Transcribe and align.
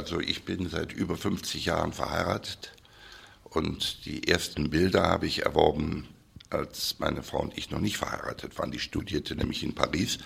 Also 0.00 0.18
ich 0.18 0.44
bin 0.44 0.66
seit 0.70 0.94
über 0.94 1.14
50 1.14 1.66
Jahren 1.66 1.92
verheiratet 1.92 2.72
und 3.44 4.06
die 4.06 4.26
ersten 4.28 4.70
Bilder 4.70 5.02
habe 5.02 5.26
ich 5.26 5.44
erworben, 5.44 6.08
als 6.48 6.96
meine 7.00 7.22
Frau 7.22 7.42
und 7.42 7.58
ich 7.58 7.70
noch 7.70 7.80
nicht 7.80 7.98
verheiratet 7.98 8.58
waren. 8.58 8.70
Die 8.70 8.78
studierte 8.78 9.36
nämlich 9.36 9.62
in 9.62 9.74
Paris. 9.74 10.16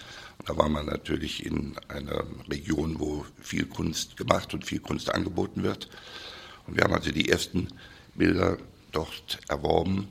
Da 0.46 0.56
war 0.56 0.68
man 0.68 0.86
natürlich 0.86 1.44
in 1.44 1.74
einer 1.88 2.24
Region, 2.48 3.00
wo 3.00 3.26
viel 3.42 3.66
Kunst 3.66 4.16
gemacht 4.16 4.54
und 4.54 4.64
viel 4.64 4.78
Kunst 4.78 5.12
angeboten 5.12 5.64
wird. 5.64 5.88
Und 6.68 6.76
wir 6.76 6.84
haben 6.84 6.94
also 6.94 7.10
die 7.10 7.28
ersten 7.28 7.66
Bilder 8.14 8.58
dort 8.92 9.40
erworben 9.48 10.06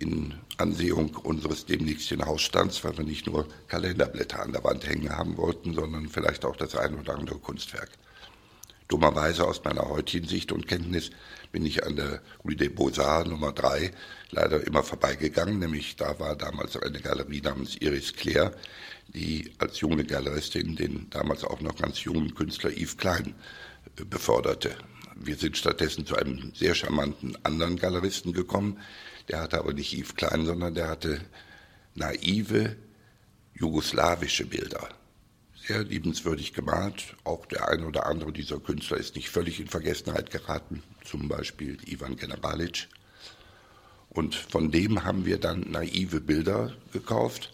in 0.00 0.34
Ansehung 0.56 1.14
unseres 1.14 1.64
demnächsten 1.64 2.26
Hausstands, 2.26 2.82
weil 2.82 2.98
wir 2.98 3.04
nicht 3.04 3.28
nur 3.28 3.46
Kalenderblätter 3.68 4.42
an 4.42 4.50
der 4.50 4.64
Wand 4.64 4.84
hängen 4.84 5.10
haben 5.10 5.36
wollten, 5.36 5.74
sondern 5.74 6.08
vielleicht 6.08 6.44
auch 6.44 6.56
das 6.56 6.74
ein 6.74 6.98
oder 6.98 7.14
andere 7.14 7.38
Kunstwerk. 7.38 7.90
Dummerweise 8.88 9.46
aus 9.46 9.64
meiner 9.64 9.88
heutigen 9.88 10.28
Sicht 10.28 10.52
und 10.52 10.68
Kenntnis 10.68 11.10
bin 11.52 11.64
ich 11.64 11.86
an 11.86 11.96
der 11.96 12.20
Rue 12.44 12.54
des 12.54 12.74
Beaux-Arts 12.74 13.30
Nummer 13.30 13.52
3 13.52 13.90
leider 14.30 14.66
immer 14.66 14.82
vorbeigegangen, 14.82 15.58
nämlich 15.58 15.96
da 15.96 16.18
war 16.18 16.36
damals 16.36 16.76
eine 16.76 17.00
Galerie 17.00 17.40
namens 17.40 17.76
Iris 17.76 18.12
Claire, 18.12 18.54
die 19.08 19.52
als 19.58 19.80
junge 19.80 20.04
Galeristin 20.04 20.76
den 20.76 21.08
damals 21.10 21.44
auch 21.44 21.62
noch 21.62 21.76
ganz 21.76 22.04
jungen 22.04 22.34
Künstler 22.34 22.70
Yves 22.70 22.98
Klein 22.98 23.34
äh, 23.98 24.04
beförderte. 24.04 24.76
Wir 25.16 25.36
sind 25.36 25.56
stattdessen 25.56 26.04
zu 26.04 26.16
einem 26.16 26.52
sehr 26.54 26.74
charmanten 26.74 27.38
anderen 27.42 27.76
Galeristen 27.76 28.34
gekommen, 28.34 28.80
der 29.28 29.40
hatte 29.40 29.58
aber 29.58 29.72
nicht 29.72 29.94
Yves 29.94 30.14
Klein, 30.14 30.44
sondern 30.44 30.74
der 30.74 30.88
hatte 30.88 31.20
naive 31.94 32.76
jugoslawische 33.54 34.44
Bilder 34.44 34.88
sehr 35.66 35.84
liebenswürdig 35.84 36.52
gemalt. 36.52 37.14
Auch 37.24 37.46
der 37.46 37.68
eine 37.68 37.86
oder 37.86 38.06
andere 38.06 38.32
dieser 38.32 38.60
Künstler 38.60 38.98
ist 38.98 39.16
nicht 39.16 39.30
völlig 39.30 39.58
in 39.60 39.68
Vergessenheit 39.68 40.30
geraten, 40.30 40.82
zum 41.04 41.28
Beispiel 41.28 41.78
Ivan 41.86 42.16
Generalic. 42.16 42.88
Und 44.10 44.34
von 44.34 44.70
dem 44.70 45.04
haben 45.04 45.24
wir 45.24 45.38
dann 45.38 45.70
naive 45.70 46.20
Bilder 46.20 46.74
gekauft. 46.92 47.52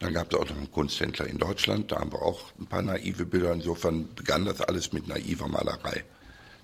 Dann 0.00 0.14
gab 0.14 0.32
es 0.32 0.38
auch 0.38 0.48
noch 0.48 0.56
einen 0.56 0.70
Kunsthändler 0.70 1.26
in 1.26 1.38
Deutschland, 1.38 1.90
da 1.92 2.00
haben 2.00 2.12
wir 2.12 2.22
auch 2.22 2.52
ein 2.58 2.66
paar 2.66 2.82
naive 2.82 3.26
Bilder. 3.26 3.52
Insofern 3.52 4.08
begann 4.14 4.44
das 4.44 4.60
alles 4.60 4.92
mit 4.92 5.08
naiver 5.08 5.48
Malerei. 5.48 6.04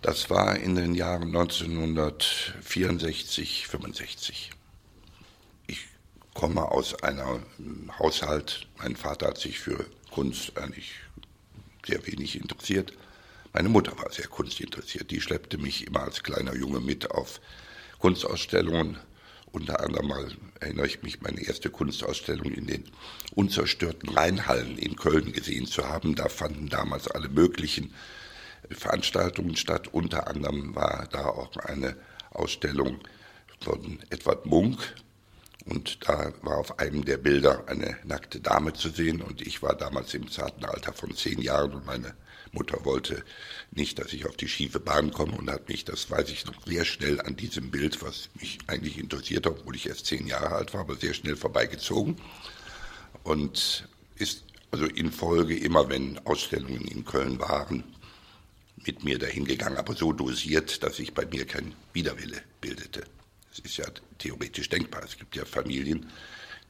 Das 0.03 0.29
war 0.31 0.57
in 0.57 0.75
den 0.75 0.95
Jahren 0.95 1.29
1964, 1.29 3.67
65 3.67 4.51
komme 6.35 6.70
aus 6.70 7.03
einem 7.03 7.43
Haushalt, 7.98 8.67
mein 8.79 8.97
Vater 8.97 9.29
hat 9.29 9.39
sich 9.39 9.61
für 9.61 9.87
Kunst 10.15 10.57
eigentlich 10.57 10.93
sehr 11.84 12.07
wenig 12.07 12.41
interessiert. 12.41 12.93
Meine 13.53 13.69
Mutter 13.69 13.98
war 13.98 14.12
sehr 14.12 14.29
kunstinteressiert. 14.29 15.11
Die 15.11 15.20
schleppte 15.20 15.59
mich 15.59 15.89
immer 15.89 16.05
als 16.05 16.23
kleiner 16.23 16.55
Junge 16.55 16.79
mit 16.79 17.11
auf 17.11 17.41
Kunstausstellungen. 17.98 18.97
Unter 19.51 19.81
anderem 19.81 20.07
mal 20.07 20.31
erinnere 20.61 20.87
ich 20.87 21.03
mich, 21.03 21.20
meine 21.20 21.45
erste 21.45 21.69
Kunstausstellung 21.69 22.53
in 22.53 22.69
den 22.69 22.85
unzerstörten 23.35 24.09
Rheinhallen 24.09 24.79
in 24.79 24.95
Köln 24.95 25.33
gesehen 25.33 25.67
zu 25.67 25.89
haben. 25.89 26.15
Da 26.15 26.29
fanden 26.29 26.69
damals 26.69 27.09
alle 27.09 27.29
möglichen 27.29 27.92
Veranstaltungen 28.70 29.57
statt. 29.57 29.89
Unter 29.89 30.29
anderem 30.29 30.77
war 30.77 31.09
da 31.11 31.25
auch 31.25 31.57
eine 31.57 31.97
Ausstellung 32.31 33.01
von 33.61 33.98
Edward 34.11 34.47
Munk, 34.47 34.79
und 35.67 36.07
da 36.07 36.33
war 36.43 36.59
auf 36.59 36.79
einem 36.79 37.05
der 37.05 37.17
Bilder 37.17 37.65
eine 37.69 37.97
nackte 38.05 38.41
Dame 38.41 38.75
zu 38.75 38.91
sehen. 38.91 39.23
Und 39.23 39.41
ich 39.41 39.62
war 39.62 39.75
damals 39.75 40.12
im 40.12 40.31
zarten 40.31 40.65
Alter 40.65 40.93
von 40.93 41.15
zehn 41.17 41.41
Jahren. 41.41 41.73
Und 41.73 41.87
meine 41.87 42.15
Mutter 42.53 42.84
wollte 42.84 43.25
nicht, 43.70 43.98
dass 43.98 44.12
ich 44.12 44.27
auf 44.27 44.37
die 44.37 44.48
schiefe 44.48 44.79
Bahn 44.79 45.11
komme 45.11 45.33
und 45.33 45.51
hat 45.51 45.69
mich, 45.69 45.85
das 45.85 46.11
weiß 46.11 46.29
ich 46.29 46.45
noch, 46.45 46.67
sehr 46.67 46.85
schnell 46.85 47.20
an 47.20 47.37
diesem 47.37 47.70
Bild, 47.70 48.03
was 48.03 48.29
mich 48.39 48.59
eigentlich 48.67 48.98
interessiert, 48.98 49.47
obwohl 49.47 49.75
ich 49.75 49.89
erst 49.89 50.07
zehn 50.07 50.27
Jahre 50.27 50.51
alt 50.51 50.75
war, 50.75 50.83
aber 50.83 50.97
sehr 50.97 51.15
schnell 51.15 51.37
vorbeigezogen. 51.37 52.20
Und 53.23 53.89
ist 54.17 54.45
also 54.70 54.85
in 54.85 55.11
Folge 55.11 55.57
immer, 55.57 55.89
wenn 55.89 56.19
Ausstellungen 56.27 56.86
in 56.86 57.07
Köln 57.07 57.39
waren, 57.39 57.85
mit 58.86 59.02
mir 59.02 59.19
dahin 59.19 59.46
gegangen, 59.46 59.79
aber 59.79 59.95
so 59.95 60.13
dosiert, 60.13 60.83
dass 60.83 60.96
sich 60.96 61.14
bei 61.14 61.25
mir 61.25 61.46
kein 61.46 61.75
Widerwille 61.95 62.42
bildete. 62.61 63.05
Es 63.55 63.61
ist 63.61 63.77
ja 63.77 63.87
theoretisch 64.19 64.69
denkbar. 64.69 65.05
Es 65.05 65.17
gibt 65.17 65.37
ja 65.37 65.45
Familien, 65.45 66.11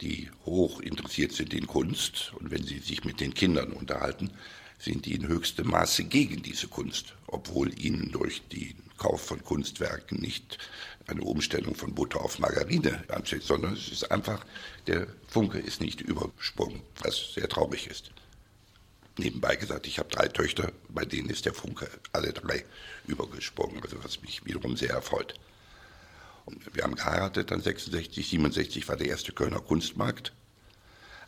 die 0.02 0.30
hoch 0.44 0.80
interessiert 0.80 1.32
sind 1.32 1.54
in 1.54 1.66
Kunst 1.66 2.34
und 2.38 2.50
wenn 2.50 2.62
sie 2.62 2.78
sich 2.78 3.04
mit 3.04 3.20
den 3.20 3.32
Kindern 3.32 3.72
unterhalten, 3.72 4.30
sind 4.78 5.06
die 5.06 5.14
in 5.14 5.26
höchstem 5.26 5.68
Maße 5.68 6.04
gegen 6.04 6.42
diese 6.42 6.68
Kunst, 6.68 7.14
obwohl 7.26 7.72
ihnen 7.80 8.12
durch 8.12 8.42
den 8.48 8.74
Kauf 8.98 9.24
von 9.24 9.42
Kunstwerken 9.42 10.20
nicht 10.20 10.58
eine 11.06 11.22
Umstellung 11.22 11.74
von 11.74 11.94
Butter 11.94 12.20
auf 12.20 12.38
Margarine 12.38 13.02
ansteht, 13.08 13.44
sondern 13.44 13.72
es 13.72 13.88
ist 13.88 14.10
einfach, 14.10 14.44
der 14.86 15.06
Funke 15.26 15.58
ist 15.58 15.80
nicht 15.80 16.02
übersprungen, 16.02 16.82
was 17.02 17.32
sehr 17.32 17.48
traurig 17.48 17.86
ist. 17.86 18.10
Nebenbei 19.16 19.56
gesagt, 19.56 19.86
ich 19.86 19.98
habe 19.98 20.10
drei 20.10 20.28
Töchter, 20.28 20.70
bei 20.90 21.06
denen 21.06 21.30
ist 21.30 21.46
der 21.46 21.54
Funke 21.54 21.88
alle 22.12 22.34
drei 22.34 22.64
übergesprungen, 23.06 23.80
also 23.82 24.04
was 24.04 24.20
mich 24.20 24.44
wiederum 24.44 24.76
sehr 24.76 24.90
erfreut. 24.90 25.34
Wir 26.72 26.84
haben 26.84 26.94
geheiratet, 26.94 27.50
dann 27.50 27.60
66, 27.60 28.28
67 28.28 28.88
war 28.88 28.96
der 28.96 29.08
erste 29.08 29.32
Kölner 29.32 29.60
Kunstmarkt. 29.60 30.32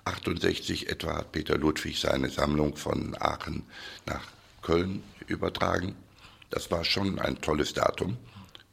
68 0.04 0.88
etwa 0.88 1.16
hat 1.16 1.32
Peter 1.32 1.56
Ludwig 1.56 1.99
seine 1.99 2.28
Sammlung 2.28 2.77
von 2.77 3.16
Aachen 3.19 3.65
nach 4.04 4.22
Köln 4.62 5.03
übertragen. 5.27 5.97
Das 6.50 6.71
war 6.71 6.84
schon 6.84 7.19
ein 7.19 7.41
tolles 7.41 7.72
Datum. 7.72 8.16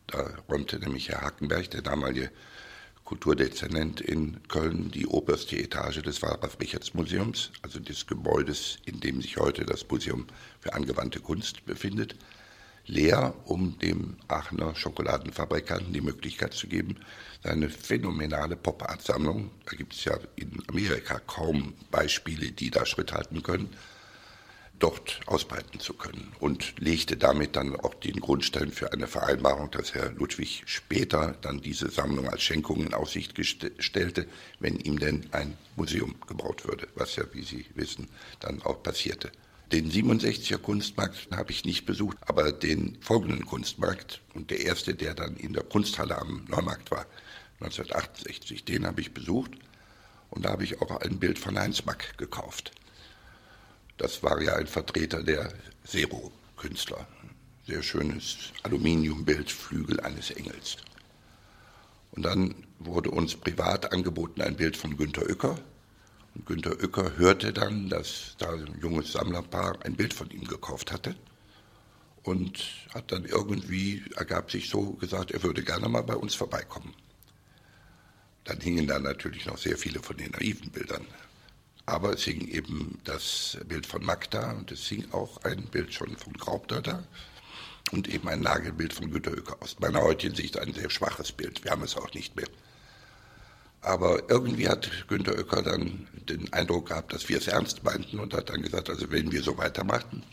Da 0.08 0.32
räumte 0.50 0.80
nämlich 0.80 1.10
Herr 1.10 1.22
Hackenberg, 1.22 1.72
der 1.72 1.82
damalige 1.82 2.30
Kulturdezernent 3.06 4.02
in 4.02 4.42
Köln, 4.48 4.92
die 4.92 5.08
oberste 5.08 5.58
Etage 5.58 6.02
des 6.02 6.22
Wallraf-Richards-Museums, 6.22 7.52
also 7.62 7.80
des 7.80 8.06
Gebäudes, 8.06 8.78
in 8.86 9.00
dem 9.00 9.22
sich 9.22 9.38
heute 9.38 9.66
das 9.66 9.88
Museum 9.90 10.28
für 10.60 10.74
angewandte 10.74 11.20
Kunst 11.20 11.66
befindet 11.66 12.16
leer, 12.86 13.34
um 13.46 13.78
dem 13.80 14.18
Aachener 14.28 14.76
Schokoladenfabrikanten 14.76 15.94
die 15.94 16.02
Möglichkeit 16.02 16.54
zu 16.54 16.68
geben, 16.68 16.98
seine 17.44 17.70
phänomenale 17.70 18.56
Pop-Art-Sammlung, 18.56 19.52
da 19.66 19.76
gibt 19.76 19.94
es 19.94 20.06
ja 20.06 20.18
in 20.36 20.62
Amerika 20.68 21.20
kaum 21.20 21.74
Beispiele, 21.92 22.52
die 22.52 22.72
da 22.72 22.86
Schritt 22.86 23.14
halten 23.14 23.44
können, 23.44 23.70
dort 24.80 25.22
ausbreiten 25.28 25.80
zu 25.80 25.94
können 25.94 26.34
und 26.40 26.80
legte 26.80 27.16
damit 27.16 27.56
dann 27.56 27.76
auch 27.80 27.94
den 27.94 28.20
Grundstein 28.20 28.72
für 28.72 28.92
eine 28.92 29.08
Vereinbarung, 29.08 29.72
dass 29.72 29.94
Herr 29.94 30.12
Ludwig 30.12 30.64
später 30.66 31.38
dann 31.42 31.62
diese 31.62 31.90
Sammlung 31.90 32.28
als 32.28 32.42
Schenkung 32.42 32.86
in 32.86 32.94
Aussicht 32.94 33.34
stellte, 33.80 34.28
wenn 34.60 34.78
ihm 34.80 35.00
denn 35.00 35.28
ein 35.32 35.58
Museum 35.78 36.16
gebaut 36.28 36.68
würde, 36.68 36.88
was 36.96 37.16
ja, 37.16 37.24
wie 37.32 37.44
Sie 37.44 37.66
wissen, 37.76 38.10
dann 38.42 38.62
auch 38.64 38.84
passierte. 38.84 39.32
Den 39.74 39.90
67er 39.92 40.60
Kunstmarkt 40.60 41.30
habe 41.32 41.52
ich 41.52 41.66
nicht 41.66 41.88
besucht, 41.88 42.18
aber 42.28 42.52
den 42.52 42.96
folgenden 43.02 43.44
Kunstmarkt 43.44 44.22
und 44.36 44.52
der 44.52 44.60
erste, 44.60 44.94
der 44.94 45.16
dann 45.16 45.36
in 45.36 45.54
der 45.54 45.64
Kunsthalle 45.64 46.16
am 46.20 46.46
Neumarkt 46.48 46.92
war, 46.92 47.08
1968, 47.60 48.66
den 48.66 48.86
habe 48.86 49.02
ich 49.02 49.16
besucht 49.16 49.50
und 50.30 50.46
da 50.46 50.52
habe 50.52 50.64
ich 50.64 50.80
auch 50.80 51.02
ein 51.02 51.18
Bild 51.18 51.40
von 51.40 51.58
Heinz 51.58 51.86
Mack 51.86 52.20
gekauft. 52.20 52.72
Das 53.98 54.22
war 54.22 54.40
ja 54.44 54.58
ein 54.58 54.68
Vertreter 54.68 55.24
der 55.24 55.52
Zero-Künstler. 55.88 57.08
Sehr 57.66 57.82
schönes 57.82 58.52
Aluminiumbild, 58.62 59.50
Flügel 59.50 60.00
eines 60.02 60.30
Engels. 60.30 60.78
Und 62.12 62.22
dann 62.22 62.54
wurde 62.78 63.10
uns 63.10 63.36
privat 63.36 63.92
angeboten 63.92 64.44
ein 64.44 64.56
Bild 64.56 64.78
von 64.78 64.98
Günter 64.98 65.24
Uecker, 65.24 65.58
Günter 66.46 66.72
Uecker 66.82 67.16
hörte 67.18 67.54
dann, 67.54 67.90
dass 67.90 68.36
da 68.40 68.52
ein 68.52 68.80
junges 68.82 69.12
Sammlerpaar 69.14 69.78
ein 69.86 69.96
Bild 69.96 70.14
von 70.14 70.30
ihm 70.32 70.46
gekauft 70.46 70.92
hatte 70.92 71.16
und 72.24 72.64
hat 72.94 73.12
dann 73.12 73.26
irgendwie, 73.26 74.04
ergab 74.16 74.50
sich 74.50 74.70
so 74.70 74.94
gesagt, 74.94 75.32
er 75.32 75.44
würde 75.44 75.64
gerne 75.64 75.88
mal 75.88 76.02
bei 76.02 76.16
uns 76.16 76.34
vorbeikommen. 76.34 76.94
Dann 78.46 78.60
hingen 78.60 78.88
da 78.88 79.00
natürlich 79.00 79.46
noch 79.46 79.58
sehr 79.58 79.78
viele 79.78 80.02
von 80.02 80.18
den 80.18 80.32
naiven 80.32 80.70
Bildern. 80.72 81.06
Aber 81.86 82.14
es 82.14 82.24
hing 82.24 82.48
eben 82.48 83.00
das 83.04 83.58
Bild 83.68 83.86
von 83.86 84.04
Magda 84.04 84.54
und 84.54 84.72
es 84.72 84.88
hing 84.88 85.06
auch 85.12 85.44
ein 85.44 85.64
Bild 85.68 85.94
schon 85.94 86.16
von 86.16 86.34
Graubner 86.34 86.82
da 86.82 87.04
und 87.92 88.08
eben 88.08 88.28
ein 88.28 88.40
Nagelbild 88.40 88.94
von 88.94 89.12
Günter 89.12 89.32
Uecker. 89.32 89.58
Aus 89.60 89.80
meiner 89.80 90.02
heutigen 90.02 90.36
Sicht 90.36 90.58
ein 90.58 90.74
sehr 90.74 90.90
schwaches 90.90 91.32
Bild. 91.32 91.64
Wir 91.64 91.72
haben 91.72 91.84
es 91.84 91.96
auch 91.96 92.14
nicht 92.14 92.36
mehr. 92.36 92.48
Aber 93.84 94.30
irgendwie 94.30 94.70
hat 94.70 94.90
Günter 95.10 95.38
Oecker 95.38 95.62
dann 95.62 96.08
den 96.30 96.52
Eindruck 96.54 96.88
gehabt, 96.88 97.14
dass 97.14 97.28
wir 97.28 97.38
es 97.38 97.48
ernst 97.48 97.84
meinten 97.84 98.20
und 98.20 98.34
hat 98.34 98.50
dann 98.50 98.62
gesagt, 98.62 98.90
also 98.90 99.12
wenn 99.12 99.32
wir 99.32 99.44
so 99.44 99.58
weitermachen, 99.58 100.24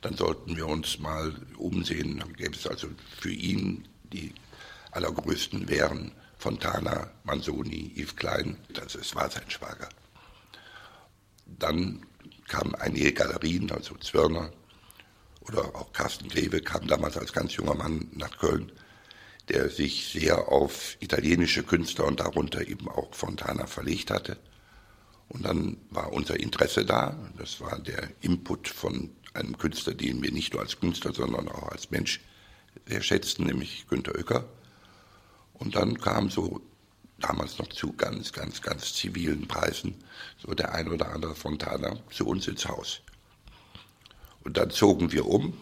dann 0.00 0.16
sollten 0.16 0.56
wir 0.56 0.66
uns 0.66 0.98
mal 0.98 1.34
umsehen. 1.58 2.18
Dann 2.18 2.32
gäbe 2.32 2.54
es 2.54 2.66
also 2.66 2.88
für 3.20 3.30
ihn 3.30 3.86
die 4.12 4.32
allergrößten 4.92 5.68
wären 5.68 6.12
Fontana, 6.38 7.10
Manzoni, 7.24 7.92
Yves 7.96 8.16
Klein, 8.16 8.56
das 8.72 8.94
es 8.94 9.14
war 9.14 9.30
sein 9.30 9.50
Schwager. 9.50 9.88
Dann 11.44 12.04
kamen 12.48 12.74
einige 12.76 13.12
Galerien, 13.12 13.70
also 13.70 13.94
Zwirner 13.96 14.50
oder 15.42 15.74
auch 15.74 15.92
Carsten 15.92 16.28
Greve 16.28 16.60
kam 16.60 16.86
damals 16.86 17.16
als 17.16 17.32
ganz 17.32 17.54
junger 17.56 17.74
Mann 17.74 18.08
nach 18.12 18.38
Köln, 18.38 18.72
der 19.48 19.70
sich 19.70 20.08
sehr 20.12 20.48
auf 20.48 20.96
italienische 21.00 21.62
Künstler 21.62 22.06
und 22.06 22.20
darunter 22.20 22.66
eben 22.66 22.88
auch 22.88 23.14
Fontana 23.14 23.66
verlegt 23.66 24.10
hatte. 24.10 24.36
Und 25.28 25.44
dann 25.44 25.76
war 25.90 26.12
unser 26.12 26.38
Interesse 26.38 26.84
da. 26.84 27.16
Das 27.38 27.60
war 27.60 27.78
der 27.78 28.08
Input 28.20 28.68
von 28.68 29.10
einem 29.34 29.58
Künstler, 29.58 29.94
den 29.94 30.22
wir 30.22 30.32
nicht 30.32 30.52
nur 30.52 30.62
als 30.62 30.78
Künstler, 30.78 31.12
sondern 31.12 31.48
auch 31.48 31.68
als 31.70 31.90
Mensch 31.90 32.20
sehr 32.86 33.02
schätzten, 33.02 33.46
nämlich 33.46 33.86
Günter 33.88 34.14
Oecker. 34.14 34.44
Und 35.54 35.74
dann 35.74 35.98
kam 35.98 36.30
so 36.30 36.60
damals 37.18 37.58
noch 37.58 37.68
zu 37.68 37.92
ganz, 37.94 38.32
ganz, 38.32 38.60
ganz 38.60 38.94
zivilen 38.94 39.48
Preisen 39.48 39.96
so 40.38 40.52
der 40.54 40.74
ein 40.74 40.88
oder 40.88 41.12
andere 41.12 41.34
Fontana 41.34 41.98
zu 42.10 42.26
uns 42.26 42.46
ins 42.46 42.66
Haus. 42.66 43.00
Und 44.44 44.56
dann 44.56 44.70
zogen 44.70 45.12
wir 45.12 45.26
um 45.26 45.58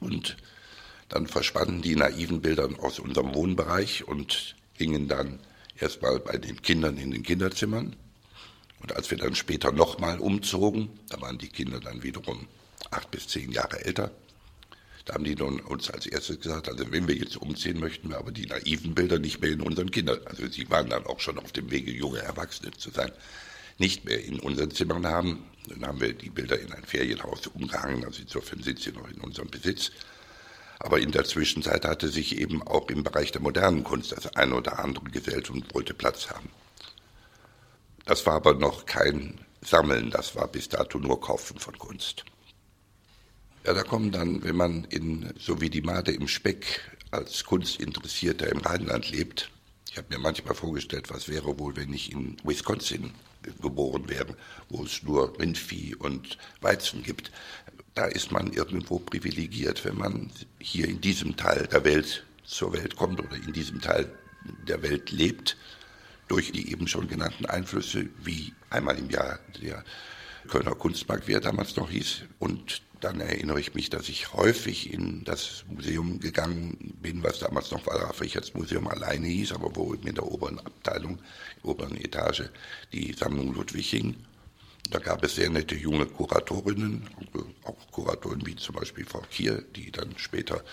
und 0.00 0.36
dann 1.08 1.26
verschwanden 1.26 1.82
die 1.82 1.96
naiven 1.96 2.40
Bilder 2.40 2.68
aus 2.80 2.98
unserem 2.98 3.34
Wohnbereich 3.34 4.06
und 4.06 4.56
hingen 4.74 5.08
dann 5.08 5.40
erstmal 5.78 6.20
bei 6.20 6.36
den 6.38 6.60
Kindern 6.62 6.96
in 6.96 7.10
den 7.10 7.22
Kinderzimmern. 7.22 7.96
Und 8.80 8.94
als 8.94 9.10
wir 9.10 9.18
dann 9.18 9.34
später 9.34 9.72
nochmal 9.72 10.20
umzogen, 10.20 10.90
da 11.08 11.20
waren 11.20 11.38
die 11.38 11.48
Kinder 11.48 11.80
dann 11.80 12.02
wiederum 12.02 12.46
acht 12.90 13.10
bis 13.10 13.26
zehn 13.28 13.50
Jahre 13.50 13.84
älter, 13.84 14.10
da 15.08 15.14
haben 15.14 15.24
die 15.24 15.34
nun 15.34 15.60
uns 15.60 15.90
als 15.90 16.06
erstes 16.06 16.38
gesagt, 16.38 16.68
also 16.68 16.92
wenn 16.92 17.08
wir 17.08 17.14
jetzt 17.14 17.38
umziehen, 17.38 17.80
möchten 17.80 18.10
wir 18.10 18.18
aber 18.18 18.30
die 18.30 18.44
naiven 18.44 18.94
Bilder 18.94 19.18
nicht 19.18 19.40
mehr 19.40 19.50
in 19.50 19.62
unseren 19.62 19.90
Kindern, 19.90 20.20
also 20.26 20.46
sie 20.46 20.68
waren 20.68 20.90
dann 20.90 21.06
auch 21.06 21.18
schon 21.18 21.38
auf 21.38 21.50
dem 21.50 21.70
Wege, 21.70 21.90
junge 21.90 22.18
Erwachsene 22.18 22.72
zu 22.72 22.90
sein, 22.90 23.10
nicht 23.78 24.04
mehr 24.04 24.22
in 24.22 24.38
unseren 24.38 24.70
Zimmern 24.70 25.06
haben. 25.06 25.46
Dann 25.66 25.86
haben 25.86 26.00
wir 26.02 26.12
die 26.12 26.28
Bilder 26.28 26.60
in 26.60 26.72
ein 26.72 26.84
Ferienhaus 26.84 27.46
umgehangen, 27.46 28.04
also 28.04 28.20
insofern 28.20 28.62
sind 28.62 28.80
sie 28.80 28.92
noch 28.92 29.08
in 29.08 29.18
unserem 29.22 29.48
Besitz. 29.48 29.92
Aber 30.80 31.00
in 31.00 31.10
der 31.10 31.24
Zwischenzeit 31.24 31.84
hatte 31.84 32.08
sich 32.08 32.38
eben 32.38 32.62
auch 32.62 32.88
im 32.88 33.02
Bereich 33.02 33.32
der 33.32 33.40
modernen 33.40 33.84
Kunst 33.84 34.12
das 34.12 34.34
eine 34.36 34.54
oder 34.54 34.78
andere 34.78 35.04
gesellt 35.06 35.50
und 35.50 35.74
wollte 35.74 35.94
Platz 35.94 36.30
haben. 36.30 36.50
Das 38.04 38.24
war 38.26 38.34
aber 38.34 38.54
noch 38.54 38.86
kein 38.86 39.40
Sammeln, 39.60 40.10
das 40.10 40.36
war 40.36 40.48
bis 40.48 40.68
dato 40.68 40.98
nur 40.98 41.20
Kaufen 41.20 41.58
von 41.58 41.76
Kunst. 41.78 42.24
Ja, 43.64 43.74
da 43.74 43.82
kommen 43.82 44.12
dann, 44.12 44.42
wenn 44.44 44.56
man 44.56 44.84
in, 44.84 45.34
so 45.38 45.60
wie 45.60 45.68
die 45.68 45.82
Made 45.82 46.12
im 46.12 46.28
Speck 46.28 46.80
als 47.10 47.44
Kunstinteressierter 47.44 48.48
im 48.48 48.58
Rheinland 48.58 49.10
lebt, 49.10 49.50
ich 49.90 49.96
habe 49.96 50.08
mir 50.10 50.18
manchmal 50.18 50.54
vorgestellt, 50.54 51.10
was 51.10 51.28
wäre 51.28 51.58
wohl, 51.58 51.74
wenn 51.76 51.92
ich 51.92 52.12
in 52.12 52.36
Wisconsin 52.44 53.12
geboren 53.60 54.08
wäre, 54.08 54.36
wo 54.68 54.84
es 54.84 55.02
nur 55.02 55.38
Rindvieh 55.38 55.94
und 55.96 56.38
Weizen 56.60 57.02
gibt. 57.02 57.32
Da 57.98 58.04
ist 58.04 58.30
man 58.30 58.52
irgendwo 58.52 59.00
privilegiert, 59.00 59.84
wenn 59.84 59.98
man 59.98 60.30
hier 60.60 60.86
in 60.86 61.00
diesem 61.00 61.36
Teil 61.36 61.66
der 61.66 61.82
Welt 61.82 62.24
zur 62.44 62.72
Welt 62.72 62.94
kommt 62.94 63.18
oder 63.18 63.34
in 63.34 63.52
diesem 63.52 63.80
Teil 63.80 64.08
der 64.68 64.80
Welt 64.82 65.10
lebt, 65.10 65.56
durch 66.28 66.52
die 66.52 66.70
eben 66.70 66.86
schon 66.86 67.08
genannten 67.08 67.46
Einflüsse, 67.46 68.08
wie 68.22 68.52
einmal 68.70 68.96
im 69.00 69.10
Jahr 69.10 69.40
der 69.60 69.82
Kölner 70.46 70.76
Kunstmarkt, 70.76 71.26
wie 71.26 71.32
er 71.32 71.40
damals 71.40 71.74
noch 71.74 71.90
hieß, 71.90 72.22
und 72.38 72.82
dann 73.00 73.18
erinnere 73.18 73.58
ich 73.58 73.74
mich, 73.74 73.90
dass 73.90 74.08
ich 74.08 74.32
häufig 74.32 74.92
in 74.92 75.24
das 75.24 75.64
Museum 75.68 76.20
gegangen 76.20 76.94
bin, 77.02 77.24
was 77.24 77.40
damals 77.40 77.72
noch 77.72 77.84
Wallraf 77.84 78.20
Richards 78.20 78.54
Museum 78.54 78.86
alleine 78.86 79.26
hieß, 79.26 79.54
aber 79.54 79.74
wo 79.74 79.94
in 79.94 80.14
der 80.14 80.24
oberen 80.24 80.60
Abteilung, 80.60 81.18
der 81.56 81.70
oberen 81.70 81.96
Etage, 81.96 82.44
die 82.92 83.12
Sammlung 83.12 83.54
Ludwig 83.54 83.90
hing. 83.90 84.14
Da 84.90 84.98
gab 84.98 85.22
es 85.22 85.34
sehr 85.34 85.50
nette 85.50 85.74
junge 85.74 86.06
Kuratorinnen, 86.06 87.06
auch 87.64 87.90
Kuratoren 87.90 88.46
wie 88.46 88.56
zum 88.56 88.74
Beispiel 88.74 89.04
Frau 89.04 89.22
Kier, 89.30 89.62
die 89.76 89.92
dann 89.92 90.16
später 90.16 90.64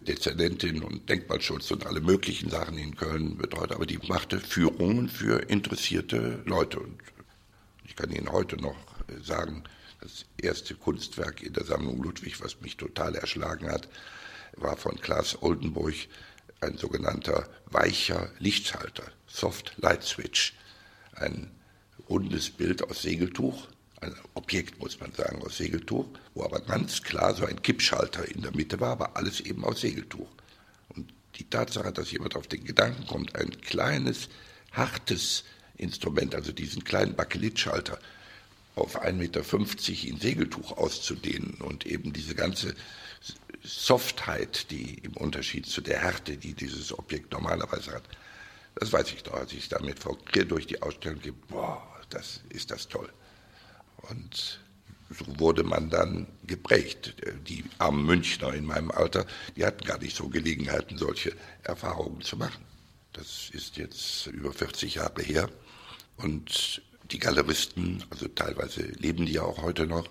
Dezernentin 0.00 0.82
und 0.84 1.08
Denkmalschutz 1.08 1.72
und 1.72 1.84
alle 1.84 2.00
möglichen 2.00 2.50
Sachen 2.50 2.78
in 2.78 2.94
Köln 2.94 3.36
betreut, 3.36 3.72
aber 3.72 3.86
die 3.86 3.98
machte 4.06 4.38
Führungen 4.38 5.08
für 5.08 5.50
interessierte 5.50 6.42
Leute. 6.44 6.78
Und 6.78 7.00
ich 7.84 7.96
kann 7.96 8.12
Ihnen 8.12 8.30
heute 8.30 8.56
noch 8.56 8.76
sagen, 9.22 9.64
das 10.00 10.24
erste 10.40 10.74
Kunstwerk 10.74 11.42
in 11.42 11.54
der 11.54 11.64
Sammlung 11.64 12.00
Ludwig, 12.00 12.40
was 12.42 12.60
mich 12.60 12.76
total 12.76 13.16
erschlagen 13.16 13.68
hat, 13.70 13.88
war 14.56 14.76
von 14.76 15.00
Klaas 15.00 15.42
Oldenburg 15.42 15.94
ein 16.60 16.76
sogenannter 16.76 17.48
weicher 17.66 18.30
Lichtschalter, 18.38 19.04
Soft 19.26 19.74
Light 19.78 20.04
Switch. 20.04 20.54
Ein 21.14 21.50
rundes 22.08 22.50
Bild 22.50 22.82
aus 22.88 23.02
Segeltuch, 23.02 23.68
ein 24.00 24.14
Objekt 24.34 24.78
muss 24.80 25.00
man 25.00 25.12
sagen 25.12 25.42
aus 25.42 25.56
Segeltuch, 25.56 26.06
wo 26.34 26.44
aber 26.44 26.60
ganz 26.60 27.02
klar 27.02 27.34
so 27.34 27.46
ein 27.46 27.62
Kippschalter 27.62 28.28
in 28.28 28.42
der 28.42 28.54
Mitte 28.54 28.78
war, 28.80 28.90
aber 28.90 29.16
alles 29.16 29.40
eben 29.40 29.64
aus 29.64 29.80
Segeltuch. 29.80 30.28
Und 30.90 31.12
die 31.36 31.48
Tatsache, 31.48 31.92
dass 31.92 32.12
jemand 32.12 32.36
auf 32.36 32.46
den 32.46 32.64
Gedanken 32.64 33.06
kommt, 33.06 33.34
ein 33.36 33.50
kleines, 33.62 34.28
hartes 34.72 35.44
Instrument, 35.76 36.34
also 36.34 36.52
diesen 36.52 36.84
kleinen 36.84 37.14
Bakelitschalter, 37.14 37.98
auf 38.76 39.02
1,50 39.02 39.12
Meter 39.14 40.08
in 40.08 40.20
Segeltuch 40.20 40.72
auszudehnen 40.72 41.54
und 41.60 41.86
eben 41.86 42.12
diese 42.12 42.34
ganze 42.34 42.74
Softheit, 43.62 44.70
die 44.70 44.94
im 44.98 45.16
Unterschied 45.16 45.66
zu 45.66 45.80
der 45.80 46.00
Härte, 46.00 46.36
die 46.36 46.54
dieses 46.54 46.96
Objekt 46.98 47.32
normalerweise 47.32 47.92
hat, 47.92 48.02
das 48.74 48.92
weiß 48.92 49.12
ich 49.12 49.22
doch, 49.22 49.34
als 49.34 49.52
ich 49.52 49.68
damit 49.68 50.00
Frau 50.00 50.14
Krier 50.14 50.44
durch 50.44 50.66
die 50.66 50.82
Ausstellung 50.82 51.20
gehe, 51.20 51.32
boah, 51.32 51.93
das 52.14 52.40
ist 52.48 52.70
das 52.70 52.88
toll. 52.88 53.10
Und 54.08 54.60
so 55.10 55.24
wurde 55.38 55.62
man 55.62 55.90
dann 55.90 56.26
geprägt. 56.46 57.14
Die 57.46 57.64
armen 57.78 58.04
Münchner 58.04 58.54
in 58.54 58.64
meinem 58.64 58.90
Alter, 58.90 59.26
die 59.56 59.64
hatten 59.64 59.84
gar 59.84 59.98
nicht 59.98 60.16
so 60.16 60.28
Gelegenheiten, 60.28 60.98
solche 60.98 61.32
Erfahrungen 61.62 62.22
zu 62.22 62.36
machen. 62.36 62.64
Das 63.12 63.50
ist 63.52 63.76
jetzt 63.76 64.26
über 64.26 64.52
40 64.52 64.96
Jahre 64.96 65.22
her. 65.22 65.48
Und 66.16 66.82
die 67.10 67.18
Galeristen, 67.18 68.04
also 68.10 68.28
teilweise 68.28 68.82
leben 68.82 69.26
die 69.26 69.32
ja 69.32 69.42
auch 69.42 69.62
heute 69.62 69.86
noch, 69.86 70.08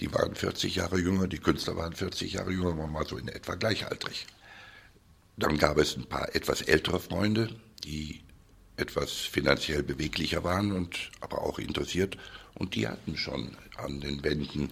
die 0.00 0.12
waren 0.12 0.34
40 0.34 0.76
Jahre 0.76 0.98
jünger, 0.98 1.26
die 1.26 1.38
Künstler 1.38 1.76
waren 1.76 1.94
40 1.94 2.32
Jahre 2.34 2.50
jünger, 2.50 2.74
man 2.74 2.92
war 2.92 3.06
so 3.06 3.16
in 3.16 3.28
etwa 3.28 3.54
gleichaltrig. 3.54 4.26
Dann 5.36 5.58
gab 5.58 5.78
es 5.78 5.96
ein 5.96 6.06
paar 6.06 6.34
etwas 6.34 6.62
ältere 6.62 7.00
Freunde, 7.00 7.48
die 7.84 8.23
etwas 8.76 9.12
finanziell 9.12 9.82
beweglicher 9.82 10.44
waren 10.44 10.72
und 10.72 11.10
aber 11.20 11.42
auch 11.42 11.58
interessiert 11.58 12.16
und 12.54 12.74
die 12.74 12.88
hatten 12.88 13.16
schon 13.16 13.56
an 13.76 14.00
den 14.00 14.22
Wänden 14.24 14.70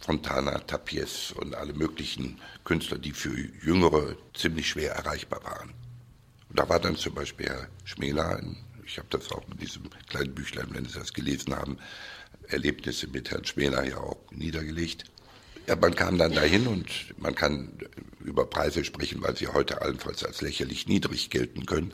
Fontana, 0.00 0.58
Tapies 0.58 1.32
und 1.32 1.54
alle 1.54 1.72
möglichen 1.72 2.40
Künstler, 2.64 2.98
die 2.98 3.12
für 3.12 3.34
Jüngere 3.62 4.16
ziemlich 4.34 4.68
schwer 4.68 4.92
erreichbar 4.92 5.42
waren. 5.44 5.70
Und 6.50 6.58
da 6.58 6.68
war 6.68 6.78
dann 6.78 6.96
zum 6.96 7.14
Beispiel 7.14 7.46
Herr 7.46 7.68
ein 8.36 8.56
ich 8.86 8.98
habe 8.98 9.08
das 9.10 9.30
auch 9.32 9.42
in 9.50 9.58
diesem 9.58 9.82
kleinen 10.08 10.34
Büchlein, 10.34 10.68
wenn 10.70 10.84
Sie 10.84 10.98
das 10.98 11.12
gelesen 11.12 11.56
haben, 11.56 11.78
Erlebnisse 12.48 13.06
mit 13.08 13.30
Herrn 13.30 13.44
Schmäler 13.44 13.84
ja 13.84 13.96
auch 13.96 14.18
niedergelegt. 14.30 15.04
Ja, 15.66 15.76
man 15.76 15.94
kam 15.94 16.18
dann 16.18 16.32
dahin 16.32 16.66
und 16.66 16.86
man 17.16 17.34
kann 17.34 17.72
über 18.20 18.44
Preise 18.44 18.84
sprechen, 18.84 19.22
weil 19.22 19.36
sie 19.36 19.48
heute 19.48 19.80
allenfalls 19.80 20.22
als 20.22 20.42
lächerlich 20.42 20.86
niedrig 20.86 21.30
gelten 21.30 21.64
können. 21.64 21.92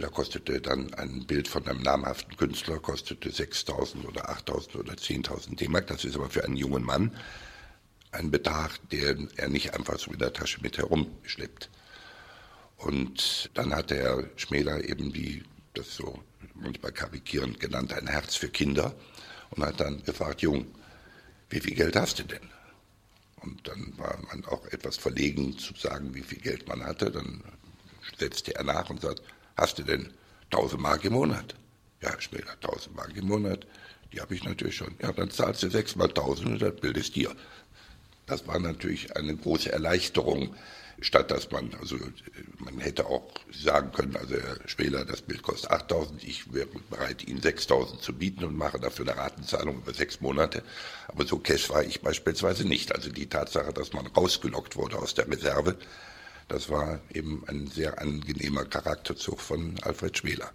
Da 0.00 0.08
kostete 0.08 0.60
dann 0.60 0.94
ein 0.94 1.26
Bild 1.26 1.48
von 1.48 1.66
einem 1.66 1.82
namhaften 1.82 2.36
Künstler 2.36 2.78
kostete 2.78 3.28
6.000 3.28 4.06
oder 4.06 4.30
8.000 4.30 4.76
oder 4.76 4.94
10.000 4.94 5.56
D-Mark. 5.56 5.86
Das 5.88 6.04
ist 6.04 6.16
aber 6.16 6.30
für 6.30 6.44
einen 6.44 6.56
jungen 6.56 6.82
Mann 6.82 7.14
ein 8.10 8.30
Betrag, 8.30 8.78
den 8.90 9.28
er 9.36 9.48
nicht 9.48 9.74
einfach 9.74 9.98
so 9.98 10.10
in 10.10 10.18
der 10.18 10.32
Tasche 10.32 10.60
mit 10.62 10.78
herumschleppt. 10.78 11.68
Und 12.78 13.50
dann 13.54 13.74
hat 13.74 13.90
der 13.90 14.28
Schmäler 14.36 14.82
eben 14.84 15.12
die 15.12 15.44
das 15.74 15.94
so 15.94 16.22
manchmal 16.54 16.92
karikierend 16.92 17.60
genannt, 17.60 17.92
ein 17.92 18.06
Herz 18.06 18.34
für 18.34 18.48
Kinder 18.48 18.94
und 19.50 19.64
hat 19.64 19.80
dann 19.80 20.02
gefragt, 20.04 20.42
Jung, 20.42 20.66
wie 21.50 21.60
viel 21.60 21.74
Geld 21.74 21.96
hast 21.96 22.18
du 22.18 22.24
denn? 22.24 22.50
Und 23.42 23.66
dann 23.68 23.92
war 23.96 24.18
man 24.28 24.44
auch 24.46 24.66
etwas 24.66 24.96
verlegen 24.96 25.58
zu 25.58 25.74
sagen, 25.74 26.14
wie 26.14 26.22
viel 26.22 26.38
Geld 26.38 26.68
man 26.68 26.84
hatte. 26.84 27.10
Dann 27.10 27.42
setzte 28.18 28.54
er 28.54 28.64
nach 28.64 28.88
und 28.88 29.00
sagt, 29.00 29.22
hast 29.62 29.78
du 29.78 29.82
denn 29.82 30.12
1000 30.50 30.80
Mark 30.80 31.04
im 31.04 31.14
Monat? 31.14 31.54
Ja, 32.02 32.10
später 32.20 32.52
1000 32.52 32.94
Mark 32.94 33.16
im 33.16 33.26
Monat. 33.26 33.66
Die 34.12 34.20
habe 34.20 34.34
ich 34.34 34.44
natürlich 34.44 34.76
schon. 34.76 34.94
Ja, 35.00 35.12
dann 35.12 35.30
zahlst 35.30 35.62
du 35.62 35.70
sechs 35.70 35.96
mal 35.96 36.08
1000 36.08 36.48
und 36.48 36.62
das 36.62 36.76
Bild 36.76 36.96
ist 36.96 37.16
dir. 37.16 37.34
Das 38.26 38.46
war 38.46 38.58
natürlich 38.58 39.16
eine 39.16 39.34
große 39.34 39.72
Erleichterung 39.72 40.54
statt 41.02 41.30
dass 41.30 41.50
man, 41.50 41.70
also 41.80 41.96
man 42.58 42.78
hätte 42.78 43.06
auch 43.06 43.28
sagen 43.52 43.92
können, 43.92 44.16
also 44.16 44.34
Herr 44.34 44.56
Schmäler, 44.66 45.04
das 45.04 45.22
Bild 45.22 45.42
kostet 45.42 45.70
8000, 45.70 46.22
ich 46.24 46.52
wäre 46.52 46.68
bereit, 46.90 47.26
Ihnen 47.26 47.42
6000 47.42 48.00
zu 48.00 48.12
bieten 48.12 48.44
und 48.44 48.56
mache 48.56 48.78
dafür 48.78 49.08
eine 49.08 49.18
Ratenzahlung 49.18 49.78
über 49.78 49.92
sechs 49.92 50.20
Monate. 50.20 50.62
Aber 51.08 51.26
so 51.26 51.38
cash 51.38 51.68
war 51.70 51.82
ich 51.82 52.00
beispielsweise 52.00 52.66
nicht. 52.66 52.94
Also 52.94 53.10
die 53.10 53.28
Tatsache, 53.28 53.72
dass 53.72 53.92
man 53.92 54.06
rausgelockt 54.06 54.76
wurde 54.76 54.98
aus 54.98 55.14
der 55.14 55.28
Reserve, 55.28 55.76
das 56.52 56.68
war 56.68 57.00
eben 57.14 57.42
ein 57.48 57.66
sehr 57.66 57.98
angenehmer 57.98 58.66
Charakterzug 58.66 59.40
von 59.40 59.74
Alfred 59.80 60.18
Schmäler. 60.18 60.50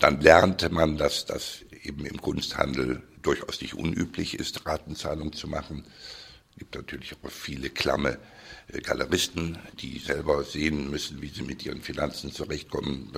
Dann 0.00 0.22
lernte 0.22 0.70
man, 0.70 0.96
dass 0.96 1.26
das 1.26 1.60
eben 1.82 2.06
im 2.06 2.20
Kunsthandel 2.20 3.02
durchaus 3.20 3.60
nicht 3.60 3.74
unüblich 3.74 4.38
ist, 4.38 4.64
Ratenzahlung 4.64 5.34
zu 5.34 5.48
machen. 5.48 5.84
Es 6.52 6.60
gibt 6.60 6.74
natürlich 6.76 7.12
auch 7.12 7.30
viele 7.30 7.68
klamme 7.68 8.18
äh, 8.68 8.80
Galeristen, 8.80 9.58
die 9.80 9.98
selber 9.98 10.42
sehen 10.44 10.90
müssen, 10.90 11.20
wie 11.20 11.28
sie 11.28 11.42
mit 11.42 11.66
ihren 11.66 11.82
Finanzen 11.82 12.32
zurechtkommen. 12.32 13.12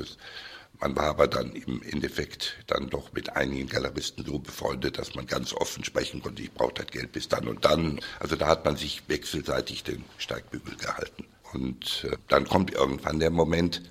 Man 0.81 0.97
war 0.97 1.07
aber 1.07 1.29
dann 1.29 1.53
im 1.53 1.81
Endeffekt 1.83 2.57
dann 2.67 2.91
doch 2.91 3.13
mit 3.13 3.37
einigen 3.37 3.69
Galeristen 3.69 4.25
so 4.25 4.41
befreundet, 4.41 4.99
dass 4.99 5.15
man 5.15 5.27
ganz 5.27 5.53
offen 5.53 5.85
sprechen 5.85 6.23
konnte, 6.23 6.43
ich 6.43 6.53
brauche 6.53 6.75
das 6.75 6.89
Geld 6.89 7.13
bis 7.13 7.29
dann 7.29 7.47
und 7.47 7.65
dann. 7.65 8.01
Also 8.19 8.35
da 8.35 8.49
hat 8.49 8.65
man 8.65 8.77
sich 8.77 9.03
wechselseitig 9.09 9.85
den 9.85 10.05
Steigbügel 10.19 10.75
gehalten. 10.75 11.25
Und 11.53 12.07
äh, 12.11 12.17
dann 12.29 12.47
kommt 12.47 12.73
irgendwann 12.73 13.21
der 13.21 13.31
Moment, 13.31 13.83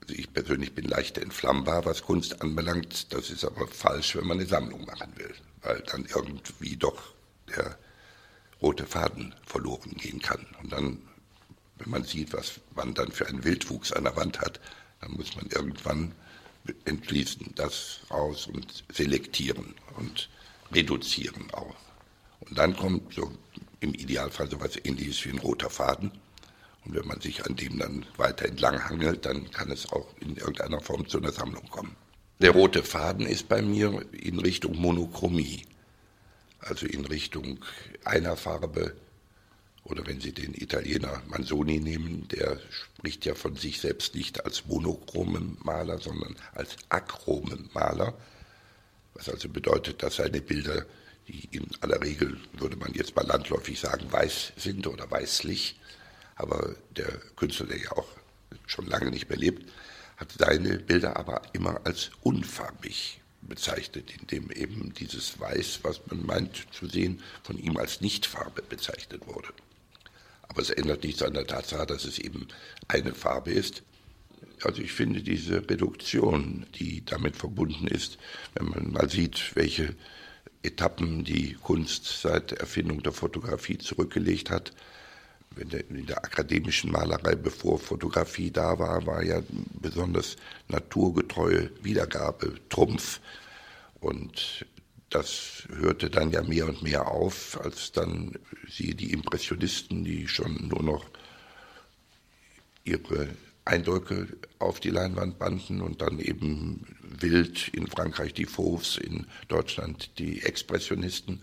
also 0.00 0.14
ich 0.14 0.32
persönlich 0.32 0.74
bin 0.74 0.86
leicht 0.86 1.18
entflammbar, 1.18 1.84
was 1.84 2.02
Kunst 2.02 2.40
anbelangt. 2.42 3.12
Das 3.12 3.30
ist 3.30 3.44
aber 3.44 3.66
falsch, 3.66 4.16
wenn 4.16 4.26
man 4.26 4.38
eine 4.38 4.48
Sammlung 4.48 4.84
machen 4.84 5.12
will, 5.16 5.34
weil 5.62 5.80
dann 5.82 6.06
irgendwie 6.06 6.76
doch 6.76 7.14
der 7.48 7.78
rote 8.62 8.86
Faden 8.86 9.34
verloren 9.46 9.92
gehen 9.96 10.20
kann. 10.20 10.46
Und 10.62 10.72
dann, 10.72 10.98
wenn 11.78 11.90
man 11.90 12.04
sieht, 12.04 12.32
was 12.32 12.60
man 12.74 12.94
dann 12.94 13.12
für 13.12 13.26
einen 13.26 13.44
Wildwuchs 13.44 13.92
an 13.92 14.04
der 14.04 14.16
Wand 14.16 14.40
hat, 14.40 14.60
dann 15.00 15.12
muss 15.12 15.36
man 15.36 15.46
irgendwann 15.46 16.12
entschließen, 16.84 17.52
das 17.54 18.00
raus 18.10 18.46
und 18.46 18.84
selektieren 18.92 19.74
und 19.96 20.28
reduzieren 20.72 21.50
auch. 21.52 21.76
Und 22.40 22.58
dann 22.58 22.76
kommt 22.76 23.14
so 23.14 23.32
im 23.80 23.94
Idealfall 23.94 24.50
so 24.50 24.56
etwas 24.56 24.84
ähnliches 24.84 25.24
wie 25.24 25.30
ein 25.30 25.38
roter 25.38 25.70
Faden. 25.70 26.10
Und 26.88 26.94
wenn 26.94 27.06
man 27.06 27.20
sich 27.20 27.44
an 27.44 27.54
dem 27.54 27.78
dann 27.78 28.06
weiter 28.16 28.46
entlang 28.46 28.82
hangelt, 28.82 29.26
dann 29.26 29.50
kann 29.50 29.70
es 29.70 29.92
auch 29.92 30.06
in 30.20 30.36
irgendeiner 30.36 30.80
Form 30.80 31.06
zu 31.06 31.18
einer 31.18 31.32
Sammlung 31.32 31.68
kommen. 31.68 31.94
Der 32.40 32.52
rote 32.52 32.82
Faden 32.82 33.26
ist 33.26 33.48
bei 33.48 33.60
mir 33.60 34.06
in 34.12 34.38
Richtung 34.38 34.76
Monochromie, 34.76 35.66
also 36.60 36.86
in 36.86 37.04
Richtung 37.04 37.58
einer 38.04 38.36
Farbe. 38.36 38.96
Oder 39.84 40.06
wenn 40.06 40.20
Sie 40.20 40.32
den 40.32 40.54
Italiener 40.54 41.22
Manzoni 41.26 41.78
nehmen, 41.78 42.26
der 42.28 42.58
spricht 42.70 43.26
ja 43.26 43.34
von 43.34 43.56
sich 43.56 43.80
selbst 43.80 44.14
nicht 44.14 44.44
als 44.44 44.66
monochromen 44.66 45.58
Maler, 45.62 45.98
sondern 45.98 46.36
als 46.54 46.76
achromen 46.88 47.68
Maler, 47.74 48.14
was 49.14 49.28
also 49.28 49.48
bedeutet, 49.48 50.02
dass 50.02 50.16
seine 50.16 50.40
Bilder, 50.40 50.86
die 51.26 51.48
in 51.50 51.66
aller 51.80 52.00
Regel, 52.02 52.38
würde 52.52 52.76
man 52.76 52.94
jetzt 52.94 53.14
mal 53.16 53.26
landläufig 53.26 53.78
sagen, 53.78 54.10
weiß 54.10 54.52
sind 54.56 54.86
oder 54.86 55.10
weißlich, 55.10 55.78
aber 56.38 56.74
der 56.96 57.18
Künstler, 57.36 57.66
der 57.66 57.78
ja 57.78 57.92
auch 57.92 58.08
schon 58.66 58.86
lange 58.86 59.10
nicht 59.10 59.28
mehr 59.28 59.38
lebt, 59.38 59.70
hat 60.16 60.32
seine 60.36 60.78
Bilder 60.78 61.16
aber 61.16 61.42
immer 61.52 61.80
als 61.84 62.10
unfarbig 62.22 63.20
bezeichnet, 63.42 64.12
indem 64.20 64.50
eben 64.50 64.92
dieses 64.94 65.38
Weiß, 65.38 65.80
was 65.82 66.00
man 66.06 66.24
meint 66.24 66.66
zu 66.72 66.86
sehen, 66.88 67.22
von 67.42 67.58
ihm 67.58 67.76
als 67.76 68.00
Nichtfarbe 68.00 68.62
bezeichnet 68.62 69.26
wurde. 69.26 69.48
Aber 70.42 70.62
es 70.62 70.70
ändert 70.70 71.04
nichts 71.04 71.22
an 71.22 71.34
der 71.34 71.46
Tatsache, 71.46 71.86
dass 71.86 72.04
es 72.04 72.18
eben 72.18 72.48
eine 72.88 73.14
Farbe 73.14 73.52
ist. 73.52 73.82
Also 74.62 74.82
ich 74.82 74.92
finde 74.92 75.22
diese 75.22 75.68
Reduktion, 75.68 76.66
die 76.74 77.04
damit 77.04 77.36
verbunden 77.36 77.86
ist, 77.86 78.18
wenn 78.54 78.68
man 78.68 78.92
mal 78.92 79.08
sieht, 79.08 79.54
welche 79.54 79.94
Etappen 80.62 81.24
die 81.24 81.54
Kunst 81.54 82.22
seit 82.22 82.52
Erfindung 82.52 83.02
der 83.02 83.12
Fotografie 83.12 83.78
zurückgelegt 83.78 84.50
hat. 84.50 84.72
In 85.56 86.06
der 86.06 86.24
akademischen 86.24 86.92
Malerei, 86.92 87.34
bevor 87.34 87.78
Fotografie 87.78 88.50
da 88.50 88.78
war, 88.78 89.04
war 89.06 89.24
ja 89.24 89.42
besonders 89.80 90.36
naturgetreue 90.68 91.70
Wiedergabe 91.82 92.54
Trumpf. 92.68 93.20
Und 94.00 94.66
das 95.10 95.64
hörte 95.68 96.10
dann 96.10 96.30
ja 96.30 96.42
mehr 96.42 96.68
und 96.68 96.82
mehr 96.82 97.08
auf, 97.08 97.58
als 97.60 97.92
dann 97.92 98.36
sie, 98.68 98.94
die 98.94 99.12
Impressionisten, 99.12 100.04
die 100.04 100.28
schon 100.28 100.68
nur 100.68 100.82
noch 100.82 101.06
ihre 102.84 103.28
Eindrücke 103.64 104.28
auf 104.58 104.80
die 104.80 104.90
Leinwand 104.90 105.38
banden 105.38 105.80
und 105.80 106.00
dann 106.00 106.18
eben 106.18 106.86
wild 107.02 107.68
in 107.68 107.86
Frankreich 107.86 108.32
die 108.34 108.46
Fauves, 108.46 108.96
in 108.96 109.26
Deutschland 109.48 110.18
die 110.18 110.42
Expressionisten. 110.42 111.42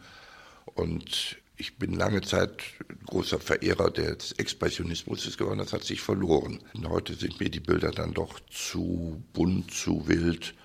Und 0.66 1.38
ich 1.58 1.78
bin 1.78 1.94
lange 1.94 2.22
Zeit 2.22 2.64
großer 3.06 3.40
Verehrer 3.40 3.92
des 3.92 4.34
Expressionismus 4.34 5.38
geworden, 5.38 5.60
das 5.60 5.74
hat 5.74 5.84
sich 5.84 6.02
verloren. 6.02 6.60
Und 6.74 6.90
heute 6.90 7.14
sind 7.14 7.40
mir 7.40 7.50
die 7.50 7.60
Bilder 7.60 7.92
dann 7.92 8.14
doch 8.14 8.40
zu 8.50 9.24
bunt, 9.34 9.72
zu 9.72 10.08
wild 10.08 10.56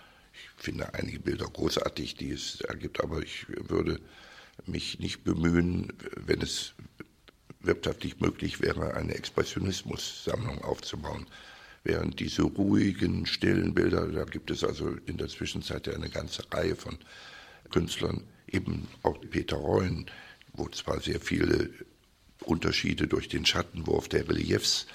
finde 0.60 0.92
einige 0.94 1.20
Bilder 1.20 1.46
großartig, 1.46 2.16
die 2.16 2.30
es 2.30 2.60
ergibt, 2.60 3.02
aber 3.02 3.22
ich 3.22 3.46
würde 3.48 4.00
mich 4.66 4.98
nicht 4.98 5.24
bemühen, 5.24 5.92
wenn 6.16 6.42
es 6.42 6.74
wirtschaftlich 7.60 8.20
möglich 8.20 8.60
wäre, 8.60 8.94
eine 8.94 9.14
Expressionismus-Sammlung 9.14 10.62
aufzubauen. 10.62 11.26
Während 11.82 12.20
diese 12.20 12.42
ruhigen, 12.42 13.24
stillen 13.24 13.72
Bilder, 13.74 14.06
da 14.06 14.24
gibt 14.24 14.50
es 14.50 14.62
also 14.62 14.96
in 15.06 15.16
der 15.16 15.28
Zwischenzeit 15.28 15.86
ja 15.86 15.94
eine 15.94 16.10
ganze 16.10 16.42
Reihe 16.52 16.76
von 16.76 16.98
Künstlern, 17.70 18.22
eben 18.46 18.86
auch 19.02 19.18
Peter 19.30 19.56
Reuen, 19.56 20.06
wo 20.52 20.68
zwar 20.68 21.00
sehr 21.00 21.20
viele 21.20 21.70
Unterschiede 22.44 23.06
durch 23.06 23.28
den 23.28 23.46
Schattenwurf 23.46 24.08
der 24.08 24.28
Reliefs 24.28 24.86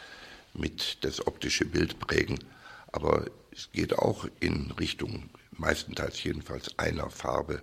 mit 0.53 0.97
das 1.01 1.25
optische 1.25 1.65
Bild 1.65 1.99
prägen, 1.99 2.39
aber 2.91 3.25
es 3.51 3.69
geht 3.71 3.97
auch 3.97 4.27
in 4.39 4.71
Richtung 4.71 5.29
meistenteils 5.51 6.23
jedenfalls 6.23 6.77
einer 6.77 7.09
Farbe. 7.09 7.61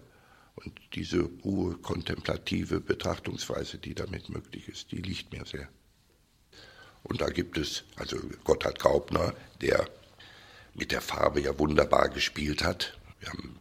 Und 0.55 0.79
diese 0.95 1.23
Ruhe, 1.45 1.77
kontemplative 1.77 2.81
Betrachtungsweise, 2.81 3.79
die 3.79 3.95
damit 3.95 4.29
möglich 4.29 4.69
ist, 4.69 4.93
die 4.93 5.01
liegt 5.01 5.33
mir 5.33 5.45
sehr. 5.47 5.69
Und 7.03 7.21
da 7.21 7.31
gibt 7.31 7.59
es 7.59 7.85
also 7.97 8.19
Gotthard 8.45 8.79
Graupner, 8.79 9.35
der 9.61 9.89
mit 10.75 10.93
der 10.93 11.01
Farbe 11.01 11.41
ja 11.41 11.59
wunderbar 11.59 12.09
gespielt 12.09 12.62
hat. 12.62 12.97
Wir 13.21 13.31
haben 13.31 13.57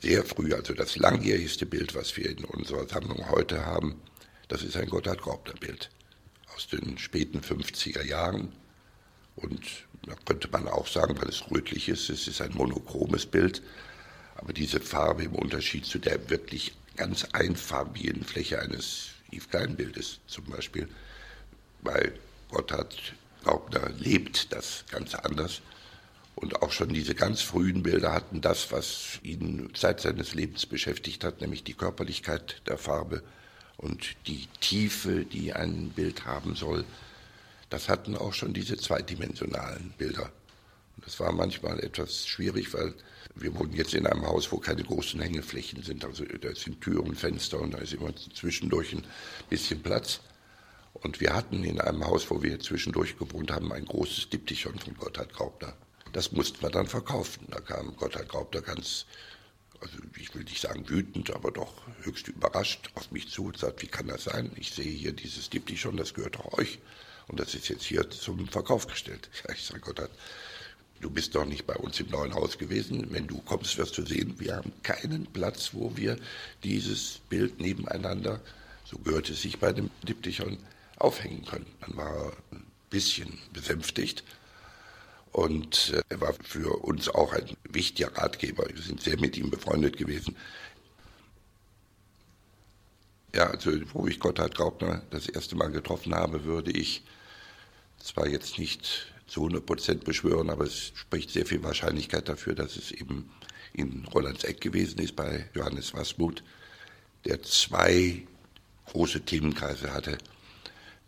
sehr 0.00 0.24
früh, 0.24 0.52
also 0.52 0.74
das 0.74 0.96
langjährigste 0.96 1.66
Bild, 1.66 1.94
was 1.94 2.16
wir 2.16 2.30
in 2.30 2.44
unserer 2.44 2.86
Sammlung 2.86 3.30
heute 3.30 3.64
haben, 3.64 4.00
das 4.54 4.62
ist 4.62 4.76
ein 4.76 4.88
Gotthard 4.88 5.20
Graupner 5.20 5.54
Bild 5.54 5.90
aus 6.54 6.68
den 6.68 6.96
späten 6.96 7.40
50er 7.40 8.04
Jahren. 8.04 8.52
Und 9.34 9.60
da 10.06 10.14
könnte 10.24 10.48
man 10.48 10.68
auch 10.68 10.86
sagen, 10.86 11.20
weil 11.20 11.28
es 11.28 11.50
rötlich 11.50 11.88
ist, 11.88 12.08
es 12.08 12.28
ist 12.28 12.40
ein 12.40 12.54
monochromes 12.54 13.26
Bild. 13.26 13.62
Aber 14.36 14.52
diese 14.52 14.78
Farbe 14.78 15.24
im 15.24 15.34
Unterschied 15.34 15.86
zu 15.86 15.98
der 15.98 16.30
wirklich 16.30 16.72
ganz 16.94 17.24
einfarbigen 17.32 18.22
Fläche 18.22 18.60
eines 18.60 19.08
Yves 19.32 19.50
Klein-Bildes 19.50 20.20
zum 20.28 20.44
Beispiel, 20.44 20.88
weil 21.82 22.16
Gotthard 22.48 22.96
Graupner 23.42 23.90
lebt 23.98 24.52
das 24.52 24.84
ganz 24.88 25.16
anders. 25.16 25.62
Und 26.36 26.62
auch 26.62 26.70
schon 26.70 26.90
diese 26.90 27.16
ganz 27.16 27.42
frühen 27.42 27.82
Bilder 27.82 28.12
hatten 28.12 28.40
das, 28.40 28.70
was 28.70 29.18
ihn 29.24 29.72
seit 29.74 30.00
seines 30.00 30.32
Lebens 30.32 30.64
beschäftigt 30.64 31.24
hat, 31.24 31.40
nämlich 31.40 31.64
die 31.64 31.74
Körperlichkeit 31.74 32.62
der 32.68 32.78
Farbe 32.78 33.24
und 33.84 34.16
die 34.26 34.48
Tiefe, 34.60 35.26
die 35.26 35.52
ein 35.52 35.90
Bild 35.90 36.24
haben 36.24 36.56
soll. 36.56 36.84
Das 37.68 37.88
hatten 37.90 38.16
auch 38.16 38.32
schon 38.32 38.54
diese 38.54 38.76
zweidimensionalen 38.76 39.92
Bilder. 39.98 40.32
Das 41.04 41.20
war 41.20 41.32
manchmal 41.32 41.80
etwas 41.80 42.26
schwierig, 42.26 42.72
weil 42.72 42.94
wir 43.34 43.54
wohnen 43.58 43.74
jetzt 43.74 43.94
in 43.94 44.06
einem 44.06 44.26
Haus, 44.26 44.50
wo 44.50 44.58
keine 44.58 44.82
großen 44.82 45.20
Hängeflächen 45.20 45.82
sind. 45.82 46.04
Also 46.04 46.24
da 46.24 46.54
sind 46.54 46.80
Türen, 46.80 47.14
Fenster 47.14 47.60
und 47.60 47.74
da 47.74 47.78
ist 47.78 47.92
immer 47.92 48.14
zwischendurch 48.34 48.94
ein 48.94 49.04
bisschen 49.50 49.82
Platz. 49.82 50.20
Und 50.94 51.20
wir 51.20 51.34
hatten 51.34 51.62
in 51.62 51.80
einem 51.80 52.06
Haus, 52.06 52.30
wo 52.30 52.42
wir 52.42 52.58
zwischendurch 52.60 53.18
gewohnt 53.18 53.50
haben, 53.50 53.72
ein 53.72 53.84
großes 53.84 54.30
Diptychon 54.30 54.78
von 54.78 54.94
Gotthard 54.94 55.32
Graupner. 55.34 55.74
Das 56.12 56.32
mussten 56.32 56.62
wir 56.62 56.70
dann 56.70 56.86
verkaufen. 56.86 57.46
Da 57.50 57.60
kam 57.60 57.96
Gotthard 57.96 58.28
Graupner 58.28 58.62
ganz, 58.62 59.04
also 59.84 59.98
ich 60.18 60.34
will 60.34 60.44
nicht 60.44 60.62
sagen 60.62 60.88
wütend, 60.88 61.30
aber 61.30 61.50
doch 61.50 61.82
höchst 62.02 62.28
überrascht 62.28 62.90
auf 62.94 63.10
mich 63.10 63.28
zu 63.28 63.44
und 63.44 63.58
sagt, 63.58 63.82
wie 63.82 63.86
kann 63.86 64.08
das 64.08 64.24
sein? 64.24 64.50
Ich 64.56 64.72
sehe 64.72 64.90
hier 64.90 65.12
dieses 65.12 65.50
Diptychon, 65.50 65.98
das 65.98 66.14
gehört 66.14 66.36
doch 66.36 66.54
euch. 66.54 66.78
Und 67.28 67.38
das 67.38 67.54
ist 67.54 67.68
jetzt 67.68 67.84
hier 67.84 68.08
zum 68.10 68.48
Verkauf 68.48 68.86
gestellt. 68.86 69.28
Ich 69.54 69.64
sage 69.64 69.80
Gott, 69.80 70.10
du 71.00 71.10
bist 71.10 71.34
doch 71.34 71.44
nicht 71.44 71.66
bei 71.66 71.76
uns 71.76 72.00
im 72.00 72.08
neuen 72.08 72.34
Haus 72.34 72.56
gewesen. 72.56 73.08
Wenn 73.10 73.26
du 73.26 73.38
kommst, 73.42 73.76
wirst 73.76 73.98
du 73.98 74.06
sehen, 74.06 74.34
wir 74.38 74.56
haben 74.56 74.72
keinen 74.82 75.26
Platz, 75.26 75.70
wo 75.72 75.94
wir 75.96 76.18
dieses 76.62 77.20
Bild 77.28 77.60
nebeneinander, 77.60 78.40
so 78.84 78.98
gehört 78.98 79.28
es 79.28 79.42
sich 79.42 79.58
bei 79.58 79.72
dem 79.72 79.90
Diptychon, 80.02 80.58
aufhängen 80.96 81.44
können. 81.44 81.66
Dann 81.80 81.96
war 81.96 82.32
ein 82.52 82.64
bisschen 82.88 83.38
besänftigt. 83.52 84.24
Und 85.34 85.92
äh, 85.92 86.02
er 86.10 86.20
war 86.20 86.32
für 86.44 86.84
uns 86.84 87.08
auch 87.08 87.32
ein 87.32 87.56
wichtiger 87.68 88.16
Ratgeber. 88.16 88.68
Wir 88.72 88.80
sind 88.80 89.02
sehr 89.02 89.18
mit 89.18 89.36
ihm 89.36 89.50
befreundet 89.50 89.96
gewesen. 89.96 90.36
Ja, 93.34 93.48
also 93.50 93.72
wo 93.92 94.06
ich 94.06 94.20
Gotthard 94.20 94.54
Graupner 94.54 95.02
das 95.10 95.28
erste 95.28 95.56
Mal 95.56 95.72
getroffen 95.72 96.14
habe, 96.14 96.44
würde 96.44 96.70
ich 96.70 97.02
zwar 97.98 98.28
jetzt 98.28 98.60
nicht 98.60 99.12
zu 99.26 99.40
100 99.40 99.66
Prozent 99.66 100.04
beschwören, 100.04 100.50
aber 100.50 100.66
es 100.66 100.92
spricht 100.94 101.30
sehr 101.30 101.46
viel 101.46 101.64
Wahrscheinlichkeit 101.64 102.28
dafür, 102.28 102.54
dass 102.54 102.76
es 102.76 102.92
eben 102.92 103.28
in 103.72 104.06
Rolands 104.14 104.44
Eck 104.44 104.60
gewesen 104.60 105.00
ist 105.00 105.16
bei 105.16 105.50
Johannes 105.52 105.94
Wasmuth, 105.94 106.44
der 107.24 107.42
zwei 107.42 108.24
große 108.86 109.22
Themenkreise 109.22 109.92
hatte. 109.92 110.16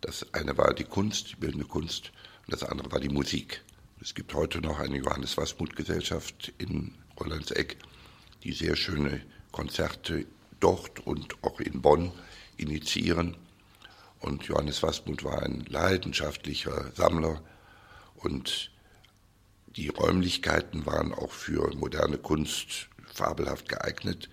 Das 0.01 0.33
eine 0.33 0.57
war 0.57 0.73
die 0.73 0.83
Kunst, 0.83 1.31
die 1.31 1.35
bildende 1.37 1.65
Kunst, 1.65 2.11
und 2.45 2.51
das 2.51 2.63
andere 2.63 2.91
war 2.91 2.99
die 2.99 3.07
Musik. 3.07 3.63
Es 3.99 4.13
gibt 4.13 4.35
heute 4.35 4.61
noch 4.61 4.77
eine 4.79 4.97
Johannes 4.97 5.37
Wasmut 5.37 5.75
Gesellschaft 5.75 6.53
in 6.59 6.93
Rolandseck, 7.19 7.77
die 8.43 8.51
sehr 8.51 8.75
schöne 8.75 9.21
Konzerte 9.51 10.27
dort 10.59 10.99
und 10.99 11.43
auch 11.43 11.59
in 11.59 11.81
Bonn 11.81 12.11
initiieren. 12.57 13.35
Und 14.19 14.43
Johannes 14.43 14.83
Wasmut 14.83 15.23
war 15.23 15.41
ein 15.41 15.65
leidenschaftlicher 15.67 16.91
Sammler 16.95 17.41
und 18.17 18.71
die 19.75 19.87
Räumlichkeiten 19.87 20.85
waren 20.85 21.11
auch 21.11 21.31
für 21.31 21.75
moderne 21.75 22.19
Kunst 22.19 22.89
fabelhaft 23.03 23.67
geeignet. 23.67 24.29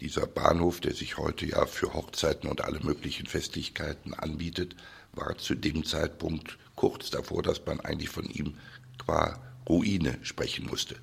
Dieser 0.00 0.28
Bahnhof, 0.28 0.80
der 0.80 0.94
sich 0.94 1.18
heute 1.18 1.44
ja 1.46 1.66
für 1.66 1.92
Hochzeiten 1.92 2.48
und 2.48 2.60
alle 2.60 2.78
möglichen 2.80 3.26
Festlichkeiten 3.26 4.14
anbietet, 4.14 4.76
war 5.12 5.36
zu 5.38 5.56
dem 5.56 5.84
Zeitpunkt 5.84 6.56
kurz 6.76 7.10
davor, 7.10 7.42
dass 7.42 7.64
man 7.66 7.80
eigentlich 7.80 8.08
von 8.08 8.26
ihm 8.26 8.54
qua 8.98 9.38
Ruine 9.68 10.18
sprechen 10.22 10.66
musste. 10.66 10.96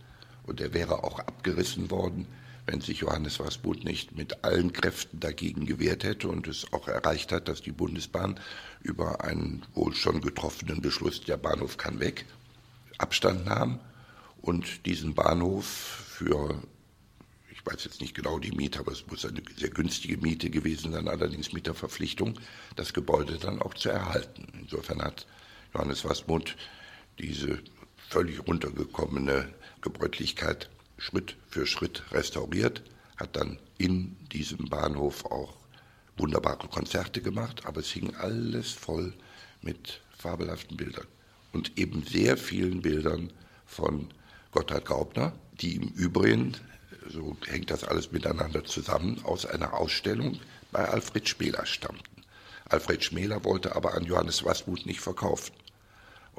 Und 0.43 0.61
er 0.61 0.73
wäre 0.73 1.03
auch 1.03 1.19
abgerissen 1.19 1.91
worden, 1.91 2.27
wenn 2.65 2.81
sich 2.81 2.99
Johannes 2.99 3.39
Wasmut 3.39 3.83
nicht 3.83 4.15
mit 4.15 4.43
allen 4.43 4.73
Kräften 4.73 5.19
dagegen 5.19 5.65
gewehrt 5.65 6.03
hätte 6.03 6.27
und 6.27 6.47
es 6.47 6.71
auch 6.71 6.87
erreicht 6.87 7.31
hat, 7.31 7.47
dass 7.47 7.61
die 7.61 7.71
Bundesbahn 7.71 8.39
über 8.81 9.23
einen 9.23 9.65
wohl 9.73 9.95
schon 9.95 10.21
getroffenen 10.21 10.81
Beschluss, 10.81 11.21
der 11.21 11.37
Bahnhof 11.37 11.77
kann 11.77 11.99
weg, 11.99 12.25
Abstand 12.99 13.45
nahm 13.45 13.79
und 14.41 14.85
diesen 14.85 15.15
Bahnhof 15.15 15.65
für, 15.65 16.61
ich 17.51 17.65
weiß 17.65 17.85
jetzt 17.85 18.01
nicht 18.01 18.13
genau 18.13 18.37
die 18.37 18.51
Miete, 18.51 18.79
aber 18.79 18.91
es 18.91 19.07
muss 19.07 19.25
eine 19.25 19.41
sehr 19.57 19.69
günstige 19.69 20.17
Miete 20.17 20.49
gewesen 20.49 20.91
sein, 20.91 21.07
allerdings 21.07 21.53
mit 21.53 21.65
der 21.65 21.75
Verpflichtung, 21.75 22.39
das 22.75 22.93
Gebäude 22.93 23.37
dann 23.37 23.61
auch 23.61 23.73
zu 23.73 23.89
erhalten. 23.89 24.47
Insofern 24.61 25.01
hat 25.01 25.25
Johannes 25.73 26.05
Wasmut 26.05 26.55
diese 27.17 27.59
völlig 28.09 28.45
runtergekommene 28.47 29.53
Gebräutlichkeit 29.81 30.69
Schritt 30.97 31.35
für 31.47 31.65
Schritt 31.65 32.03
restauriert, 32.11 32.81
hat 33.17 33.35
dann 33.35 33.59
in 33.77 34.17
diesem 34.31 34.67
Bahnhof 34.69 35.25
auch 35.25 35.55
wunderbare 36.17 36.67
Konzerte 36.67 37.21
gemacht, 37.21 37.65
aber 37.65 37.79
es 37.79 37.91
hing 37.91 38.15
alles 38.15 38.71
voll 38.71 39.13
mit 39.61 40.01
fabelhaften 40.17 40.75
Bildern 40.75 41.07
und 41.53 41.77
eben 41.77 42.03
sehr 42.03 42.35
vielen 42.35 42.81
Bildern 42.81 43.31
von 43.65 44.09
Gotthard 44.51 44.85
Graupner, 44.85 45.33
die 45.61 45.75
im 45.75 45.89
Übrigen, 45.89 46.57
so 47.09 47.37
hängt 47.47 47.71
das 47.71 47.83
alles 47.83 48.11
miteinander 48.11 48.65
zusammen, 48.65 49.21
aus 49.23 49.45
einer 49.45 49.73
Ausstellung 49.73 50.39
bei 50.71 50.85
Alfred 50.85 51.29
Schmeler 51.29 51.65
stammten. 51.65 52.23
Alfred 52.65 53.03
Schmeler 53.03 53.43
wollte 53.43 53.75
aber 53.75 53.93
an 53.93 54.05
Johannes 54.05 54.43
Wasmut 54.43 54.85
nicht 54.85 54.99
verkaufen. 54.99 55.53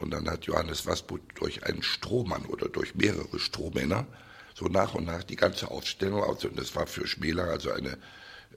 Und 0.00 0.10
dann 0.12 0.28
hat 0.28 0.46
Johannes 0.46 0.86
Wasmut 0.86 1.20
durch 1.34 1.64
einen 1.64 1.82
Strohmann 1.82 2.46
oder 2.46 2.68
durch 2.68 2.94
mehrere 2.94 3.38
Strohmänner 3.38 4.06
so 4.54 4.66
nach 4.66 4.94
und 4.94 5.04
nach 5.04 5.22
die 5.22 5.36
ganze 5.36 5.70
Ausstellung 5.70 6.22
aus. 6.22 6.44
Und 6.44 6.58
das 6.58 6.74
war 6.74 6.86
für 6.86 7.06
Schmeler 7.06 7.44
also 7.44 7.70
eine 7.70 7.98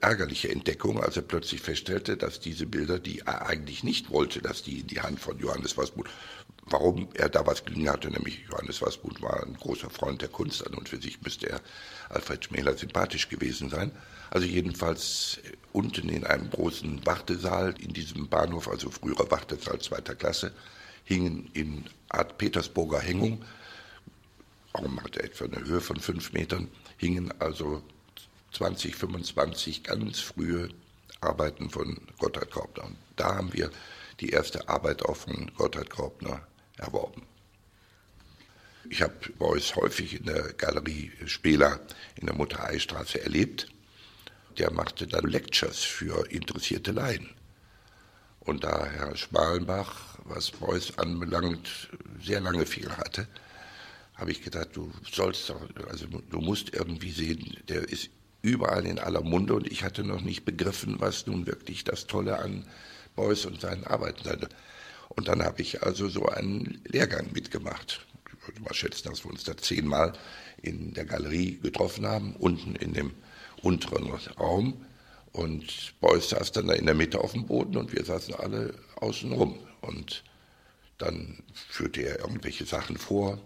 ärgerliche 0.00 0.50
Entdeckung, 0.50 1.02
als 1.02 1.16
er 1.16 1.22
plötzlich 1.22 1.60
feststellte, 1.60 2.16
dass 2.16 2.40
diese 2.40 2.66
Bilder, 2.66 2.98
die 2.98 3.20
er 3.20 3.46
eigentlich 3.46 3.84
nicht 3.84 4.10
wollte, 4.10 4.42
dass 4.42 4.62
die 4.62 4.80
in 4.80 4.86
die 4.86 5.00
Hand 5.00 5.20
von 5.20 5.38
Johannes 5.38 5.76
Wasmut, 5.76 6.08
warum 6.66 7.08
er 7.14 7.28
da 7.28 7.46
was 7.46 7.64
gelingen 7.64 7.90
hatte, 7.90 8.10
nämlich 8.10 8.44
Johannes 8.50 8.82
Wasmut 8.82 9.20
war 9.22 9.42
ein 9.42 9.54
großer 9.54 9.90
Freund 9.90 10.22
der 10.22 10.30
Kunst 10.30 10.66
an 10.66 10.74
und 10.74 10.88
für 10.88 11.00
sich 11.00 11.20
müsste 11.22 11.48
er 11.48 11.60
Alfred 12.08 12.44
Schmäler 12.44 12.76
sympathisch 12.76 13.28
gewesen 13.28 13.68
sein. 13.68 13.92
Also 14.30 14.46
jedenfalls 14.46 15.38
unten 15.72 16.08
in 16.08 16.24
einem 16.24 16.50
großen 16.50 17.04
Wartesaal 17.06 17.74
in 17.78 17.92
diesem 17.92 18.28
Bahnhof, 18.28 18.68
also 18.68 18.90
früherer 18.90 19.30
Wartesaal 19.30 19.80
zweiter 19.80 20.14
Klasse, 20.14 20.52
hingen 21.04 21.50
in 21.52 21.84
Art 22.08 22.38
Petersburger 22.38 23.00
Hängung, 23.00 23.44
Raum 24.76 25.00
hatte 25.02 25.22
etwa 25.22 25.44
eine 25.44 25.64
Höhe 25.64 25.80
von 25.80 26.00
fünf 26.00 26.32
Metern, 26.32 26.68
hingen 26.96 27.32
also 27.40 27.82
20, 28.52 28.96
25 28.96 29.84
ganz 29.84 30.20
frühe 30.20 30.68
Arbeiten 31.20 31.70
von 31.70 32.00
Gotthard 32.18 32.50
Graupner. 32.50 32.84
Und 32.84 32.96
da 33.16 33.36
haben 33.36 33.52
wir 33.52 33.70
die 34.20 34.30
erste 34.30 34.68
Arbeit 34.68 35.04
auch 35.04 35.16
von 35.16 35.50
Gotthard 35.56 35.90
Graupner 35.90 36.46
erworben. 36.76 37.22
Ich 38.90 39.00
habe 39.00 39.14
Beuys 39.38 39.74
häufig 39.76 40.18
in 40.20 40.26
der 40.26 40.52
Galerie 40.52 41.10
Spela 41.26 41.80
in 42.16 42.26
der 42.26 42.36
Mutter-Ei-Straße 42.36 43.22
erlebt. 43.22 43.68
Der 44.58 44.72
machte 44.72 45.06
dann 45.06 45.26
Lectures 45.26 45.82
für 45.82 46.30
interessierte 46.30 46.92
Laien. 46.92 47.30
Und 48.40 48.62
da 48.62 48.84
Herr 48.84 49.16
Schmalenbach, 49.16 50.13
was 50.24 50.50
Beuys 50.50 50.96
anbelangt, 50.98 51.90
sehr 52.22 52.40
lange 52.40 52.66
viel 52.66 52.90
hatte, 52.90 53.28
habe 54.14 54.30
ich 54.30 54.42
gedacht, 54.42 54.68
du 54.74 54.90
sollst 55.10 55.50
doch, 55.50 55.60
also 55.88 56.06
du 56.06 56.40
musst 56.40 56.72
irgendwie 56.72 57.10
sehen, 57.10 57.56
der 57.68 57.88
ist 57.88 58.10
überall 58.42 58.86
in 58.86 58.98
aller 58.98 59.22
Munde 59.22 59.54
und 59.54 59.70
ich 59.70 59.82
hatte 59.82 60.04
noch 60.04 60.20
nicht 60.20 60.44
begriffen, 60.44 60.96
was 60.98 61.26
nun 61.26 61.46
wirklich 61.46 61.84
das 61.84 62.06
Tolle 62.06 62.38
an 62.38 62.66
Beuys 63.16 63.46
und 63.46 63.60
seinen 63.60 63.84
Arbeiten 63.84 64.22
sei. 64.24 64.36
Und 65.08 65.28
dann 65.28 65.42
habe 65.42 65.62
ich 65.62 65.82
also 65.82 66.08
so 66.08 66.26
einen 66.26 66.80
Lehrgang 66.86 67.32
mitgemacht. 67.32 68.04
Ich 68.26 68.48
würde 68.48 68.62
mal 68.62 68.74
schätzen, 68.74 69.08
dass 69.08 69.24
wir 69.24 69.30
uns 69.30 69.44
da 69.44 69.56
zehnmal 69.56 70.12
in 70.62 70.92
der 70.92 71.04
Galerie 71.04 71.58
getroffen 71.62 72.06
haben, 72.06 72.36
unten 72.36 72.76
in 72.76 72.92
dem 72.92 73.12
unteren 73.62 74.10
Raum. 74.38 74.84
Und 75.32 75.94
Beuys 76.00 76.28
saß 76.28 76.52
dann 76.52 76.66
da 76.66 76.74
in 76.74 76.86
der 76.86 76.94
Mitte 76.94 77.20
auf 77.20 77.32
dem 77.32 77.46
Boden 77.46 77.76
und 77.76 77.92
wir 77.92 78.04
saßen 78.04 78.34
alle 78.34 78.74
außen 78.96 79.32
rum. 79.32 79.58
Und 79.84 80.24
dann 80.98 81.42
führte 81.54 82.02
er 82.02 82.20
irgendwelche 82.20 82.64
Sachen 82.64 82.96
vor 82.96 83.40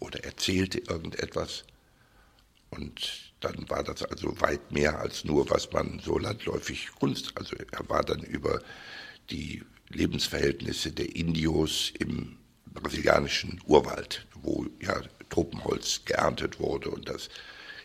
oder 0.00 0.24
erzählte 0.24 0.78
irgendetwas. 0.78 1.64
Und 2.70 3.32
dann 3.40 3.68
war 3.68 3.84
das 3.84 4.02
also 4.02 4.40
weit 4.40 4.72
mehr 4.72 4.98
als 4.98 5.24
nur, 5.24 5.48
was 5.50 5.70
man 5.72 6.00
so 6.00 6.18
landläufig 6.18 6.90
Kunst. 6.98 7.32
Also 7.36 7.56
er 7.56 7.88
war 7.88 8.02
dann 8.02 8.20
über 8.20 8.60
die 9.30 9.62
Lebensverhältnisse 9.88 10.92
der 10.92 11.14
Indios 11.14 11.92
im 11.98 12.38
brasilianischen 12.66 13.60
Urwald, 13.66 14.26
wo 14.34 14.66
ja 14.80 15.00
Tropenholz 15.30 16.02
geerntet 16.04 16.58
wurde 16.60 16.90
und 16.90 17.08
das 17.08 17.28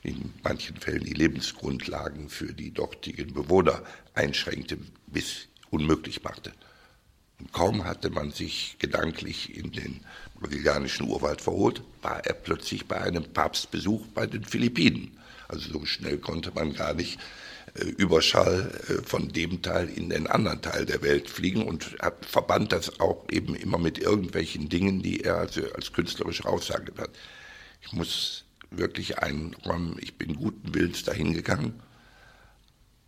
in 0.03 0.33
manchen 0.43 0.77
Fällen 0.77 1.03
die 1.03 1.13
Lebensgrundlagen 1.13 2.29
für 2.29 2.53
die 2.53 2.71
dortigen 2.71 3.33
Bewohner 3.33 3.83
einschränkte 4.13 4.77
bis 5.07 5.47
unmöglich 5.69 6.23
machte. 6.23 6.51
Kaum 7.51 7.85
hatte 7.85 8.09
man 8.09 8.31
sich 8.31 8.75
gedanklich 8.79 9.55
in 9.55 9.71
den 9.71 10.01
brasilianischen 10.39 11.07
Urwald 11.07 11.41
verholt, 11.41 11.81
war 12.01 12.25
er 12.25 12.33
plötzlich 12.33 12.85
bei 12.87 12.99
einem 12.99 13.23
Papstbesuch 13.23 14.07
bei 14.07 14.25
den 14.25 14.43
Philippinen. 14.43 15.17
Also 15.47 15.71
so 15.71 15.85
schnell 15.85 16.17
konnte 16.17 16.51
man 16.51 16.73
gar 16.73 16.93
nicht 16.93 17.19
äh, 17.75 17.85
Überschall 17.85 18.71
äh, 18.87 19.07
von 19.07 19.29
dem 19.29 19.61
Teil 19.61 19.89
in 19.89 20.09
den 20.09 20.27
anderen 20.27 20.61
Teil 20.61 20.85
der 20.85 21.01
Welt 21.01 21.29
fliegen 21.29 21.63
und 21.63 21.97
hat, 21.99 22.25
verband 22.25 22.71
das 22.71 22.99
auch 22.99 23.25
eben 23.29 23.55
immer 23.55 23.77
mit 23.77 23.97
irgendwelchen 23.97 24.69
Dingen, 24.69 25.01
die 25.01 25.21
er 25.21 25.37
also 25.37 25.61
als 25.73 25.93
künstlerische 25.93 26.45
Aussage 26.45 26.93
hat. 26.97 27.11
Ich 27.81 27.93
muss 27.93 28.45
wirklich 28.71 29.19
einräumen, 29.19 29.97
ich 29.99 30.17
bin 30.17 30.35
guten 30.35 30.73
Willens 30.73 31.03
dahin 31.03 31.33
gegangen 31.33 31.81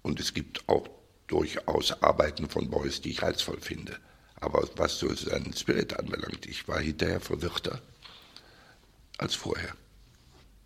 und 0.02 0.19
es 0.19 0.34
gibt 0.34 0.67
auch 0.67 0.88
durchaus 1.28 2.04
Arbeiten 2.04 2.50
von 2.50 2.69
Beuys, 2.69 3.02
die 3.02 3.12
ich 3.12 3.22
reizvoll 3.22 3.60
finde. 3.60 3.98
Aber 4.43 4.67
was 4.75 4.99
so 4.99 5.13
seinen 5.15 5.53
Spirit 5.56 5.97
anbelangt, 5.97 6.45
ich 6.47 6.67
war 6.67 6.82
hinterher 6.82 7.21
verwirrter 7.21 7.82
als 9.17 9.36
vorher. 9.36 9.73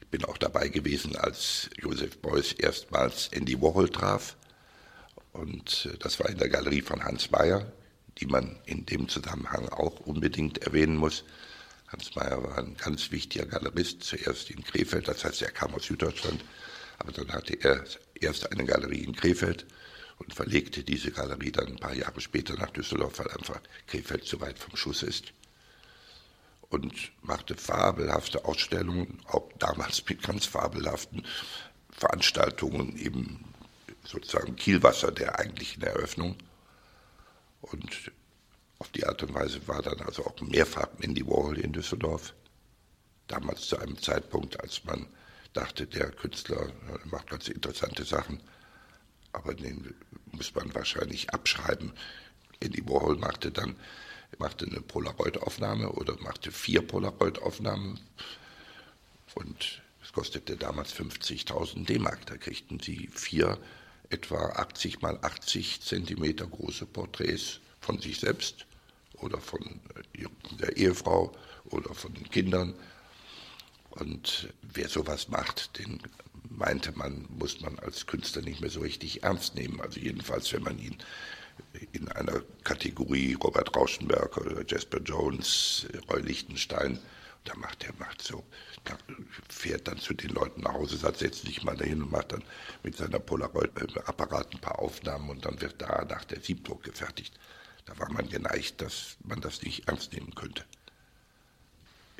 Ich 0.01 0.07
bin 0.07 0.25
auch 0.25 0.39
dabei 0.39 0.67
gewesen, 0.69 1.15
als 1.15 1.69
Joseph 1.77 2.17
Beuys 2.17 2.53
erstmals 2.53 3.27
Andy 3.27 3.61
Warhol 3.61 3.89
traf. 3.89 4.35
Und 5.31 5.87
äh, 5.93 5.97
das 5.99 6.19
war 6.19 6.27
in 6.27 6.39
der 6.39 6.49
Galerie 6.49 6.81
von 6.81 7.03
Hans 7.03 7.29
Mayer, 7.29 7.71
die 8.17 8.25
man 8.25 8.57
in 8.65 8.87
dem 8.87 9.07
Zusammenhang 9.09 9.69
auch 9.69 9.99
unbedingt 9.99 10.57
erwähnen 10.63 10.95
muss. 10.95 11.23
Hans 11.87 12.15
Mayer 12.15 12.41
war 12.41 12.57
ein 12.57 12.75
ganz 12.77 13.11
wichtiger 13.11 13.45
Galerist, 13.45 14.01
zuerst 14.01 14.49
in 14.49 14.63
Krefeld, 14.63 15.07
das 15.07 15.23
heißt, 15.23 15.43
er 15.43 15.51
kam 15.51 15.75
aus 15.75 15.83
Süddeutschland, 15.83 16.43
aber 16.97 17.11
dann 17.11 17.31
hatte 17.31 17.53
er 17.53 17.83
erst 18.15 18.51
eine 18.51 18.65
Galerie 18.65 19.03
in 19.03 19.15
Krefeld 19.15 19.67
und 20.19 20.33
verlegte 20.33 20.83
diese 20.83 21.11
Galerie 21.11 21.51
dann 21.51 21.67
ein 21.67 21.79
paar 21.79 21.93
Jahre 21.93 22.19
später 22.21 22.55
nach 22.55 22.71
Düsseldorf, 22.71 23.19
weil 23.19 23.29
einfach 23.31 23.61
Krefeld 23.85 24.25
zu 24.25 24.41
weit 24.41 24.57
vom 24.57 24.75
Schuss 24.75 25.03
ist. 25.03 25.33
Und 26.69 27.11
machte 27.21 27.55
fabelhafte 27.55 28.43
Ausstellungen, 28.43 29.21
auch 29.27 29.49
damals 29.57 30.03
mit 30.07 30.21
ganz 30.21 30.45
fabelhaften 30.45 31.25
Veranstaltungen, 31.91 32.97
eben 32.97 33.45
sozusagen 34.03 34.55
Kielwasser 34.55 35.11
der 35.11 35.39
eigentlichen 35.39 35.83
Eröffnung. 35.83 36.35
Und 37.61 38.11
auf 38.79 38.89
die 38.89 39.05
Art 39.05 39.23
und 39.23 39.33
Weise 39.33 39.65
war 39.67 39.81
dann 39.81 40.01
also 40.01 40.25
auch 40.25 40.39
mehrfach 40.41 40.89
Mandy 40.99 41.25
Warhol 41.25 41.57
in 41.57 41.71
Düsseldorf. 41.71 42.33
Damals 43.27 43.67
zu 43.67 43.77
einem 43.77 44.01
Zeitpunkt, 44.01 44.59
als 44.59 44.83
man 44.83 45.07
dachte, 45.53 45.87
der 45.87 46.11
Künstler 46.11 46.69
macht 47.05 47.29
ganz 47.29 47.47
interessante 47.47 48.03
Sachen 48.03 48.41
aber 49.37 49.53
den 49.53 49.93
muss 50.31 50.53
man 50.55 50.73
wahrscheinlich 50.73 51.29
abschreiben. 51.29 51.93
Andy 52.59 52.87
Warhol 52.87 53.17
machte 53.17 53.51
dann 53.51 53.75
machte 54.39 54.65
eine 54.65 54.81
Polaroid-Aufnahme 54.81 55.91
oder 55.91 56.17
machte 56.21 56.51
vier 56.51 56.81
Polaroid-Aufnahmen 56.81 57.99
und 59.35 59.81
es 60.03 60.11
kostete 60.11 60.57
damals 60.57 60.93
50.000 60.93 61.85
D-Mark. 61.85 62.25
Da 62.25 62.37
kriegten 62.37 62.79
sie 62.79 63.09
vier 63.13 63.57
etwa 64.09 64.37
80 64.37 65.01
mal 65.01 65.17
80 65.21 65.81
Zentimeter 65.81 66.47
große 66.47 66.85
Porträts 66.85 67.59
von 67.79 67.99
sich 67.99 68.19
selbst 68.19 68.65
oder 69.13 69.39
von 69.39 69.61
äh, 70.13 70.27
der 70.59 70.77
Ehefrau 70.77 71.35
oder 71.65 71.93
von 71.93 72.13
den 72.13 72.29
Kindern. 72.29 72.73
Und 73.89 74.53
wer 74.61 74.89
sowas 74.89 75.29
macht, 75.29 75.77
den 75.79 75.99
meinte 76.49 76.91
man, 76.97 77.25
muss 77.29 77.61
man 77.61 77.79
als 77.79 78.05
Künstler 78.05 78.41
nicht 78.41 78.61
mehr 78.61 78.69
so 78.69 78.81
richtig 78.81 79.23
ernst 79.23 79.55
nehmen. 79.55 79.81
Also 79.81 79.99
jedenfalls, 79.99 80.51
wenn 80.53 80.63
man 80.63 80.79
ihn 80.79 80.97
in 81.91 82.07
einer 82.09 82.41
Kategorie 82.63 83.33
Robert 83.33 83.75
Rauschenberg 83.75 84.37
oder 84.37 84.63
Jasper 84.65 84.99
Jones, 84.99 85.87
Roy 86.09 86.21
Lichtenstein, 86.21 86.99
da 87.43 87.55
macht 87.55 87.85
er 87.85 87.93
macht 87.97 88.21
so, 88.21 88.43
fährt 89.49 89.87
dann 89.87 89.97
zu 89.97 90.13
den 90.13 90.31
Leuten 90.31 90.61
nach 90.61 90.73
Hause, 90.73 90.97
sagt, 90.97 91.19
setzt 91.19 91.45
sich 91.45 91.63
mal 91.63 91.77
dahin 91.77 92.03
und 92.03 92.11
macht 92.11 92.33
dann 92.33 92.43
mit 92.83 92.97
seiner 92.97 93.19
Polaroid-Apparat 93.19 94.53
ein 94.53 94.59
paar 94.59 94.79
Aufnahmen 94.79 95.29
und 95.29 95.45
dann 95.45 95.59
wird 95.61 95.81
da 95.81 96.05
nach 96.05 96.25
der 96.25 96.41
Siebdruck 96.41 96.83
gefertigt. 96.83 97.33
Da 97.85 97.97
war 97.99 98.11
man 98.11 98.27
geneigt, 98.27 98.81
dass 98.81 99.15
man 99.23 99.39
das 99.39 99.61
nicht 99.61 99.87
ernst 99.87 100.11
nehmen 100.13 100.35
könnte. 100.35 100.65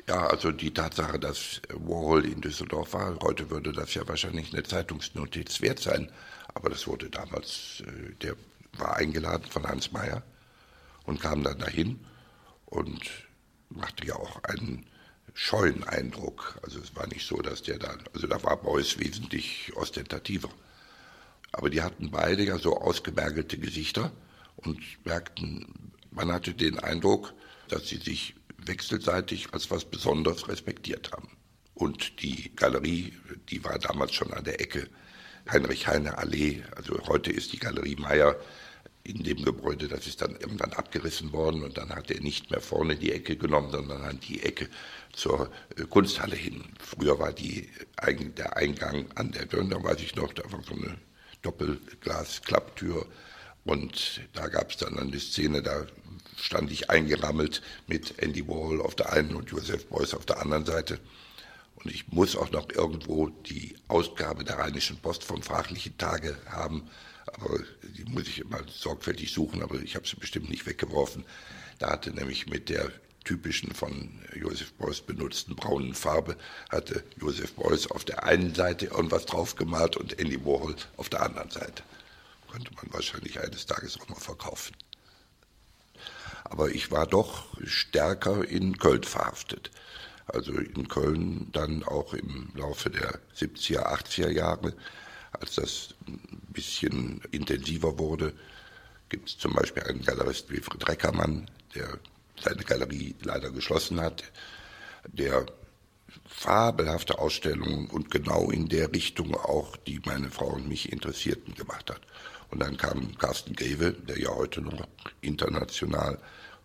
Ja, 0.08 0.26
also 0.26 0.52
die 0.52 0.72
Tatsache, 0.72 1.18
dass 1.18 1.60
Warhol 1.68 2.24
in 2.24 2.40
Düsseldorf 2.40 2.94
war, 2.94 3.18
heute 3.20 3.50
würde 3.50 3.72
das 3.72 3.92
ja 3.92 4.08
wahrscheinlich 4.08 4.54
eine 4.54 4.62
Zeitungsnotiz 4.62 5.60
wert 5.60 5.80
sein, 5.80 6.10
aber 6.54 6.70
das 6.70 6.86
wurde 6.86 7.10
damals, 7.10 7.82
äh, 7.86 8.14
der 8.22 8.34
war 8.78 8.96
eingeladen 8.96 9.44
von 9.50 9.66
Hans 9.68 9.92
Meyer 9.92 10.22
und 11.04 11.20
kam 11.20 11.42
dann 11.42 11.58
dahin 11.58 12.00
und 12.64 13.02
machte 13.68 14.06
ja 14.06 14.16
auch 14.16 14.42
einen 14.44 14.86
scheuen 15.34 15.84
Eindruck. 15.84 16.58
Also 16.62 16.80
es 16.80 16.96
war 16.96 17.06
nicht 17.08 17.26
so, 17.26 17.42
dass 17.42 17.62
der 17.62 17.78
dann, 17.78 18.02
also 18.14 18.26
da 18.26 18.42
war 18.42 18.56
Beuys 18.56 18.98
wesentlich 18.98 19.76
ostentativer. 19.76 20.48
Aber 21.52 21.68
die 21.68 21.82
hatten 21.82 22.10
beide 22.10 22.44
ja 22.44 22.56
so 22.56 22.78
ausgemergelte 22.78 23.58
Gesichter 23.58 24.10
und 24.56 24.80
merkten, 25.04 25.92
man 26.10 26.32
hatte 26.32 26.54
den 26.54 26.78
Eindruck, 26.78 27.34
dass 27.68 27.88
sie 27.88 27.98
sich 27.98 28.37
wechselseitig 28.68 29.48
als 29.52 29.70
was 29.70 29.84
Besonderes 29.84 30.48
respektiert 30.48 31.10
haben. 31.12 31.28
Und 31.74 32.22
die 32.22 32.54
Galerie, 32.54 33.14
die 33.48 33.64
war 33.64 33.78
damals 33.78 34.12
schon 34.12 34.32
an 34.32 34.44
der 34.44 34.60
Ecke 34.60 34.88
Heinrich-Heine-Allee, 35.50 36.62
also 36.76 37.00
heute 37.06 37.32
ist 37.32 37.52
die 37.52 37.58
Galerie 37.58 37.96
Meier 37.96 38.36
in 39.04 39.22
dem 39.22 39.42
Gebäude, 39.42 39.88
das 39.88 40.06
ist 40.06 40.20
dann 40.20 40.32
irgendwann 40.32 40.72
abgerissen 40.74 41.32
worden 41.32 41.62
und 41.62 41.78
dann 41.78 41.88
hat 41.90 42.10
er 42.10 42.20
nicht 42.20 42.50
mehr 42.50 42.60
vorne 42.60 42.96
die 42.96 43.12
Ecke 43.12 43.36
genommen, 43.36 43.70
sondern 43.70 44.02
an 44.02 44.20
die 44.20 44.42
Ecke 44.42 44.68
zur 45.12 45.50
äh, 45.76 45.84
Kunsthalle 45.84 46.36
hin. 46.36 46.64
Früher 46.78 47.18
war 47.18 47.32
die, 47.32 47.70
der 48.36 48.56
Eingang 48.56 49.06
an 49.14 49.32
der 49.32 49.48
Tür, 49.48 49.64
da 49.64 49.82
weiß 49.82 50.00
ich 50.00 50.14
noch, 50.14 50.32
da 50.34 50.42
war 50.52 50.62
so 50.62 50.74
eine 50.74 50.98
Doppelglas-Klapptür 51.40 53.06
und 53.64 54.20
da 54.34 54.48
gab 54.48 54.70
es 54.70 54.76
dann 54.76 54.98
eine 54.98 55.18
Szene, 55.18 55.62
da 55.62 55.86
stand 56.38 56.70
ich 56.70 56.90
eingerammelt 56.90 57.62
mit 57.86 58.18
Andy 58.18 58.46
Warhol 58.46 58.80
auf 58.80 58.94
der 58.94 59.12
einen 59.12 59.34
und 59.34 59.50
Joseph 59.50 59.86
Beuys 59.86 60.14
auf 60.14 60.26
der 60.26 60.40
anderen 60.40 60.64
Seite. 60.64 60.98
Und 61.76 61.92
ich 61.92 62.08
muss 62.08 62.36
auch 62.36 62.50
noch 62.50 62.68
irgendwo 62.70 63.28
die 63.28 63.76
Ausgabe 63.88 64.44
der 64.44 64.58
Rheinischen 64.58 64.98
Post 64.98 65.24
vom 65.24 65.42
Fraglichen 65.42 65.96
Tage 65.96 66.36
haben. 66.46 66.88
Aber 67.26 67.58
die 67.96 68.04
muss 68.04 68.26
ich 68.26 68.40
immer 68.40 68.60
sorgfältig 68.68 69.32
suchen, 69.32 69.62
aber 69.62 69.76
ich 69.80 69.94
habe 69.94 70.06
sie 70.06 70.16
bestimmt 70.16 70.48
nicht 70.50 70.66
weggeworfen. 70.66 71.24
Da 71.78 71.90
hatte 71.90 72.10
nämlich 72.10 72.48
mit 72.48 72.68
der 72.68 72.90
typischen 73.24 73.74
von 73.74 74.10
Joseph 74.34 74.72
Beuys 74.72 75.00
benutzten 75.02 75.54
braunen 75.54 75.94
Farbe, 75.94 76.36
hatte 76.70 77.04
Joseph 77.20 77.52
Beuys 77.52 77.86
auf 77.90 78.04
der 78.04 78.24
einen 78.24 78.54
Seite 78.54 78.86
irgendwas 78.86 79.26
draufgemalt 79.26 79.96
und 79.96 80.18
Andy 80.18 80.44
Warhol 80.44 80.74
auf 80.96 81.08
der 81.10 81.22
anderen 81.22 81.50
Seite. 81.50 81.82
Könnte 82.50 82.72
man 82.74 82.86
wahrscheinlich 82.92 83.38
eines 83.38 83.66
Tages 83.66 84.00
auch 84.00 84.08
mal 84.08 84.16
verkaufen. 84.16 84.74
Aber 86.50 86.70
ich 86.70 86.90
war 86.90 87.06
doch 87.06 87.46
stärker 87.64 88.46
in 88.46 88.78
Köln 88.78 89.02
verhaftet. 89.02 89.70
Also 90.26 90.52
in 90.52 90.88
Köln 90.88 91.48
dann 91.52 91.82
auch 91.84 92.12
im 92.14 92.50
Laufe 92.54 92.90
der 92.90 93.18
70er, 93.36 93.86
80er 93.86 94.30
Jahre, 94.30 94.74
als 95.32 95.54
das 95.54 95.94
ein 96.06 96.20
bisschen 96.52 97.22
intensiver 97.30 97.98
wurde, 97.98 98.32
gibt 99.08 99.28
es 99.28 99.38
zum 99.38 99.54
Beispiel 99.54 99.84
einen 99.84 100.04
Galerist 100.04 100.50
wie 100.50 100.60
Fred 100.60 100.86
Reckermann, 100.88 101.50
der 101.74 101.98
seine 102.40 102.62
Galerie 102.62 103.14
leider 103.22 103.50
geschlossen 103.50 104.00
hat, 104.00 104.22
der 105.06 105.46
fabelhafte 106.26 107.18
Ausstellungen 107.18 107.88
und 107.88 108.10
genau 108.10 108.50
in 108.50 108.68
der 108.68 108.92
Richtung 108.92 109.34
auch, 109.34 109.76
die 109.76 110.00
meine 110.04 110.30
Frau 110.30 110.48
und 110.48 110.68
mich 110.68 110.92
interessierten, 110.92 111.54
gemacht 111.54 111.90
hat. 111.90 112.00
Und 112.50 112.60
dann 112.60 112.76
kam 112.76 113.16
Carsten 113.18 113.54
Greve, 113.54 113.92
der 113.92 114.18
ja 114.18 114.34
heute 114.34 114.60
noch 114.60 114.86
international 115.20 116.18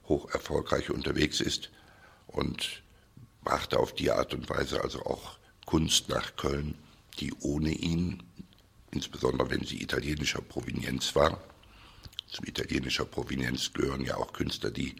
hoch 0.07 0.29
erfolgreich 0.31 0.89
unterwegs 0.89 1.39
ist 1.41 1.69
und 2.27 2.83
brachte 3.43 3.79
auf 3.79 3.93
die 3.93 4.11
Art 4.11 4.33
und 4.33 4.49
Weise 4.49 4.81
also 4.81 5.03
auch 5.05 5.37
Kunst 5.65 6.09
nach 6.09 6.35
Köln, 6.35 6.75
die 7.19 7.33
ohne 7.41 7.71
ihn, 7.71 8.23
insbesondere 8.91 9.49
wenn 9.49 9.63
sie 9.63 9.81
italienischer 9.81 10.41
Provenienz 10.41 11.15
war, 11.15 11.41
zu 12.33 12.43
italienischer 12.45 13.05
Provenienz 13.05 13.71
gehören 13.73 14.03
ja 14.03 14.17
auch 14.17 14.33
Künstler, 14.33 14.71
die 14.71 14.95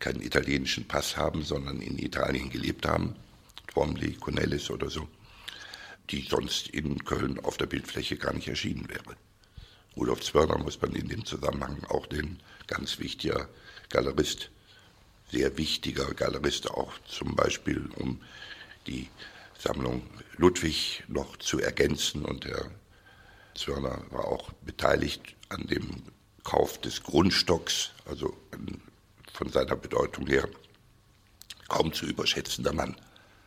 keinen 0.00 0.20
italienischen 0.20 0.86
Pass 0.86 1.16
haben, 1.16 1.42
sondern 1.42 1.80
in 1.80 1.98
Italien 1.98 2.50
gelebt 2.50 2.86
haben, 2.86 3.16
Twombly, 3.68 4.12
Cornelis 4.14 4.68
oder 4.70 4.90
so, 4.90 5.08
die 6.10 6.26
sonst 6.28 6.68
in 6.68 7.02
Köln 7.04 7.40
auf 7.40 7.56
der 7.56 7.66
Bildfläche 7.66 8.18
gar 8.18 8.34
nicht 8.34 8.48
erschienen 8.48 8.86
wäre. 8.90 9.16
Rudolf 9.96 10.20
Zwörner 10.20 10.58
muss 10.58 10.80
man 10.82 10.94
in 10.94 11.08
dem 11.08 11.24
Zusammenhang 11.24 11.82
auch 11.84 12.06
den 12.06 12.38
ganz 12.66 12.98
wichtiger 12.98 13.48
Galerist, 13.88 14.50
sehr 15.30 15.56
wichtiger 15.56 16.12
Galerist 16.14 16.70
auch 16.70 16.92
zum 17.08 17.34
Beispiel, 17.34 17.88
um 17.96 18.20
die 18.86 19.08
Sammlung 19.58 20.02
Ludwig 20.36 21.04
noch 21.08 21.36
zu 21.38 21.60
ergänzen. 21.60 22.24
Und 22.24 22.44
der 22.44 22.70
Zwörner 23.54 24.04
war 24.10 24.26
auch 24.26 24.52
beteiligt 24.64 25.34
an 25.48 25.66
dem 25.66 26.02
Kauf 26.42 26.80
des 26.80 27.02
Grundstocks, 27.02 27.90
also 28.04 28.36
von 29.32 29.50
seiner 29.50 29.76
Bedeutung 29.76 30.26
her 30.26 30.48
kaum 31.68 31.92
zu 31.92 32.06
überschätzender 32.06 32.72
Mann. 32.72 32.96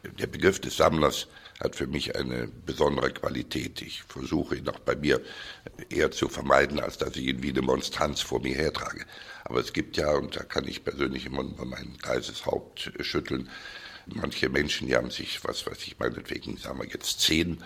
Der 0.03 0.27
Begriff 0.27 0.59
des 0.59 0.77
Sammlers 0.77 1.27
hat 1.59 1.75
für 1.75 1.87
mich 1.87 2.15
eine 2.15 2.47
besondere 2.47 3.11
Qualität. 3.11 3.81
Ich 3.81 4.03
versuche 4.03 4.57
ihn 4.57 4.69
auch 4.69 4.79
bei 4.79 4.95
mir 4.95 5.21
eher 5.89 6.11
zu 6.11 6.29
vermeiden, 6.29 6.79
als 6.79 6.97
dass 6.97 7.15
ich 7.15 7.25
ihn 7.25 7.41
wie 7.41 7.49
eine 7.49 7.61
Monstranz 7.61 8.21
vor 8.21 8.41
mir 8.41 8.55
hertrage. 8.55 9.05
Aber 9.43 9.59
es 9.59 9.73
gibt 9.73 9.97
ja, 9.97 10.11
und 10.11 10.35
da 10.35 10.43
kann 10.43 10.67
ich 10.67 10.83
persönlich 10.83 11.25
immer 11.25 11.41
über 11.41 11.65
mein 11.65 11.97
geiles 12.01 12.45
Haupt 12.45 12.91
schütteln, 13.01 13.49
manche 14.05 14.49
Menschen, 14.49 14.87
die 14.87 14.95
haben 14.95 15.11
sich, 15.11 15.43
was 15.43 15.65
weiß 15.65 15.79
ich, 15.85 15.99
meinetwegen, 15.99 16.57
sagen 16.57 16.79
wir 16.79 16.87
jetzt 16.87 17.21
zehn 17.21 17.63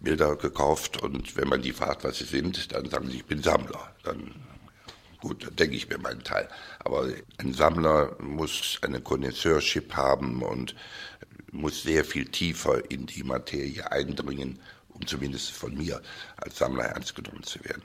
Bilder 0.00 0.36
gekauft 0.36 1.02
und 1.02 1.36
wenn 1.36 1.48
man 1.48 1.62
die 1.62 1.72
fragt, 1.72 2.04
was 2.04 2.18
sie 2.18 2.24
sind, 2.24 2.72
dann 2.72 2.88
sagen 2.88 3.10
sie, 3.10 3.18
ich 3.18 3.24
bin 3.24 3.42
Sammler. 3.42 3.94
Dann 4.02 4.34
gut, 5.20 5.46
dann 5.46 5.56
denke 5.56 5.76
ich 5.76 5.88
mir 5.88 5.98
meinen 5.98 6.22
Teil. 6.22 6.48
Aber 6.80 7.08
ein 7.38 7.54
Sammler 7.54 8.16
muss 8.20 8.78
eine 8.82 9.00
Connoisseurship 9.00 9.94
haben 9.94 10.42
und 10.42 10.74
muss 11.54 11.82
sehr 11.82 12.04
viel 12.04 12.26
tiefer 12.26 12.90
in 12.90 13.06
die 13.06 13.22
Materie 13.22 13.90
eindringen, 13.90 14.58
um 14.88 15.06
zumindest 15.06 15.52
von 15.52 15.74
mir 15.76 16.02
als 16.36 16.58
Sammler 16.58 16.84
ernst 16.84 17.14
genommen 17.14 17.44
zu 17.44 17.64
werden. 17.64 17.82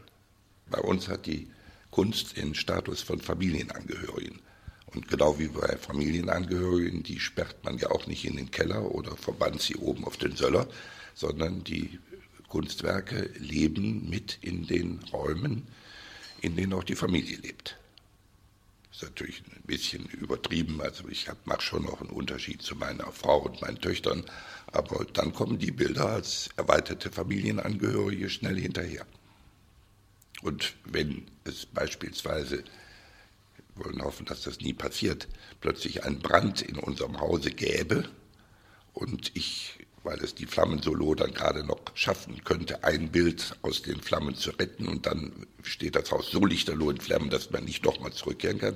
Bei 0.69 0.79
uns 0.79 1.07
hat 1.07 1.25
die 1.25 1.47
Kunst 1.91 2.37
den 2.37 2.55
Status 2.55 3.01
von 3.01 3.21
Familienangehörigen. 3.21 4.41
Und 4.87 5.07
genau 5.07 5.37
wie 5.37 5.47
bei 5.47 5.77
Familienangehörigen, 5.77 7.03
die 7.03 7.19
sperrt 7.19 7.63
man 7.63 7.77
ja 7.77 7.91
auch 7.91 8.07
nicht 8.07 8.25
in 8.25 8.37
den 8.37 8.51
Keller 8.51 8.93
oder 8.93 9.15
verbannt 9.15 9.61
sie 9.61 9.75
oben 9.75 10.03
auf 10.05 10.17
den 10.17 10.35
Söller, 10.35 10.67
sondern 11.13 11.63
die 11.63 11.99
Kunstwerke 12.47 13.29
leben 13.37 14.09
mit 14.09 14.39
in 14.41 14.65
den 14.65 14.99
Räumen, 15.13 15.67
in 16.41 16.55
denen 16.55 16.73
auch 16.73 16.83
die 16.83 16.95
Familie 16.95 17.37
lebt 17.37 17.78
ist 19.01 19.09
natürlich 19.09 19.43
ein 19.55 19.63
bisschen 19.65 20.05
übertrieben. 20.07 20.81
Also 20.81 21.07
ich 21.07 21.27
mache 21.45 21.61
schon 21.61 21.83
noch 21.83 22.01
einen 22.01 22.09
Unterschied 22.09 22.61
zu 22.61 22.75
meiner 22.75 23.11
Frau 23.13 23.39
und 23.39 23.61
meinen 23.61 23.79
Töchtern. 23.79 24.25
Aber 24.67 25.05
dann 25.05 25.33
kommen 25.33 25.57
die 25.57 25.71
Bilder 25.71 26.09
als 26.09 26.49
erweiterte 26.57 27.09
Familienangehörige 27.09 28.29
schnell 28.29 28.59
hinterher. 28.59 29.05
Und 30.41 30.75
wenn 30.83 31.27
es 31.45 31.65
beispielsweise, 31.65 32.63
wir 33.75 33.85
wollen 33.85 34.01
hoffen, 34.01 34.25
dass 34.25 34.41
das 34.41 34.59
nie 34.59 34.73
passiert, 34.73 35.27
plötzlich 35.61 36.03
einen 36.03 36.19
Brand 36.19 36.61
in 36.61 36.77
unserem 36.77 37.21
Hause 37.21 37.51
gäbe 37.51 38.09
und 38.93 39.31
ich 39.33 39.79
weil 40.09 40.23
es 40.23 40.33
die 40.33 40.47
Flammensolo 40.47 41.13
dann 41.13 41.35
gerade 41.35 41.63
noch 41.63 41.79
schaffen 41.93 42.43
könnte, 42.43 42.83
ein 42.83 43.11
Bild 43.11 43.55
aus 43.61 43.83
den 43.83 44.01
Flammen 44.01 44.33
zu 44.33 44.49
retten 44.49 44.87
und 44.87 45.05
dann 45.05 45.45
steht 45.61 45.95
das 45.95 46.11
Haus 46.11 46.31
so 46.31 46.47
lichterloh 46.47 46.89
in 46.89 46.99
Flammen, 46.99 47.29
dass 47.29 47.51
man 47.51 47.63
nicht 47.63 47.85
nochmal 47.85 48.11
zurückkehren 48.11 48.57
kann, 48.57 48.75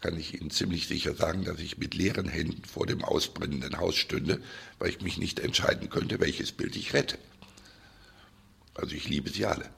kann 0.00 0.16
ich 0.16 0.40
Ihnen 0.40 0.50
ziemlich 0.50 0.86
sicher 0.86 1.12
sagen, 1.16 1.44
dass 1.44 1.58
ich 1.58 1.76
mit 1.78 1.94
leeren 1.94 2.28
Händen 2.28 2.64
vor 2.66 2.86
dem 2.86 3.02
ausbrennenden 3.02 3.78
Haus 3.78 3.96
stünde, 3.96 4.40
weil 4.78 4.90
ich 4.90 5.00
mich 5.00 5.18
nicht 5.18 5.40
entscheiden 5.40 5.90
könnte, 5.90 6.20
welches 6.20 6.52
Bild 6.52 6.76
ich 6.76 6.94
rette. 6.94 7.18
Also 8.74 8.94
ich 8.94 9.08
liebe 9.08 9.30
sie 9.30 9.46
alle. 9.46 9.68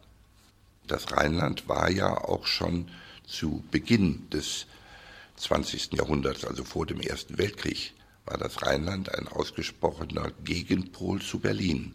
Das 0.86 1.10
Rheinland 1.10 1.68
war 1.68 1.90
ja 1.90 2.18
auch 2.18 2.46
schon 2.46 2.90
zu 3.26 3.64
Beginn 3.70 4.28
des 4.28 4.66
20. 5.36 5.94
Jahrhunderts, 5.94 6.44
also 6.44 6.64
vor 6.64 6.84
dem 6.84 7.00
Ersten 7.00 7.38
Weltkrieg, 7.38 7.94
war 8.26 8.36
das 8.36 8.62
Rheinland 8.62 9.14
ein 9.14 9.28
ausgesprochener 9.28 10.32
Gegenpol 10.44 11.22
zu 11.22 11.38
Berlin. 11.38 11.94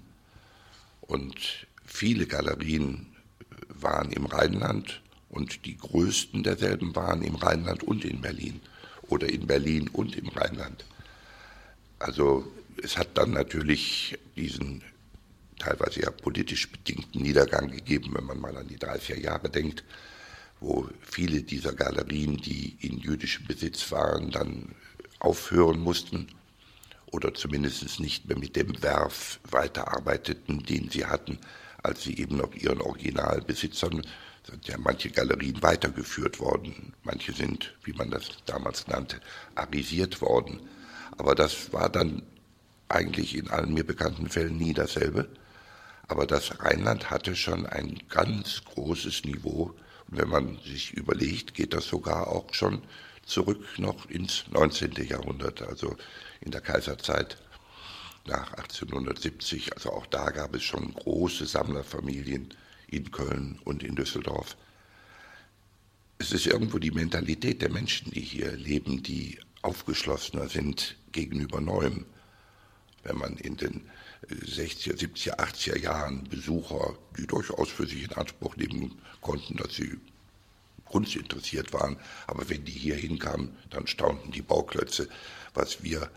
Und 1.02 1.67
viele 1.86 2.26
Galerien 2.26 3.08
waren 3.67 4.12
im 4.12 4.26
Rheinland 4.26 5.02
und 5.30 5.65
die 5.65 5.78
größten 5.78 6.44
derselben 6.44 6.96
waren 6.96 7.22
im 7.22 7.36
Rheinland 7.36 7.84
und 7.84 8.06
in 8.06 8.22
Berlin 8.22 8.62
oder 9.08 9.30
in 9.30 9.46
Berlin 9.46 9.89
und 9.89 10.15
im 10.15 10.30
Rheinland. 10.30 10.86
Also 12.00 12.50
es 12.82 12.98
hat 12.98 13.17
dann 13.17 13.32
natürlich 13.32 14.17
diesen 14.36 14.82
teilweise 15.60 16.02
ja 16.02 16.12
politisch 16.12 16.72
bedingten 16.72 17.22
Niedergang 17.22 17.70
gegeben, 17.70 18.13
wenn 18.15 18.26
man 18.26 18.39
mal 18.39 18.58
an 18.58 18.67
die 18.67 18.78
30er 18.78 19.20
Jahre 19.20 19.50
denkt, 19.50 19.84
wo 20.60 20.88
viele 21.02 21.41
dieser 21.41 21.74
Galerien, 21.74 22.38
die 22.38 22.78
in 22.82 23.00
jüdischem 23.00 23.46
Besitz 23.48 23.91
waren, 23.91 24.32
dann 24.32 24.76
aufhören 25.21 25.79
mussten 25.79 26.27
oder 27.12 27.34
zumindest 27.34 27.99
nicht 27.99 28.27
mehr 28.27 28.38
mit 28.38 28.55
dem 28.55 28.81
Werf 28.81 29.39
weiterarbeiteten, 29.49 30.63
den 30.63 30.89
sie 30.89 31.05
hatten, 31.05 31.39
als 31.84 32.03
sie 32.03 32.17
eben 32.17 32.38
noch 32.38 32.53
ihren 32.53 32.81
Originalbesitzern 32.81 34.03
sind 34.43 34.67
ja 34.67 34.77
manche 34.77 35.10
Galerien 35.10 35.62
weitergeführt 35.62 36.39
worden, 36.39 36.93
manche 37.03 37.31
sind, 37.31 37.75
wie 37.84 37.93
man 37.93 38.10
das 38.10 38.29
damals 38.45 38.88
nannte, 38.88 39.21
arisiert 39.55 40.21
worden. 40.21 40.60
Aber 41.17 41.36
das 41.36 41.71
war 41.73 41.89
dann 41.89 42.23
eigentlich 42.89 43.38
in 43.38 43.49
allen 43.49 43.73
mir 43.73 43.86
bekannten 43.86 44.29
Fällen 44.29 44.57
nie 44.57 44.73
dasselbe. 44.73 45.29
Aber 46.07 46.25
das 46.25 46.60
Rheinland 46.60 47.10
hatte 47.10 47.36
schon 47.36 47.65
ein 47.65 47.99
ganz 48.10 48.63
großes 48.65 49.23
Niveau. 49.25 49.73
Und 50.10 50.17
wenn 50.17 50.29
man 50.29 50.57
sich 50.65 50.91
überlegt, 50.93 51.53
geht 51.53 51.73
das 51.73 51.86
sogar 51.86 52.27
auch 52.27 52.53
schon 52.53 52.81
zurück 53.25 53.65
noch 53.77 54.10
ins 54.10 54.45
19. 54.51 54.93
Jahrhundert, 55.07 55.62
also 55.62 55.95
in 56.41 56.51
der 56.51 56.62
Kaiserzeit 56.62 57.38
nach 58.25 58.53
1870. 58.53 59.73
Also 59.73 59.91
auch 59.91 60.05
da 60.07 60.29
gab 60.31 60.55
es 60.55 60.63
schon 60.63 60.93
große 60.93 61.45
Sammlerfamilien 61.45 62.53
in 62.88 63.12
Köln 63.12 63.60
und 63.63 63.84
in 63.84 63.95
Düsseldorf. 63.95 64.57
Es 66.17 66.31
ist 66.31 66.45
irgendwo 66.45 66.77
die 66.77 66.91
Mentalität 66.91 67.62
der 67.62 67.71
Menschen, 67.71 68.12
die 68.12 68.21
hier 68.21 68.51
leben, 68.51 69.01
die 69.01 69.39
aufgeschlossener 69.63 70.49
sind 70.49 70.97
gegenüber 71.12 71.62
Neuem. 71.62 72.05
Wenn 73.03 73.17
man 73.17 73.38
in 73.38 73.57
den 73.57 73.89
60er, 74.29 74.95
70er, 74.95 75.39
80er 75.39 75.79
Jahren 75.79 76.23
Besucher, 76.25 76.95
die 77.17 77.25
durchaus 77.25 77.69
für 77.69 77.88
sich 77.88 78.03
in 78.03 78.13
Anspruch 78.13 78.55
nehmen 78.55 79.01
konnten, 79.21 79.57
dass 79.57 79.73
sie 79.73 79.99
Kunst 80.91 81.15
interessiert 81.15 81.71
waren. 81.73 81.97
Aber 82.27 82.49
wenn 82.49 82.65
die 82.65 82.71
hier 82.71 82.95
hinkamen, 82.95 83.56
dann 83.69 83.88
staunten 83.88 84.32
die 84.32 84.41
Bauklötze, 84.41 85.08
was 85.54 85.84
wir 85.84 86.10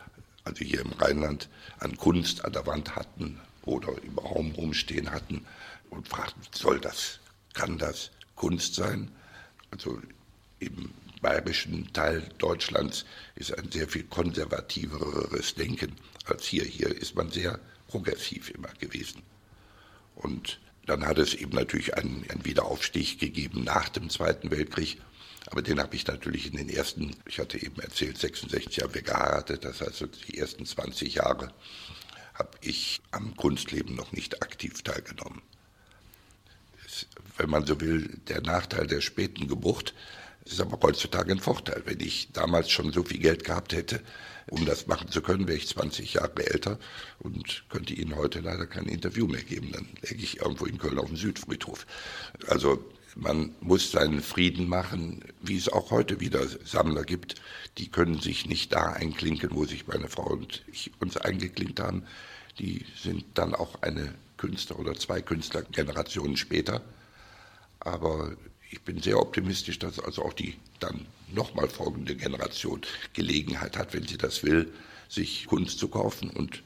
also 0.45 0.65
hier 0.65 0.81
im 0.81 0.93
Rheinland 0.93 1.49
an 1.79 1.97
Kunst 1.97 2.45
an 2.45 2.53
der 2.53 2.67
Wand 2.67 2.97
hatten 2.97 3.41
oder 3.63 3.95
im 4.03 4.19
Raum 4.19 4.53
rumstehen 4.53 5.11
hatten 5.11 5.47
und 5.91 6.09
fragten, 6.09 6.43
soll 6.53 6.81
das, 6.81 7.21
kann 7.55 7.79
das 7.79 8.11
Kunst 8.35 8.75
sein? 8.75 9.11
Also 9.71 10.01
im 10.59 10.91
bayerischen 11.23 11.91
Teil 11.93 12.29
Deutschlands 12.39 13.07
ist 13.37 13.57
ein 13.57 13.71
sehr 13.71 13.89
viel 13.89 14.05
konservativeres 14.05 15.55
Denken 15.55 15.97
als 16.27 16.45
hier. 16.45 16.65
Hier 16.65 16.89
ist 16.89 17.15
man 17.15 17.31
sehr 17.31 17.59
progressiv 17.89 18.51
immer 18.51 18.73
gewesen. 18.79 19.23
Und 20.17 20.61
dann 20.87 21.07
hat 21.07 21.19
es 21.19 21.35
eben 21.35 21.55
natürlich 21.57 21.95
einen, 21.97 22.25
einen 22.29 22.45
Wiederaufstieg 22.45 23.19
gegeben 23.19 23.65
nach 23.65 23.89
dem 23.89 24.11
Zweiten 24.11 24.51
Weltkrieg. 24.51 25.01
Aber 25.47 25.63
den 25.63 25.79
habe 25.79 25.95
ich 25.95 26.07
natürlich 26.07 26.47
in 26.47 26.57
den 26.57 26.69
ersten, 26.69 27.17
ich 27.27 27.39
hatte 27.39 27.63
eben 27.63 27.81
erzählt, 27.81 28.19
66 28.19 28.83
haben 28.83 28.95
wir 28.95 29.03
geheiratet, 29.03 29.65
das 29.65 29.81
heißt 29.81 30.07
die 30.29 30.39
ersten 30.39 30.65
20 30.65 31.15
Jahre 31.15 31.53
habe 32.35 32.51
ich 32.63 33.01
am 33.13 33.37
Kunstleben 33.37 33.95
noch 33.95 34.13
nicht 34.13 34.43
aktiv 34.43 34.83
teilgenommen. 34.83 35.43
Das, 36.83 37.07
wenn 37.37 37.51
man 37.51 37.65
so 37.65 37.81
will, 37.81 38.19
der 38.29 38.41
Nachteil 38.41 38.87
der 38.87 39.01
späten 39.01 39.47
Geburt 39.49 39.95
ist 40.45 40.61
aber 40.61 40.79
heutzutage 40.83 41.33
ein 41.33 41.41
Vorteil. 41.41 41.83
Wenn 41.87 42.01
ich 42.01 42.31
damals 42.33 42.71
schon 42.71 42.93
so 42.93 43.03
viel 43.03 43.19
Geld 43.19 43.45
gehabt 43.45 43.73
hätte, 43.73 44.01
um 44.49 44.65
das 44.67 44.87
machen 44.87 45.09
zu 45.11 45.23
können, 45.23 45.49
wäre 45.49 45.59
ich 45.59 45.69
20 45.69 46.15
Jahre 46.15 46.47
älter 46.47 46.79
und 47.19 47.65
könnte 47.69 47.95
Ihnen 47.95 48.17
heute 48.17 48.41
leider 48.41 48.67
kein 48.67 48.87
Interview 48.87 49.27
mehr 49.27 49.43
geben. 49.43 49.73
Dann 49.73 49.89
läge 50.03 50.23
ich 50.23 50.41
irgendwo 50.41 50.67
in 50.67 50.79
Köln 50.79 50.99
auf 50.99 51.07
dem 51.07 51.17
Südfriedhof. 51.17 51.87
Also 52.49 52.85
man 53.17 53.55
muss 53.61 53.93
seinen 53.93 54.21
Frieden 54.21 54.69
machen, 54.69 55.23
wie 55.41 55.57
es 55.57 55.69
auch 55.69 55.91
heute 55.91 56.21
wieder 56.21 56.47
Sammler 56.65 57.05
gibt, 57.05 57.37
die 57.79 57.89
können 57.89 58.21
sich 58.21 58.47
nicht 58.47 58.73
da 58.73 58.93
einklinken, 58.93 59.51
wo 59.53 59.65
sich 59.65 59.87
meine 59.87 60.09
Frau 60.09 60.25
und 60.25 60.63
ich 60.71 60.91
uns 61.01 61.17
eingeklinkt 61.17 61.81
haben. 61.81 62.05
Die 62.59 62.85
sind 63.01 63.25
dann 63.35 63.55
auch 63.55 63.83
eine 63.83 64.15
Künstler 64.37 64.79
oder 64.79 64.95
zwei 64.95 65.23
Künstlergenerationen 65.23 66.37
später. 66.37 66.83
Aber 67.81 68.33
ich 68.71 68.83
bin 68.83 69.01
sehr 69.01 69.21
optimistisch, 69.21 69.79
dass 69.79 70.01
also 70.01 70.25
auch 70.25 70.33
die 70.33 70.57
dann 70.81 71.07
nochmal 71.35 71.69
folgende 71.69 72.17
Generation 72.17 72.81
Gelegenheit 73.13 73.77
hat, 73.77 73.95
wenn 73.95 74.07
sie 74.07 74.19
das 74.19 74.43
will, 74.43 74.73
sich 75.09 75.47
Kunst 75.47 75.79
zu 75.79 75.89
kaufen. 75.89 76.31
Und 76.31 76.63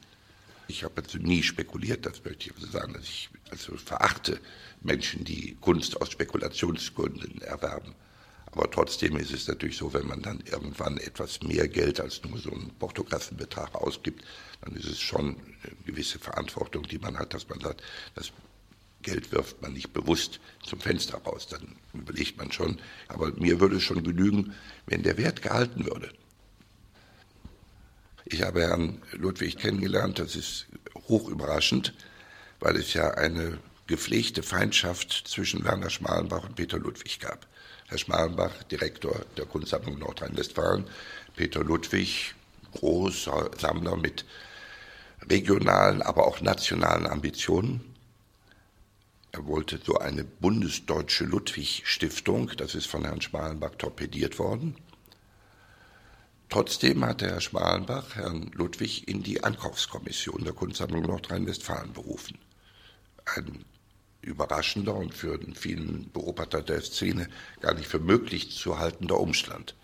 ich 0.69 0.85
habe 0.85 1.03
also 1.03 1.19
nie 1.19 1.43
spekuliert, 1.43 2.07
das 2.07 2.25
möchte 2.25 2.51
ich 2.51 2.55
also 2.55 2.67
sagen, 2.67 2.93
dass 2.93 3.05
ich 3.05 3.31
also 3.51 3.77
verachte 3.77 4.41
Menschen, 4.81 5.25
die 5.25 5.57
Kunst 5.61 6.01
aus 6.01 6.11
Spekulationsgründen 6.11 7.41
erwerben. 7.43 7.95
Aber 8.53 8.71
trotzdem 8.71 9.17
ist 9.19 9.33
es 9.33 9.47
natürlich 9.47 9.77
so, 9.77 9.93
wenn 9.93 10.07
man 10.07 10.23
dann 10.23 10.43
irgendwann 10.51 10.97
etwas 10.99 11.43
mehr 11.43 11.69
Geld 11.69 12.01
als 12.01 12.23
nur 12.25 12.39
so 12.39 12.51
einen 12.51 12.71
Portografenbetrag 12.79 13.75
ausgibt, 13.75 14.25
dann 14.63 14.75
ist 14.75 14.87
es 14.87 14.99
schon 14.99 15.37
eine 15.37 15.77
gewisse 15.85 16.19
Verantwortung, 16.19 16.85
die 16.85 16.99
man 16.99 17.19
hat, 17.19 17.35
dass 17.35 17.49
man 17.49 17.61
sagt, 17.61 17.83
das 18.15 18.33
Geld 19.03 19.33
wirft 19.33 19.63
man 19.63 19.73
nicht 19.73 19.93
bewusst 19.93 20.41
zum 20.65 20.81
Fenster 20.81 21.19
raus, 21.19 21.47
dann 21.47 21.77
überlegt 21.95 22.37
man 22.37 22.51
schon. 22.53 22.81
Aber 23.07 23.31
mir 23.33 23.61
würde 23.61 23.77
es 23.77 23.83
schon 23.83 24.03
genügen, 24.03 24.55
wenn 24.87 25.03
der 25.03 25.17
Wert 25.17 25.43
gehalten 25.43 25.87
würde. 25.87 26.13
Ich 28.25 28.43
habe 28.43 28.63
Herrn 28.63 29.01
Ludwig 29.13 29.57
kennengelernt, 29.57 30.19
das 30.19 30.37
ist 30.37 30.67
hoch 31.09 31.29
überraschend, 31.29 31.95
weil 32.61 32.77
es 32.77 32.93
ja 32.93 33.13
eine 33.13 33.59
gepflegte 33.87 34.43
Feindschaft 34.43 35.13
zwischen 35.27 35.65
Werner 35.65 35.89
Schmalenbach 35.89 36.45
und 36.45 36.57
Peter 36.57 36.79
Ludwig 36.79 37.21
gab. 37.21 37.47
Herr 37.87 37.97
Schmalenbach, 37.97 38.63
Direktor 38.65 39.25
der 39.39 39.47
Kunstsammlung 39.47 39.99
Nordrhein-Westfalen, 39.99 40.85
Peter 41.37 41.65
Ludwig, 41.65 42.35
großer 42.73 43.51
Sammler 43.59 43.97
mit 43.97 44.27
regionalen, 45.31 46.03
aber 46.03 46.27
auch 46.27 46.43
nationalen 46.43 47.07
Ambitionen. 47.07 47.95
Er 49.33 49.47
wollte 49.47 49.79
so 49.85 49.99
eine 49.99 50.25
bundesdeutsche 50.25 51.25
Ludwig-Stiftung, 51.25 52.51
das 52.57 52.75
ist 52.75 52.87
von 52.87 53.05
Herrn 53.05 53.21
Schmalenbach 53.21 53.75
torpediert 53.77 54.39
worden. 54.39 54.77
Trotzdem 56.49 57.05
hatte 57.05 57.27
Herr 57.27 57.43
Schmalenbach 57.43 58.17
Herrn 58.17 58.51
Ludwig 58.55 59.07
in 59.07 59.23
die 59.23 59.45
Ankaufskommission 59.45 60.45
der 60.45 60.55
Kunstsammlung 60.55 61.03
Nordrhein-Westfalen 61.03 61.93
berufen. 61.93 62.39
Ein 63.27 63.67
überraschender 64.23 64.95
und 64.95 65.13
für 65.13 65.39
vielen 65.55 66.11
Beobachter 66.11 66.63
der 66.63 66.81
Szene 66.81 67.29
gar 67.61 67.75
nicht 67.75 67.89
für 67.89 67.99
möglich 67.99 68.57
zu 68.57 68.79
haltender 68.79 69.21
Umstand. 69.21 69.75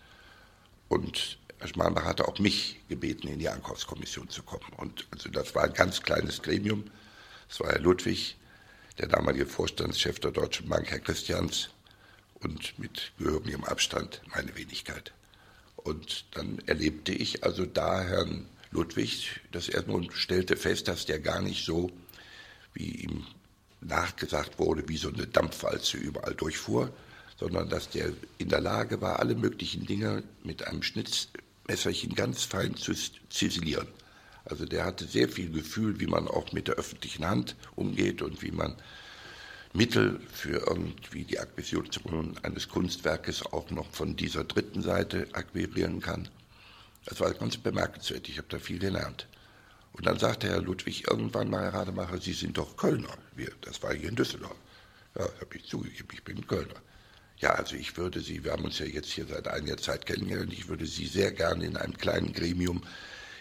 Und 0.88 1.38
Herr 1.58 1.68
Schmalenbach 1.68 2.04
hatte 2.04 2.26
auch 2.26 2.38
mich 2.38 2.80
gebeten, 2.88 3.28
in 3.28 3.38
die 3.38 3.50
Ankaufskommission 3.50 4.30
zu 4.30 4.42
kommen. 4.42 4.72
Und 4.78 5.06
also 5.10 5.28
das 5.28 5.54
war 5.54 5.64
ein 5.64 5.74
ganz 5.74 6.00
kleines 6.02 6.40
Gremium. 6.40 6.84
Es 7.50 7.60
war 7.60 7.68
Herr 7.68 7.80
Ludwig, 7.80 8.36
der 8.98 9.08
damalige 9.08 9.46
Vorstandschef 9.46 10.20
der 10.20 10.30
Deutschen 10.30 10.68
Bank, 10.68 10.90
Herr 10.90 11.00
Christians, 11.00 11.70
und 12.40 12.78
mit 12.78 13.12
gehörigem 13.18 13.64
Abstand 13.64 14.20
meine 14.34 14.54
Wenigkeit. 14.56 15.12
Und 15.76 16.26
dann 16.32 16.58
erlebte 16.66 17.12
ich 17.12 17.42
also 17.44 17.66
da 17.66 18.02
Herrn 18.02 18.46
Ludwig 18.70 19.40
das 19.52 19.68
erstmal 19.68 19.96
und 19.96 20.12
stellte 20.12 20.56
fest, 20.56 20.88
dass 20.88 21.06
der 21.06 21.20
gar 21.20 21.40
nicht 21.40 21.64
so, 21.64 21.90
wie 22.74 22.90
ihm 22.90 23.26
nachgesagt 23.80 24.58
wurde, 24.58 24.88
wie 24.88 24.96
so 24.96 25.08
eine 25.08 25.26
Dampfwalze 25.26 25.96
überall 25.96 26.34
durchfuhr, 26.34 26.92
sondern 27.38 27.68
dass 27.68 27.90
der 27.90 28.12
in 28.38 28.48
der 28.48 28.60
Lage 28.60 29.00
war, 29.00 29.18
alle 29.20 29.34
möglichen 29.34 29.86
Dinge 29.86 30.22
mit 30.42 30.66
einem 30.66 30.82
Schnitzmesserchen 30.82 32.14
ganz 32.14 32.44
fein 32.44 32.76
zu 32.76 32.94
ziselieren. 33.28 33.88
Also 34.44 34.66
der 34.66 34.84
hatte 34.84 35.06
sehr 35.06 35.28
viel 35.28 35.50
Gefühl, 35.50 36.00
wie 36.00 36.06
man 36.06 36.28
auch 36.28 36.52
mit 36.52 36.68
der 36.68 36.74
öffentlichen 36.74 37.26
Hand 37.26 37.56
umgeht 37.76 38.20
und 38.22 38.42
wie 38.42 38.50
man 38.50 38.76
Mittel 39.72 40.20
für 40.32 40.66
irgendwie 40.66 41.24
die 41.24 41.40
Akquisition 41.40 42.38
eines 42.42 42.68
Kunstwerkes 42.68 43.44
auch 43.46 43.70
noch 43.70 43.90
von 43.90 44.14
dieser 44.16 44.44
dritten 44.44 44.82
Seite 44.82 45.26
akquirieren 45.32 46.00
kann. 46.00 46.28
Das 47.06 47.20
war 47.20 47.32
ganz 47.34 47.56
bemerkenswert. 47.56 48.28
Ich 48.28 48.38
habe 48.38 48.48
da 48.48 48.58
viel 48.58 48.78
gelernt. 48.78 49.26
Und 49.92 50.06
dann 50.06 50.18
sagte 50.18 50.48
Herr 50.48 50.60
Ludwig 50.60 51.08
irgendwann 51.08 51.50
mal, 51.50 51.62
Herr 51.62 51.74
Rademacher, 51.74 52.20
Sie 52.20 52.32
sind 52.32 52.58
doch 52.58 52.76
Kölner. 52.76 53.16
Wir, 53.34 53.50
das 53.62 53.82
war 53.82 53.94
hier 53.94 54.08
in 54.08 54.16
Düsseldorf. 54.16 54.56
Ja, 55.16 55.24
habe 55.24 55.56
ich 55.56 55.64
zugegeben, 55.64 56.08
ich 56.12 56.24
bin 56.24 56.46
Kölner. 56.46 56.74
Ja, 57.38 57.50
also 57.50 57.76
ich 57.76 57.96
würde 57.96 58.20
Sie, 58.20 58.44
wir 58.44 58.52
haben 58.52 58.64
uns 58.64 58.78
ja 58.78 58.86
jetzt 58.86 59.10
hier 59.10 59.26
seit 59.26 59.48
einiger 59.48 59.76
Zeit 59.76 60.06
kennengelernt, 60.06 60.52
ich 60.52 60.68
würde 60.68 60.86
Sie 60.86 61.06
sehr 61.06 61.32
gerne 61.32 61.64
in 61.64 61.76
einem 61.76 61.96
kleinen 61.96 62.32
Gremium 62.32 62.82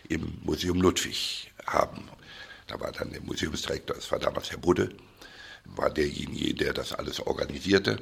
im 0.09 0.39
Museum 0.43 0.81
Ludwig 0.81 1.51
haben. 1.65 2.09
Da 2.67 2.79
war 2.79 2.91
dann 2.91 3.11
der 3.11 3.21
Museumsdirektor, 3.21 3.95
das 3.95 4.11
war 4.11 4.19
damals 4.19 4.51
Herr 4.51 4.57
Budde, 4.57 4.89
war 5.65 5.89
derjenige, 5.89 6.53
der 6.53 6.73
das 6.73 6.93
alles 6.93 7.19
organisierte. 7.19 8.01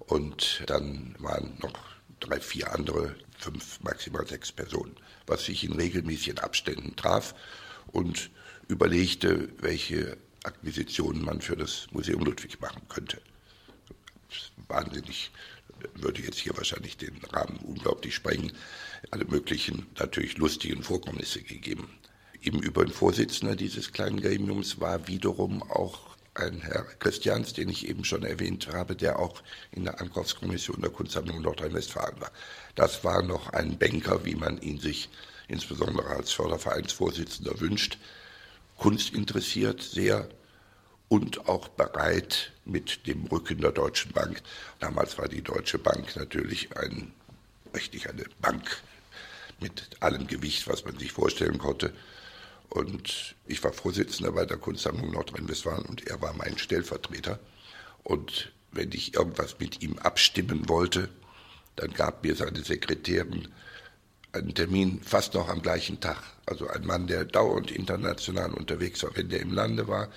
Und 0.00 0.62
dann 0.66 1.14
waren 1.18 1.58
noch 1.60 1.72
drei, 2.20 2.40
vier 2.40 2.72
andere, 2.72 3.14
fünf, 3.38 3.80
maximal 3.82 4.26
sechs 4.26 4.52
Personen, 4.52 4.96
was 5.26 5.44
sich 5.44 5.64
in 5.64 5.72
regelmäßigen 5.72 6.38
Abständen 6.38 6.94
traf 6.96 7.34
und 7.88 8.30
überlegte, 8.68 9.48
welche 9.58 10.16
Akquisitionen 10.44 11.24
man 11.24 11.40
für 11.40 11.56
das 11.56 11.86
Museum 11.90 12.24
Ludwig 12.24 12.60
machen 12.60 12.82
könnte. 12.88 13.20
Wahnsinnig, 14.68 15.30
würde 15.94 16.22
jetzt 16.22 16.38
hier 16.38 16.56
wahrscheinlich 16.56 16.96
den 16.96 17.16
Rahmen 17.32 17.58
unglaublich 17.58 18.14
sprengen, 18.14 18.52
alle 19.10 19.24
möglichen 19.24 19.86
natürlich 19.98 20.36
lustigen 20.38 20.82
Vorkommnisse 20.82 21.42
gegeben. 21.42 21.88
Im 22.40 22.60
Übrigen 22.60 22.92
Vorsitzender 22.92 23.56
dieses 23.56 23.92
kleinen 23.92 24.20
Gremiums 24.20 24.80
war 24.80 25.08
wiederum 25.08 25.62
auch 25.62 26.16
ein 26.34 26.60
Herr 26.60 26.84
Christians, 26.98 27.54
den 27.54 27.68
ich 27.68 27.88
eben 27.88 28.04
schon 28.04 28.22
erwähnt 28.22 28.68
habe, 28.68 28.94
der 28.94 29.18
auch 29.18 29.42
in 29.72 29.84
der 29.84 30.00
Ankaufskommission 30.00 30.80
der 30.80 30.90
Kunstsammlung 30.90 31.40
Nordrhein-Westfalen 31.40 32.20
war. 32.20 32.30
Das 32.74 33.04
war 33.04 33.22
noch 33.22 33.48
ein 33.50 33.78
Banker, 33.78 34.24
wie 34.24 34.34
man 34.34 34.60
ihn 34.60 34.78
sich 34.78 35.08
insbesondere 35.48 36.08
als 36.08 36.32
Fördervereinsvorsitzender 36.32 37.60
wünscht, 37.60 37.98
Kunst 38.76 39.14
interessiert 39.14 39.82
sehr 39.82 40.28
und 41.08 41.48
auch 41.48 41.68
bereit 41.68 42.52
mit 42.66 43.06
dem 43.06 43.24
Rücken 43.26 43.60
der 43.60 43.72
Deutschen 43.72 44.12
Bank. 44.12 44.42
Damals 44.80 45.16
war 45.18 45.28
die 45.28 45.42
Deutsche 45.42 45.78
Bank 45.78 46.16
natürlich 46.16 46.76
ein, 46.76 47.12
richtig 47.74 48.08
eine 48.08 48.24
Bank 48.40 48.82
mit 49.60 49.88
allem 50.00 50.26
Gewicht, 50.26 50.68
was 50.68 50.84
man 50.84 50.98
sich 50.98 51.12
vorstellen 51.12 51.58
konnte. 51.58 51.92
Und 52.68 53.36
ich 53.46 53.62
war 53.62 53.72
Vorsitzender 53.72 54.32
bei 54.32 54.44
der 54.44 54.58
Kunstsammlung 54.58 55.12
Nordrhein-Westfalen 55.12 55.86
und 55.86 56.06
er 56.06 56.20
war 56.20 56.34
mein 56.34 56.58
Stellvertreter. 56.58 57.38
Und 58.02 58.52
wenn 58.72 58.92
ich 58.92 59.14
irgendwas 59.14 59.58
mit 59.58 59.82
ihm 59.82 59.98
abstimmen 59.98 60.68
wollte, 60.68 61.08
dann 61.76 61.92
gab 61.92 62.24
mir 62.24 62.34
seine 62.34 62.62
Sekretärin 62.62 63.48
einen 64.32 64.54
Termin 64.54 65.00
fast 65.02 65.34
noch 65.34 65.48
am 65.48 65.62
gleichen 65.62 66.00
Tag. 66.00 66.22
Also 66.44 66.68
ein 66.68 66.84
Mann, 66.84 67.06
der 67.06 67.24
dauernd 67.24 67.70
international 67.70 68.52
unterwegs 68.52 69.02
war. 69.02 69.16
Wenn 69.16 69.28
der 69.28 69.40
im 69.40 69.52
Lande 69.52 69.88
war, 69.88 70.08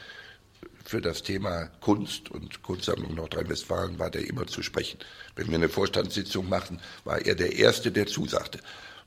für 0.90 1.02
das 1.02 1.22
Thema 1.22 1.68
Kunst 1.82 2.32
und 2.32 2.64
Kunstsammlung 2.64 3.14
Nordrhein-Westfalen 3.14 4.00
war 4.00 4.10
der 4.10 4.28
immer 4.28 4.48
zu 4.48 4.64
sprechen. 4.64 4.98
Wenn 5.36 5.50
wir 5.50 5.54
eine 5.54 5.70
Vorstandssitzung 5.70 6.50
machten, 6.50 6.80
war 7.04 7.20
er 7.20 7.36
der 7.36 7.54
Erste, 7.54 7.92
der 7.92 8.08
zusagte. 8.08 8.60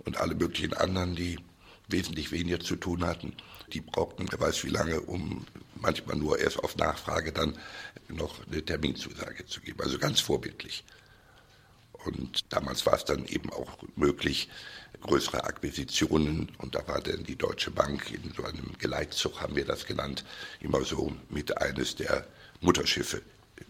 Und 0.05 0.17
alle 0.17 0.37
möglichen 0.37 0.75
anderen, 0.75 1.17
die 1.17 1.41
wesentlich 1.89 2.31
weniger 2.31 2.61
zu 2.61 2.77
tun 2.77 3.05
hatten. 3.05 3.35
Die 3.73 3.81
brauchten, 3.81 4.27
wer 4.31 4.39
weiß 4.39 4.63
wie 4.63 4.71
lange, 4.71 5.01
um 5.01 5.45
manchmal 5.75 6.15
nur 6.15 6.39
erst 6.39 6.61
auf 6.61 6.77
Nachfrage 6.77 7.33
dann 7.33 7.59
noch 8.07 8.47
eine 8.47 8.65
Terminzusage 8.65 9.47
zu 9.47 9.61
geben. 9.61 9.81
Also 9.81 9.99
ganz 9.99 10.21
vorbildlich. 10.21 10.85
Und 12.05 12.53
damals 12.53 12.85
war 12.87 12.95
es 12.95 13.05
dann 13.05 13.25
eben 13.27 13.51
auch 13.51 13.79
möglich, 13.97 14.49
größere 15.01 15.45
Akquisitionen, 15.45 16.53
und 16.59 16.75
da 16.75 16.87
war 16.87 17.01
dann 17.01 17.25
die 17.25 17.37
Deutsche 17.37 17.71
Bank 17.71 18.11
in 18.11 18.33
so 18.35 18.45
einem 18.45 18.77
Geleitzug, 18.79 19.41
haben 19.41 19.57
wir 19.57 19.65
das 19.65 19.87
genannt, 19.87 20.25
immer 20.61 20.85
so 20.85 21.13
mit 21.29 21.57
eines 21.59 21.97
der 21.97 22.27
Mutterschiffe. 22.61 23.23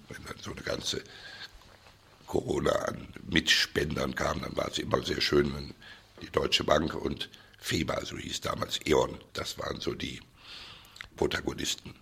Wenn 0.09 0.25
dann 0.25 0.37
so 0.43 0.51
eine 0.51 0.61
ganze 0.63 1.03
Corona 2.27 2.73
an 2.73 3.09
Mitspendern 3.29 4.15
kam, 4.15 4.41
dann 4.43 4.57
war 4.57 4.69
es 4.69 4.79
immer 4.79 5.03
sehr 5.03 5.21
schön, 5.21 5.55
wenn 5.55 5.75
die 6.21 6.31
Deutsche 6.31 6.65
Bank 6.65 6.95
und 6.95 7.29
FEBA, 7.59 8.05
so 8.05 8.17
hieß 8.17 8.41
damals 8.41 8.81
E.ON. 8.85 9.19
Das 9.33 9.59
waren 9.59 9.81
so 9.81 9.95
die 9.95 10.21
Protagonisten. 11.17 11.95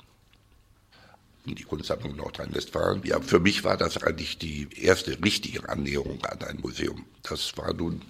Die 1.47 1.63
Kunstsammlung 1.65 2.17
Nordrhein-Westfalen. 2.17 3.03
Ja, 3.05 3.21
für 3.21 3.41
mich 3.41 3.65
war 3.65 3.77
das 3.77 4.03
eigentlich 4.03 4.39
die 4.39 4.69
erste 4.77 5.23
richtige 5.25 5.69
Annäherung 5.69 6.25
an 6.25 6.43
ein 6.43 6.61
Museum. 6.61 7.07
Das 7.23 7.57
war 7.57 7.73
nun, 7.73 8.03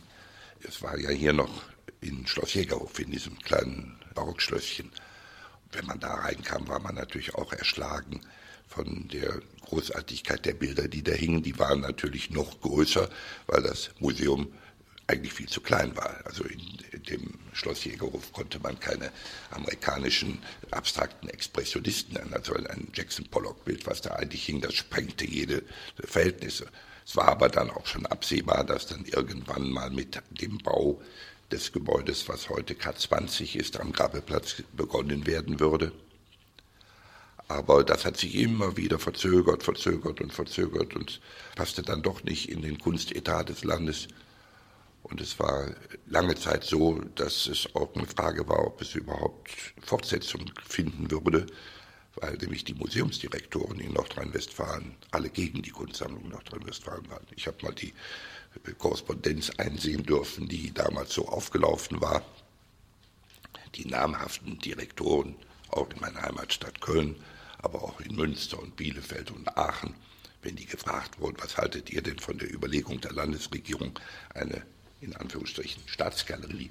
es 0.66 0.82
war 0.82 0.98
ja 0.98 1.10
hier 1.10 1.32
noch 1.32 1.62
in 2.00 2.26
Schloss 2.26 2.54
Jägerhof, 2.54 2.98
in 2.98 3.10
diesem 3.10 3.38
kleinen 3.38 3.96
Barockschlösschen. 4.14 4.90
Wenn 5.72 5.86
man 5.86 6.00
da 6.00 6.14
reinkam, 6.14 6.66
war 6.68 6.80
man 6.80 6.96
natürlich 6.96 7.34
auch 7.34 7.52
erschlagen 7.52 8.20
von 8.66 9.08
der 9.08 9.40
Großartigkeit 9.62 10.44
der 10.44 10.54
Bilder, 10.54 10.88
die 10.88 11.02
da 11.02 11.12
hingen. 11.12 11.42
Die 11.42 11.58
waren 11.58 11.80
natürlich 11.80 12.30
noch 12.30 12.60
größer, 12.60 13.08
weil 13.46 13.62
das 13.62 13.90
Museum 14.00 14.52
eigentlich 15.10 15.32
viel 15.32 15.48
zu 15.48 15.60
klein 15.60 15.96
war. 15.96 16.20
Also 16.24 16.44
in, 16.44 16.60
dem 17.08 17.34
Schloss 17.52 17.84
Jägerhof 17.84 18.32
konnte 18.32 18.58
man 18.60 18.78
keine 18.78 19.10
amerikanischen 19.50 20.38
abstrakten 20.70 21.28
Expressionisten 21.28 22.14
nennen. 22.14 22.34
Also 22.34 22.54
ein 22.54 22.88
Jackson 22.94 23.26
Pollock-Bild, 23.26 23.86
was 23.86 24.00
da 24.00 24.10
eigentlich 24.10 24.44
hing, 24.44 24.60
das 24.60 24.74
sprengte 24.74 25.26
jede 25.26 25.62
Verhältnisse. 26.04 26.66
Es 27.04 27.16
war 27.16 27.28
aber 27.28 27.48
dann 27.48 27.70
auch 27.70 27.86
schon 27.86 28.06
absehbar, 28.06 28.64
dass 28.64 28.86
dann 28.86 29.04
irgendwann 29.04 29.70
mal 29.70 29.90
mit 29.90 30.20
dem 30.30 30.58
Bau 30.58 31.00
des 31.50 31.72
Gebäudes, 31.72 32.28
was 32.28 32.48
heute 32.48 32.74
K20 32.74 33.56
ist, 33.56 33.80
am 33.80 33.92
Grabeplatz 33.92 34.62
begonnen 34.76 35.26
werden 35.26 35.58
würde. 35.58 35.92
Aber 37.48 37.82
das 37.82 38.04
hat 38.04 38.16
sich 38.16 38.36
immer 38.36 38.76
wieder 38.76 39.00
verzögert, 39.00 39.64
verzögert 39.64 40.20
und 40.20 40.32
verzögert 40.32 40.94
und 40.94 41.20
passte 41.56 41.82
dann 41.82 42.02
doch 42.02 42.22
nicht 42.22 42.48
in 42.48 42.62
den 42.62 42.78
Kunstetat 42.78 43.48
des 43.48 43.64
Landes. 43.64 44.06
Und 45.10 45.20
es 45.20 45.38
war 45.38 45.74
lange 46.06 46.36
Zeit 46.36 46.64
so, 46.64 47.00
dass 47.16 47.46
es 47.46 47.74
auch 47.74 47.94
eine 47.94 48.06
Frage 48.06 48.48
war, 48.48 48.64
ob 48.64 48.80
es 48.80 48.94
überhaupt 48.94 49.50
Fortsetzung 49.82 50.50
finden 50.64 51.10
würde, 51.10 51.46
weil 52.16 52.36
nämlich 52.36 52.64
die 52.64 52.74
Museumsdirektoren 52.74 53.80
in 53.80 53.92
Nordrhein-Westfalen 53.92 54.94
alle 55.10 55.30
gegen 55.30 55.62
die 55.62 55.70
Kunstsammlung 55.70 56.28
Nordrhein-Westfalen 56.28 57.10
waren. 57.10 57.26
Ich 57.34 57.48
habe 57.48 57.56
mal 57.62 57.74
die 57.74 57.92
Korrespondenz 58.78 59.50
einsehen 59.58 60.04
dürfen, 60.04 60.48
die 60.48 60.72
damals 60.72 61.12
so 61.12 61.26
aufgelaufen 61.28 62.00
war. 62.00 62.22
Die 63.74 63.86
namhaften 63.86 64.58
Direktoren, 64.58 65.34
auch 65.70 65.90
in 65.90 66.00
meiner 66.00 66.22
Heimatstadt 66.22 66.80
Köln, 66.80 67.16
aber 67.58 67.82
auch 67.82 68.00
in 68.00 68.14
Münster 68.14 68.60
und 68.60 68.76
Bielefeld 68.76 69.30
und 69.30 69.56
Aachen, 69.56 69.94
wenn 70.42 70.56
die 70.56 70.66
gefragt 70.66 71.20
wurden, 71.20 71.36
was 71.40 71.56
haltet 71.56 71.90
ihr 71.90 72.02
denn 72.02 72.18
von 72.18 72.38
der 72.38 72.52
Überlegung 72.52 73.00
der 73.00 73.12
Landesregierung, 73.12 73.98
eine 74.34 74.62
in 75.00 75.16
Anführungsstrichen 75.16 75.82
Staatsgalerie 75.86 76.70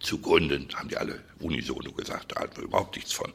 zu 0.00 0.18
gründen, 0.18 0.68
haben 0.74 0.88
die 0.88 0.96
alle 0.96 1.20
unisono 1.40 1.92
gesagt, 1.92 2.32
da 2.32 2.40
halten 2.40 2.56
wir 2.56 2.64
überhaupt 2.64 2.96
nichts 2.96 3.12
von. 3.12 3.32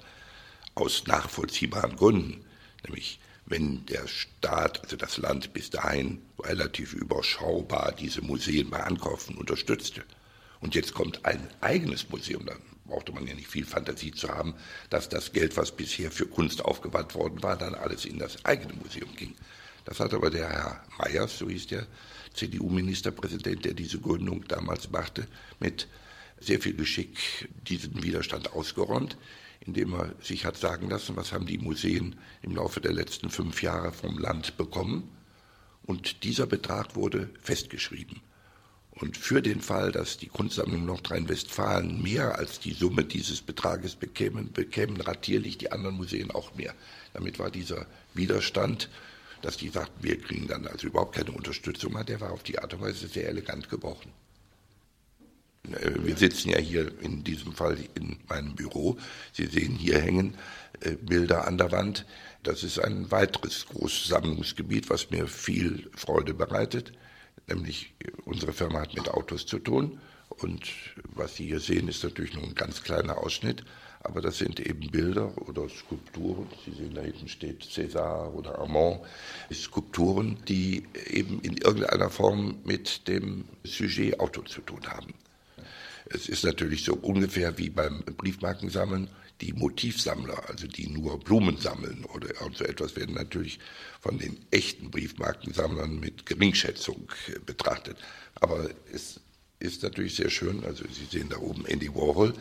Aus 0.74 1.06
nachvollziehbaren 1.08 1.96
Gründen, 1.96 2.44
nämlich 2.84 3.20
wenn 3.46 3.86
der 3.86 4.08
Staat, 4.08 4.84
also 4.84 4.96
das 4.96 5.18
Land 5.18 5.54
bis 5.54 5.70
dahin 5.70 6.22
relativ 6.40 6.94
überschaubar 6.94 7.94
diese 7.94 8.22
Museen 8.22 8.70
bei 8.70 8.84
Ankaufen 8.84 9.38
unterstützte. 9.38 10.04
Und 10.60 10.74
jetzt 10.74 10.94
kommt 10.94 11.26
ein 11.26 11.48
eigenes 11.62 12.10
Museum, 12.10 12.46
dann 12.46 12.58
brauchte 12.86 13.12
man 13.12 13.28
ja 13.28 13.36
nicht 13.36 13.48
viel 13.48 13.66
Fantasie 13.66 14.12
zu 14.12 14.30
haben, 14.30 14.56
dass 14.90 15.10
das 15.10 15.32
Geld, 15.32 15.58
was 15.58 15.72
bisher 15.72 16.12
für 16.12 16.26
Kunst 16.26 16.66
aufgewandt 16.66 17.14
worden 17.14 17.42
war, 17.44 17.56
dann 17.56 17.76
alles 17.76 18.06
in 18.06 18.18
das 18.18 18.44
eigene 18.46 18.74
Museum 18.74 19.16
ging. 19.16 19.36
Das 19.86 20.00
hat 20.00 20.14
aber 20.14 20.32
der 20.32 20.50
Herr 20.50 20.84
Meyers, 20.98 21.38
so 21.38 21.48
hieß 21.48 21.68
der 21.68 21.86
CDU-Ministerpräsident, 22.36 23.66
der 23.66 23.74
diese 23.74 24.00
Gründung 24.00 24.46
damals 24.48 24.92
machte, 24.92 25.28
mit 25.60 25.88
sehr 26.40 26.60
viel 26.60 26.76
Geschick 26.76 27.50
diesen 27.68 28.04
Widerstand 28.04 28.54
ausgeräumt, 28.54 29.18
indem 29.62 29.94
er 29.94 30.14
sich 30.22 30.46
hat 30.46 30.58
sagen 30.58 30.90
lassen, 30.90 31.16
was 31.16 31.32
haben 31.32 31.46
die 31.46 31.58
Museen 31.58 32.16
im 32.42 32.56
Laufe 32.56 32.82
der 32.82 32.94
letzten 32.94 33.30
fünf 33.30 33.64
Jahre 33.64 33.92
vom 33.92 34.18
Land 34.18 34.58
bekommen. 34.58 35.10
Und 35.86 36.24
dieser 36.24 36.46
Betrag 36.46 36.96
wurde 36.96 37.30
festgeschrieben. 37.42 38.22
Und 38.92 39.18
für 39.18 39.42
den 39.42 39.60
Fall, 39.60 39.92
dass 39.92 40.18
die 40.18 40.28
Kunstsammlung 40.28 40.86
Nordrhein-Westfalen 40.86 42.02
mehr 42.02 42.38
als 42.38 42.62
die 42.62 42.72
Summe 42.72 43.04
dieses 43.04 43.42
Betrages 43.42 43.96
bekämen, 43.96 44.54
bekämen 44.54 45.02
ratierlich 45.02 45.58
die 45.58 45.72
anderen 45.72 45.98
Museen 45.98 46.32
auch 46.32 46.56
mehr. 46.56 46.74
Damit 47.14 47.38
war 47.38 47.52
dieser 47.52 47.88
Widerstand 48.14 48.90
dass 49.42 49.58
die 49.58 49.70
sagten, 49.70 50.04
wir 50.04 50.20
kriegen 50.20 50.48
dann 50.48 50.68
also 50.68 50.88
überhaupt 50.88 51.16
keine 51.16 51.32
Unterstützung 51.32 51.94
mehr, 51.94 52.04
der 52.04 52.22
war 52.22 52.32
auf 52.32 52.44
die 52.44 52.60
Art 52.60 52.74
und 52.74 52.82
Weise 52.82 53.08
sehr 53.08 53.28
elegant 53.28 53.70
gebrochen. 53.70 54.12
Äh, 55.74 55.92
wir 56.04 56.16
sitzen 56.16 56.50
ja 56.50 56.58
hier 56.58 56.92
in 57.02 57.24
diesem 57.24 57.54
Fall 57.54 57.78
in 57.96 58.18
meinem 58.28 58.56
Büro. 58.56 58.98
Sie 59.34 59.46
sehen, 59.46 59.76
hier 59.76 60.00
hängen 60.00 60.38
äh, 60.82 60.92
Bilder 60.92 61.48
an 61.48 61.58
der 61.58 61.72
Wand. 61.72 62.06
Das 62.44 62.64
ist 62.64 62.80
ein 62.80 63.12
weiteres 63.12 63.66
großes 63.68 64.08
Sammlungsgebiet, 64.08 64.90
was 64.90 65.10
mir 65.10 65.28
viel 65.28 65.90
Freude 65.96 66.34
bereitet. 66.34 66.94
Nämlich 67.48 67.94
äh, 68.00 68.12
unsere 68.26 68.54
Firma 68.54 68.82
hat 68.82 68.96
mit 68.96 69.10
Autos 69.10 69.46
zu 69.46 69.60
tun. 69.60 70.00
Und 70.30 70.70
was 71.14 71.36
Sie 71.36 71.46
hier 71.46 71.60
sehen, 71.60 71.88
ist 71.88 72.04
natürlich 72.04 72.34
nur 72.34 72.44
ein 72.44 72.56
ganz 72.56 72.84
kleiner 72.84 73.18
Ausschnitt. 73.18 73.64
Aber 74.06 74.22
das 74.22 74.38
sind 74.38 74.60
eben 74.60 74.92
Bilder 74.92 75.36
oder 75.48 75.68
Skulpturen. 75.68 76.48
Sie 76.64 76.72
sehen, 76.72 76.94
da 76.94 77.02
hinten 77.02 77.28
steht 77.28 77.64
César 77.64 78.32
oder 78.34 78.60
Armand. 78.60 79.02
Skulpturen, 79.52 80.38
die 80.48 80.84
eben 81.08 81.42
in 81.42 81.58
irgendeiner 81.58 82.12
Form 82.12 82.60
mit 82.64 83.08
dem 83.08 83.46
Sujet 83.64 84.20
Auto 84.20 84.44
zu 84.44 84.62
tun 84.62 84.86
haben. 84.88 85.14
Es 86.06 86.30
ist 86.30 86.44
natürlich 86.44 86.84
so 86.84 86.94
ungefähr 86.94 87.58
wie 87.58 87.72
beim 87.72 88.04
Briefmarkensammeln. 88.04 89.10
Die 89.42 89.54
Motivsammler, 89.54 90.50
also 90.50 90.68
die 90.68 90.88
nur 90.88 91.20
Blumen 91.20 91.58
sammeln 91.58 92.06
oder 92.06 92.28
so 92.54 92.64
etwas, 92.64 92.96
werden 92.96 93.16
natürlich 93.16 93.60
von 94.00 94.18
den 94.20 94.38
echten 94.52 94.92
Briefmarkensammlern 94.92 96.00
mit 96.00 96.26
Geringschätzung 96.26 97.10
betrachtet. 97.46 97.98
Aber 98.36 98.70
es 98.94 99.20
ist 99.60 99.84
natürlich 99.84 100.16
sehr 100.16 100.30
schön, 100.30 100.64
also 100.64 100.86
Sie 100.90 101.06
sehen 101.06 101.28
da 101.30 101.38
oben 101.38 101.66
Andy 101.66 101.94
Warhol, 101.94 102.34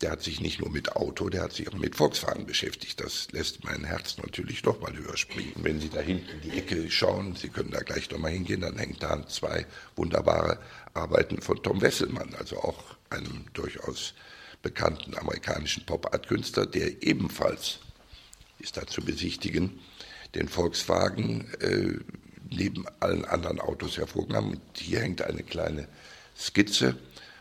der 0.00 0.10
hat 0.10 0.22
sich 0.22 0.40
nicht 0.40 0.60
nur 0.60 0.70
mit 0.70 0.94
Auto, 0.94 1.30
der 1.30 1.42
hat 1.42 1.52
sich 1.52 1.68
auch 1.68 1.74
mit 1.74 1.96
Volkswagen 1.96 2.44
beschäftigt. 2.46 3.00
Das 3.00 3.28
lässt 3.32 3.64
mein 3.64 3.84
Herz 3.84 4.18
natürlich 4.18 4.62
noch 4.64 4.80
mal 4.80 4.94
höher 4.94 5.16
springen. 5.16 5.54
Wenn 5.56 5.80
Sie 5.80 5.88
da 5.88 6.00
hinten 6.00 6.28
in 6.28 6.40
die 6.42 6.58
Ecke 6.58 6.90
schauen, 6.90 7.34
Sie 7.34 7.48
können 7.48 7.70
da 7.70 7.80
gleich 7.80 8.10
noch 8.10 8.18
mal 8.18 8.30
hingehen, 8.30 8.60
dann 8.60 8.76
hängt 8.76 9.02
da 9.02 9.26
zwei 9.26 9.66
wunderbare 9.96 10.58
Arbeiten 10.92 11.40
von 11.40 11.62
Tom 11.62 11.80
Wesselmann, 11.80 12.34
also 12.34 12.58
auch 12.58 12.96
einem 13.08 13.46
durchaus 13.54 14.12
bekannten 14.62 15.16
amerikanischen 15.16 15.86
Pop-Art-Künstler, 15.86 16.66
der 16.66 17.02
ebenfalls, 17.02 17.78
ist 18.58 18.76
da 18.76 18.86
zu 18.86 19.02
besichtigen, 19.02 19.78
den 20.34 20.48
Volkswagen 20.48 21.46
äh, 21.60 21.98
neben 22.50 22.84
allen 23.00 23.24
anderen 23.24 23.60
Autos 23.60 23.96
hervorgehoben. 23.96 24.52
Und 24.52 24.60
hier 24.76 25.00
hängt 25.00 25.22
eine 25.22 25.42
kleine 25.42 25.88
Skizze 26.36 26.98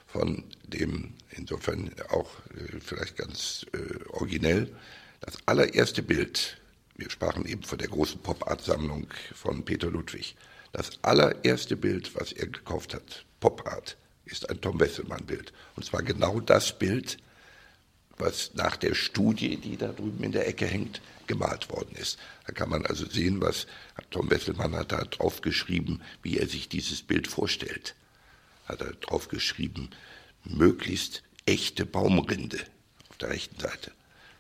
von 0.07 0.43
dem 0.67 1.13
insofern 1.37 1.91
auch 2.09 2.29
äh, 2.55 2.79
vielleicht 2.79 3.17
ganz 3.17 3.65
äh, 3.73 4.03
originell. 4.09 4.73
Das 5.21 5.37
allererste 5.45 6.01
Bild, 6.03 6.57
wir 6.95 7.09
sprachen 7.09 7.45
eben 7.45 7.63
von 7.63 7.77
der 7.77 7.87
großen 7.87 8.21
Pop-Art-Sammlung 8.21 9.07
von 9.33 9.63
Peter 9.63 9.89
Ludwig. 9.89 10.35
Das 10.71 10.91
allererste 11.03 11.75
Bild, 11.75 12.15
was 12.15 12.31
er 12.31 12.47
gekauft 12.47 12.93
hat, 12.93 13.25
Pop-Art, 13.39 13.97
ist 14.25 14.49
ein 14.49 14.59
Tom 14.61 14.79
Wesselmann-Bild. 14.79 15.53
Und 15.75 15.85
zwar 15.85 16.03
genau 16.03 16.39
das 16.39 16.77
Bild, 16.77 17.17
was 18.17 18.53
nach 18.53 18.77
der 18.77 18.95
Studie, 18.95 19.57
die 19.57 19.77
da 19.77 19.89
drüben 19.89 20.23
in 20.23 20.31
der 20.31 20.47
Ecke 20.47 20.65
hängt, 20.65 21.01
gemalt 21.27 21.69
worden 21.69 21.95
ist. 21.95 22.17
Da 22.45 22.53
kann 22.53 22.69
man 22.69 22.85
also 22.85 23.05
sehen, 23.05 23.41
was 23.41 23.67
Tom 24.09 24.29
Wesselmann 24.29 24.75
hat 24.75 24.91
da 24.91 25.03
drauf 25.03 25.41
geschrieben, 25.41 26.01
wie 26.21 26.37
er 26.37 26.47
sich 26.47 26.69
dieses 26.69 27.01
Bild 27.01 27.27
vorstellt. 27.27 27.95
Hat 28.65 28.81
er 28.81 28.93
drauf 28.93 29.27
geschrieben, 29.27 29.89
möglichst 30.45 31.23
echte 31.45 31.85
Baumrinde 31.85 32.59
auf 33.09 33.17
der 33.17 33.29
rechten 33.29 33.59
Seite. 33.59 33.91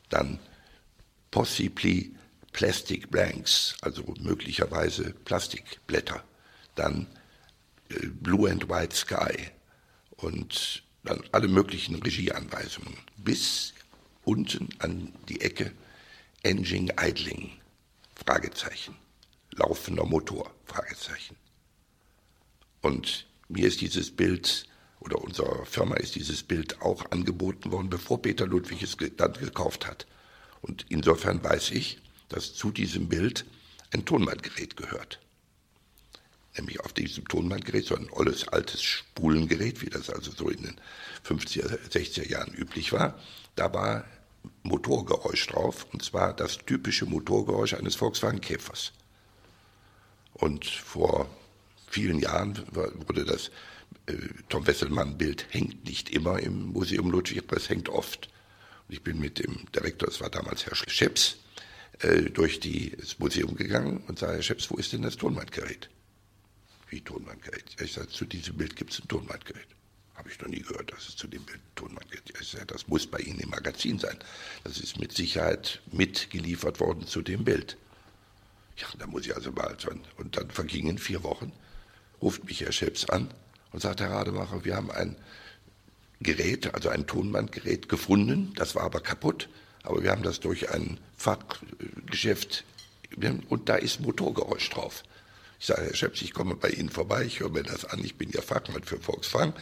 Dann 0.09 0.39
possibly 1.31 2.15
plastic 2.51 3.11
blanks, 3.11 3.75
also 3.81 4.03
möglicherweise 4.21 5.11
Plastikblätter. 5.25 6.23
Dann 6.75 7.07
äh, 7.89 8.07
blue 8.07 8.49
and 8.49 8.69
white 8.69 8.95
sky 8.95 9.49
und 10.17 10.83
dann 11.03 11.21
alle 11.31 11.47
möglichen 11.47 11.95
Regieanweisungen. 11.95 12.97
Bis 13.17 13.73
unten 14.23 14.69
an 14.79 15.13
die 15.29 15.41
Ecke 15.41 15.71
Engine 16.43 16.93
Idling, 17.01 17.51
Fragezeichen. 18.25 18.95
Laufender 19.51 20.05
Motor, 20.05 20.53
Fragezeichen. 20.65 21.35
Und 22.81 23.25
mir 23.47 23.67
ist 23.67 23.81
dieses 23.81 24.15
Bild 24.15 24.67
oder 25.05 25.21
unserer 25.21 25.65
Firma 25.65 25.95
ist 25.95 26.15
dieses 26.15 26.43
Bild 26.43 26.81
auch 26.81 27.11
angeboten 27.11 27.71
worden, 27.71 27.89
bevor 27.89 28.21
Peter 28.21 28.47
Ludwig 28.47 28.81
es 28.81 28.97
dann 29.17 29.33
gekauft 29.33 29.87
hat. 29.87 30.07
Und 30.61 30.85
insofern 30.89 31.43
weiß 31.43 31.71
ich, 31.71 31.99
dass 32.29 32.55
zu 32.55 32.71
diesem 32.71 33.07
Bild 33.07 33.45
ein 33.91 34.05
Tonbandgerät 34.05 34.75
gehört. 34.75 35.19
Nämlich 36.57 36.79
auf 36.79 36.93
diesem 36.93 37.27
Tonbandgerät, 37.27 37.85
so 37.85 37.95
ein 37.95 38.09
olles, 38.11 38.47
altes 38.47 38.81
Spulengerät, 38.81 39.81
wie 39.81 39.89
das 39.89 40.09
also 40.09 40.31
so 40.31 40.49
in 40.49 40.63
den 40.63 40.75
50er, 41.23 41.77
60er 41.89 42.27
Jahren 42.27 42.53
üblich 42.53 42.91
war. 42.91 43.19
Da 43.55 43.73
war 43.73 44.05
Motorgeräusch 44.63 45.47
drauf, 45.47 45.85
und 45.91 46.03
zwar 46.03 46.33
das 46.33 46.57
typische 46.65 47.05
Motorgeräusch 47.05 47.73
eines 47.75 47.95
Volkswagen 47.95 48.41
Käfers. 48.41 48.93
Und 50.33 50.65
vor 50.65 51.29
vielen 51.87 52.19
Jahren 52.19 52.63
wurde 52.73 53.25
das 53.25 53.51
Tom 54.49 54.67
Wesselmann-Bild 54.67 55.47
hängt 55.49 55.85
nicht 55.85 56.09
immer 56.09 56.39
im 56.39 56.67
Museum 56.67 57.09
Ludwig, 57.09 57.43
aber 57.43 57.57
es 57.57 57.69
hängt 57.69 57.89
oft. 57.89 58.29
Und 58.87 58.93
ich 58.93 59.01
bin 59.01 59.19
mit 59.19 59.39
dem 59.39 59.65
Direktor, 59.73 60.07
das 60.07 60.21
war 60.21 60.29
damals 60.29 60.65
Herr 60.65 60.75
Scheps, 60.75 61.37
äh, 61.99 62.23
durch 62.23 62.59
das 62.59 63.17
Museum 63.19 63.55
gegangen 63.55 64.03
und 64.07 64.19
sage, 64.19 64.33
Herr 64.33 64.43
Scheps, 64.43 64.69
wo 64.69 64.75
ist 64.75 64.93
denn 64.93 65.01
das 65.01 65.17
Tonbandgerät? 65.17 65.89
Wie 66.89 67.01
Tonbandgerät? 67.01 67.63
Ich 67.81 67.93
sage, 67.93 68.09
zu 68.09 68.25
diesem 68.25 68.57
Bild 68.57 68.75
gibt 68.75 68.93
es 68.93 68.99
ein 68.99 69.07
Tonbandgerät. 69.07 69.67
Habe 70.13 70.29
ich 70.29 70.39
noch 70.39 70.47
nie 70.47 70.61
gehört, 70.61 70.91
dass 70.91 71.09
es 71.09 71.15
zu 71.15 71.27
dem 71.27 71.43
Bild 71.43 71.59
Tonbandgerät 71.73 72.25
gibt. 72.25 72.41
Ich 72.41 72.49
sage, 72.49 72.67
das 72.67 72.87
muss 72.87 73.07
bei 73.07 73.19
Ihnen 73.19 73.39
im 73.39 73.49
Magazin 73.49 73.97
sein. 73.97 74.17
Das 74.63 74.77
ist 74.77 74.99
mit 74.99 75.13
Sicherheit 75.13 75.81
mitgeliefert 75.91 76.79
worden 76.79 77.07
zu 77.07 77.23
dem 77.23 77.43
Bild. 77.43 77.75
Ja, 78.77 78.87
da 78.99 79.07
muss 79.07 79.25
ich 79.25 79.35
also 79.35 79.51
mal. 79.51 79.75
Und 80.17 80.37
dann 80.37 80.51
vergingen 80.51 80.99
vier 80.99 81.23
Wochen, 81.23 81.51
ruft 82.21 82.43
mich 82.43 82.61
Herr 82.61 82.71
Scheps 82.71 83.05
an 83.05 83.33
und 83.75 83.81
sagt 83.81 83.99
Herr 83.99 84.11
Rademacher, 84.11 84.63
wir 84.63 84.77
haben 84.77 84.89
ein 84.89 85.17
Gerät, 86.21 86.73
also 86.73 86.87
ein 86.87 87.07
Tonbandgerät 87.07 87.89
gefunden, 87.89 88.53
das 88.55 88.73
war 88.73 88.83
aber 88.83 89.01
kaputt, 89.01 89.49
aber 89.83 90.01
wir 90.01 90.11
haben 90.11 90.23
das 90.23 90.39
durch 90.39 90.71
ein 90.71 90.97
Fachgeschäft 91.17 92.63
und 93.49 93.67
da 93.67 93.75
ist 93.75 93.99
Motorgeräusch 93.99 94.69
drauf. 94.69 95.03
Ich 95.59 95.65
sage, 95.65 95.81
Herr 95.81 95.93
Scheps, 95.93 96.21
ich 96.21 96.33
komme 96.33 96.55
bei 96.55 96.69
Ihnen 96.69 96.87
vorbei, 96.87 97.25
ich 97.25 97.41
höre 97.41 97.49
mir 97.49 97.63
das 97.63 97.83
an, 97.83 97.99
ich 98.01 98.15
bin 98.15 98.29
ja 98.29 98.41
Fachmann 98.41 98.83
für 98.83 98.97
Volkswagen, 98.97 99.53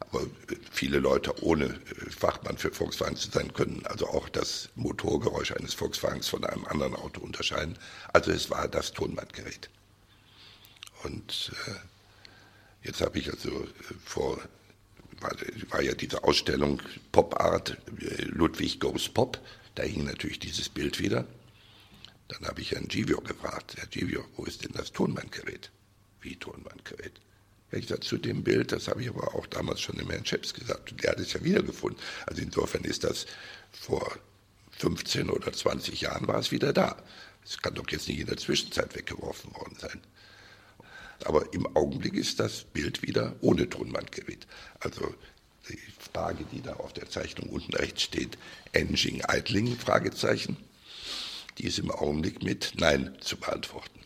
aber 0.00 0.26
viele 0.72 0.98
Leute 0.98 1.40
ohne 1.40 1.78
Fachmann 2.10 2.58
für 2.58 2.72
Volkswagen 2.72 3.14
zu 3.14 3.30
sein, 3.30 3.54
können 3.54 3.86
also 3.86 4.08
auch 4.08 4.28
das 4.28 4.70
Motorgeräusch 4.74 5.52
eines 5.52 5.74
Volkswagens 5.74 6.26
von 6.26 6.44
einem 6.44 6.64
anderen 6.64 6.96
Auto 6.96 7.20
unterscheiden. 7.20 7.78
Also 8.12 8.32
es 8.32 8.50
war 8.50 8.66
das 8.66 8.92
Tonbandgerät. 8.94 9.70
Und 11.04 11.52
äh, 11.68 11.70
Jetzt 12.82 13.00
habe 13.00 13.18
ich 13.18 13.30
also 13.30 13.50
äh, 13.50 13.94
vor, 14.04 14.40
war, 15.20 15.32
war, 15.68 15.82
ja 15.82 15.94
diese 15.94 16.24
Ausstellung 16.24 16.80
Pop 17.12 17.38
Art, 17.40 17.76
äh, 18.00 18.22
Ludwig 18.24 18.80
Goes 18.80 19.08
Pop, 19.08 19.38
da 19.74 19.82
hing 19.82 20.04
natürlich 20.04 20.38
dieses 20.38 20.68
Bild 20.68 20.98
wieder. 20.98 21.26
Dann 22.28 22.46
habe 22.46 22.60
ich 22.60 22.70
Herrn 22.72 22.86
Givio 22.88 23.20
gefragt, 23.20 23.74
Herr 23.76 23.86
Givio, 23.86 24.24
wo 24.36 24.44
ist 24.44 24.64
denn 24.64 24.72
das 24.72 24.92
Tonbandgerät? 24.92 25.70
Wie 26.20 26.36
Tonbandgerät? 26.36 27.20
Ja, 27.72 27.78
ich 27.78 27.88
sagte, 27.88 28.06
zu 28.06 28.18
dem 28.18 28.42
Bild, 28.42 28.72
das 28.72 28.88
habe 28.88 29.02
ich 29.02 29.08
aber 29.08 29.34
auch 29.34 29.46
damals 29.46 29.80
schon 29.80 29.96
dem 29.96 30.10
Herrn 30.10 30.26
Scheps 30.26 30.54
gesagt, 30.54 31.02
der 31.02 31.12
hat 31.12 31.20
es 31.20 31.32
ja 31.32 31.42
wiedergefunden. 31.42 32.00
Also 32.26 32.42
insofern 32.42 32.84
ist 32.84 33.04
das 33.04 33.26
vor 33.72 34.16
15 34.78 35.28
oder 35.28 35.52
20 35.52 36.00
Jahren 36.00 36.26
war 36.26 36.38
es 36.38 36.50
wieder 36.50 36.72
da. 36.72 36.96
Es 37.44 37.58
kann 37.58 37.74
doch 37.74 37.88
jetzt 37.90 38.08
nicht 38.08 38.20
in 38.20 38.26
der 38.26 38.36
Zwischenzeit 38.36 38.94
weggeworfen 38.94 39.54
worden 39.54 39.76
sein. 39.78 40.00
Aber 41.26 41.52
im 41.52 41.66
Augenblick 41.76 42.14
ist 42.14 42.40
das 42.40 42.64
Bild 42.64 43.02
wieder 43.02 43.34
ohne 43.40 43.68
Tonbandgerät. 43.68 44.46
Also 44.80 45.14
die 45.68 45.78
Frage, 46.12 46.44
die 46.52 46.62
da 46.62 46.74
auf 46.74 46.92
der 46.92 47.08
Zeichnung 47.08 47.50
unten 47.50 47.74
rechts 47.74 48.02
steht, 48.02 48.38
Engine 48.72 49.22
Idling, 49.30 49.76
Fragezeichen, 49.76 50.56
die 51.58 51.66
ist 51.66 51.78
im 51.78 51.90
Augenblick 51.90 52.42
mit 52.42 52.74
Nein 52.78 53.16
zu 53.20 53.36
beantworten. 53.36 53.99